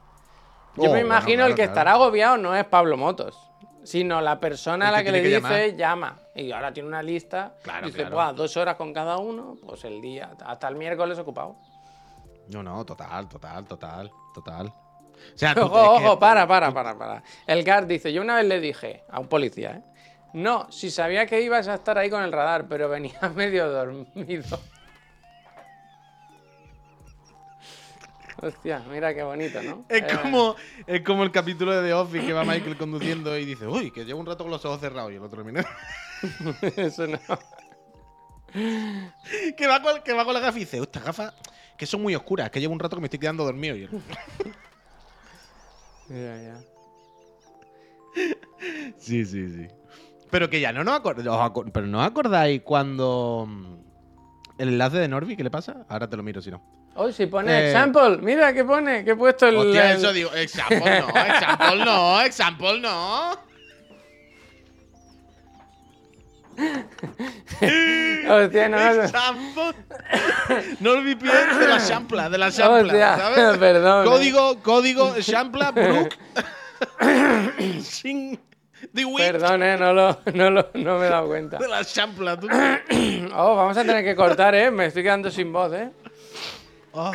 Yo 0.75 0.83
Oh, 0.83 0.83
me 0.83 0.89
bueno, 0.89 1.05
imagino 1.05 1.35
claro, 1.35 1.47
el 1.49 1.55
que 1.55 1.63
claro. 1.63 1.71
estará 1.71 1.91
agobiado 1.91 2.37
no 2.37 2.55
es 2.55 2.65
Pablo 2.65 2.97
Motos, 2.97 3.50
sino 3.83 4.21
la 4.21 4.39
persona 4.39 4.89
a 4.89 4.91
la 4.91 5.03
que 5.03 5.11
le 5.11 5.21
dice 5.21 5.41
que 5.71 5.75
llama. 5.75 6.17
Y 6.35 6.51
ahora 6.51 6.71
tiene 6.73 6.87
una 6.89 7.01
lista. 7.03 7.53
Claro, 7.63 7.87
dice, 7.87 7.99
claro. 7.99 8.15
"Buah, 8.15 8.33
dos 8.33 8.55
horas 8.57 8.75
con 8.75 8.93
cada 8.93 9.17
uno, 9.17 9.57
pues 9.65 9.83
el 9.85 10.01
día, 10.01 10.31
hasta 10.45 10.67
el 10.67 10.75
miércoles 10.75 11.17
ocupado. 11.19 11.55
No, 12.47 12.61
no, 12.63 12.83
total, 12.85 13.27
total, 13.29 13.65
total, 13.65 14.11
total. 14.33 14.67
O 14.67 15.37
sea, 15.37 15.53
tú- 15.53 15.61
Ojo, 15.65 15.97
que- 15.99 16.05
ojo, 16.05 16.19
para, 16.19 16.47
para, 16.47 16.73
para, 16.73 16.97
para. 16.97 17.23
El 17.47 17.63
guard 17.63 17.85
dice, 17.87 18.11
yo 18.11 18.21
una 18.21 18.35
vez 18.35 18.45
le 18.45 18.59
dije 18.59 19.03
a 19.09 19.19
un 19.19 19.27
policía, 19.27 19.71
¿eh? 19.71 19.83
No, 20.33 20.71
si 20.71 20.89
sabía 20.89 21.25
que 21.25 21.41
ibas 21.41 21.67
a 21.67 21.73
estar 21.75 21.97
ahí 21.97 22.09
con 22.09 22.23
el 22.23 22.31
radar, 22.31 22.65
pero 22.67 22.87
venía 22.87 23.19
medio 23.35 23.69
dormido. 23.69 24.59
Hostia, 28.41 28.83
mira 28.89 29.13
qué 29.13 29.23
bonito, 29.23 29.61
¿no? 29.61 29.85
Es 29.87 30.01
Eh, 30.01 30.07
como, 30.21 30.55
es 30.87 31.01
como 31.01 31.23
el 31.23 31.31
capítulo 31.31 31.71
de 31.73 31.87
The 31.87 31.93
Office 31.93 32.25
que 32.25 32.33
va 32.33 32.43
Michael 32.43 32.75
conduciendo 32.77 33.37
y 33.37 33.45
dice, 33.45 33.67
uy, 33.67 33.91
que 33.91 34.03
llevo 34.03 34.19
un 34.19 34.25
rato 34.25 34.43
con 34.43 34.51
los 34.51 34.65
ojos 34.65 34.79
cerrados 34.81 35.11
y 35.11 35.15
el 35.15 35.23
otro 35.23 35.43
mira. 35.45 35.63
Eso 36.75 37.07
no. 37.07 37.19
que, 39.55 39.67
va 39.67 39.81
con, 39.81 40.01
que 40.01 40.13
va 40.13 40.25
con 40.25 40.33
la 40.33 40.39
gafa 40.39 40.57
y 40.57 40.61
dice, 40.61 40.79
estas 40.79 41.03
gafas 41.03 41.33
que 41.77 41.85
son 41.85 42.01
muy 42.01 42.15
oscuras, 42.15 42.49
que 42.49 42.59
llevo 42.59 42.73
un 42.73 42.79
rato 42.79 42.95
que 42.95 43.01
me 43.01 43.07
estoy 43.07 43.19
quedando 43.19 43.43
dormido. 43.43 43.75
Y 43.75 43.81
ya. 46.09 46.59
sí, 48.97 49.25
sí, 49.25 49.49
sí. 49.49 49.67
Pero 50.29 50.49
que 50.49 50.59
ya 50.59 50.71
no 50.73 50.83
nos 50.83 50.99
acordáis. 50.99 51.27
Pero 51.73 51.87
no 51.87 52.01
acordáis 52.01 52.61
cuando. 52.63 53.45
mm, 53.47 53.75
El 54.57 54.69
enlace 54.69 54.97
de 54.97 55.07
Norby, 55.07 55.35
¿qué 55.35 55.43
le 55.43 55.51
pasa? 55.51 55.85
Ahora 55.89 56.09
te 56.09 56.17
lo 56.17 56.23
miro 56.23 56.41
si 56.41 56.51
no. 56.51 56.61
Hoy 56.95 57.13
si 57.13 57.25
pone 57.25 57.51
Eh, 57.51 57.67
example, 57.67 58.17
mira 58.21 58.53
que 58.53 58.63
pone, 58.65 59.03
que 59.05 59.11
he 59.11 59.15
puesto 59.15 59.47
el. 59.47 59.55
Hostia, 59.55 59.91
el- 59.91 59.97
eso 59.97 60.11
digo. 60.13 60.31
Example 60.33 60.79
no, 60.79 61.07
example 61.25 61.85
no, 61.85 62.21
example 62.21 62.79
no. 62.81 63.31
Hostia, 68.29 68.69
no, 68.69 68.77
no. 68.77 69.03
Example. 69.03 69.73
NordVPN 70.79 71.59
de 71.59 71.67
la 71.67 71.79
champla, 71.87 72.29
de 72.29 72.37
la 72.37 72.51
champla. 72.51 72.81
Hostia, 72.83 73.17
¿sabes? 73.17 73.57
perdón, 73.57 74.05
eh. 74.05 74.09
Código, 74.09 74.61
código 74.61 75.15
champla, 75.21 75.71
Brook. 75.71 76.09
Sin. 77.81 78.39
Perdón, 79.15 79.63
eh, 79.63 79.77
no, 79.77 79.93
lo, 79.93 80.19
no, 80.33 80.49
lo, 80.49 80.69
no 80.73 80.97
me 80.97 81.05
he 81.05 81.09
dado 81.09 81.27
cuenta. 81.27 81.57
de 81.57 81.67
la 81.67 81.85
champla, 81.85 82.37
tú. 82.39 82.47
Oh, 83.35 83.55
vamos 83.55 83.77
a 83.77 83.83
tener 83.83 84.03
que 84.03 84.15
cortar, 84.15 84.53
eh. 84.55 84.69
Me 84.71 84.87
estoy 84.87 85.03
quedando 85.03 85.29
sin 85.31 85.53
voz, 85.53 85.71
eh. 85.73 85.89
Oh. 86.93 87.11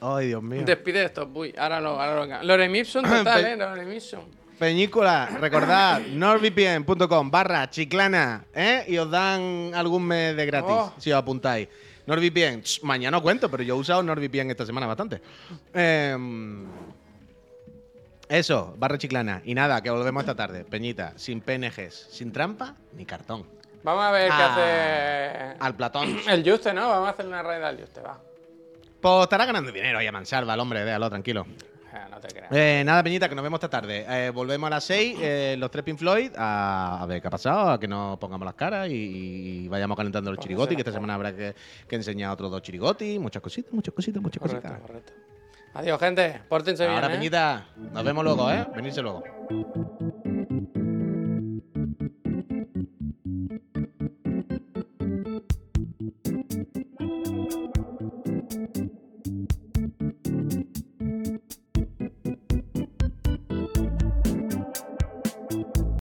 Ay, 0.00 0.26
Dios 0.28 0.42
mío. 0.42 0.62
Despide 0.64 1.04
esto, 1.04 1.30
uy, 1.32 1.54
ahora 1.56 1.80
lo, 1.80 1.98
ahora 2.00 2.26
lo 2.26 2.42
Lorem 2.42 2.74
Ipsum 2.76 3.02
total, 3.02 3.44
eh, 3.46 3.56
Lorem 3.56 3.92
Ipsum. 3.92 4.20
Peñícola, 4.58 5.26
recordad, 5.40 6.00
nordvpn.com 6.12 7.30
barra 7.30 7.70
chiclana, 7.70 8.44
¿eh? 8.54 8.84
Y 8.88 8.98
os 8.98 9.10
dan 9.10 9.72
algún 9.74 10.04
mes 10.06 10.36
de 10.36 10.46
gratis, 10.46 10.70
Oh. 10.76 10.92
si 10.98 11.10
os 11.10 11.18
apuntáis. 11.18 11.68
NordVPN, 12.06 12.62
ch, 12.62 12.82
mañana 12.82 13.16
os 13.16 13.22
cuento, 13.22 13.50
pero 13.50 13.62
yo 13.62 13.74
he 13.74 13.78
usado 13.78 14.02
NordVPN 14.02 14.50
esta 14.50 14.66
semana 14.66 14.86
bastante. 14.86 15.22
Em, 15.72 16.66
eso, 18.28 18.74
barra 18.76 18.98
chiclana. 18.98 19.40
Y 19.44 19.54
nada, 19.54 19.82
que 19.82 19.88
volvemos 19.88 20.20
esta 20.22 20.34
tarde. 20.34 20.64
Peñita, 20.64 21.14
sin 21.16 21.40
PNGs, 21.40 22.08
sin 22.10 22.30
trampa 22.30 22.74
ni 22.92 23.06
cartón. 23.06 23.46
Vamos 23.82 24.04
a 24.04 24.10
ver 24.10 24.28
qué 24.28 24.34
Ah, 24.38 24.52
hace 25.54 25.56
Al 25.60 25.74
Platón. 25.76 26.16
el 26.28 26.44
Juste, 26.48 26.74
¿no? 26.74 26.90
Vamos 26.90 27.08
a 27.08 27.10
hacer 27.12 27.26
una 27.26 27.42
raid 27.42 27.62
al 27.62 27.78
Juste, 27.80 28.00
va. 28.02 28.20
Pues 29.04 29.22
estará 29.24 29.44
ganando 29.44 29.70
dinero 29.70 29.98
ahí 29.98 30.06
a 30.06 30.12
mansalva 30.12 30.54
el 30.54 30.60
hombre, 30.60 30.82
déjalo, 30.82 31.10
tranquilo. 31.10 31.44
Eh, 31.92 31.98
no 32.10 32.18
te 32.20 32.28
creas. 32.28 32.48
Eh, 32.50 32.82
nada, 32.86 33.02
Peñita, 33.02 33.28
que 33.28 33.34
nos 33.34 33.42
vemos 33.42 33.58
esta 33.58 33.68
tarde. 33.68 34.06
Eh, 34.08 34.30
volvemos 34.30 34.66
a 34.66 34.70
las 34.70 34.84
6, 34.84 35.18
eh, 35.20 35.56
los 35.58 35.70
tres 35.70 35.84
Pink 35.84 35.98
Floyd, 35.98 36.32
a, 36.38 37.02
a 37.02 37.06
ver 37.06 37.20
qué 37.20 37.28
ha 37.28 37.30
pasado, 37.30 37.70
a 37.72 37.78
que 37.78 37.86
nos 37.86 38.18
pongamos 38.18 38.46
las 38.46 38.54
caras 38.54 38.88
y, 38.88 38.94
y 39.64 39.68
vayamos 39.68 39.94
calentando 39.94 40.30
el 40.30 40.36
Póngase 40.36 40.48
chirigoti, 40.48 40.74
que 40.74 40.80
esta 40.80 40.92
semana 40.92 41.16
habrá 41.16 41.36
que, 41.36 41.54
que 41.86 41.96
enseñar 41.96 42.30
otros 42.32 42.50
dos 42.50 42.62
chirigotis, 42.62 43.20
muchas 43.20 43.42
cositas, 43.42 43.74
muchas 43.74 43.92
cositas, 43.92 44.22
muchas 44.22 44.40
Correcto, 44.40 44.62
cositas. 44.68 44.86
correcto. 44.86 45.12
Adiós, 45.74 46.00
gente. 46.00 46.40
Pórtense 46.48 46.86
Ahora, 46.86 47.08
bien. 47.08 47.20
Peñita, 47.20 47.66
nos 47.76 48.04
vemos 48.04 48.24
luego, 48.24 48.50
¿eh? 48.50 48.64
Venirse 48.74 49.02
luego. 49.02 49.22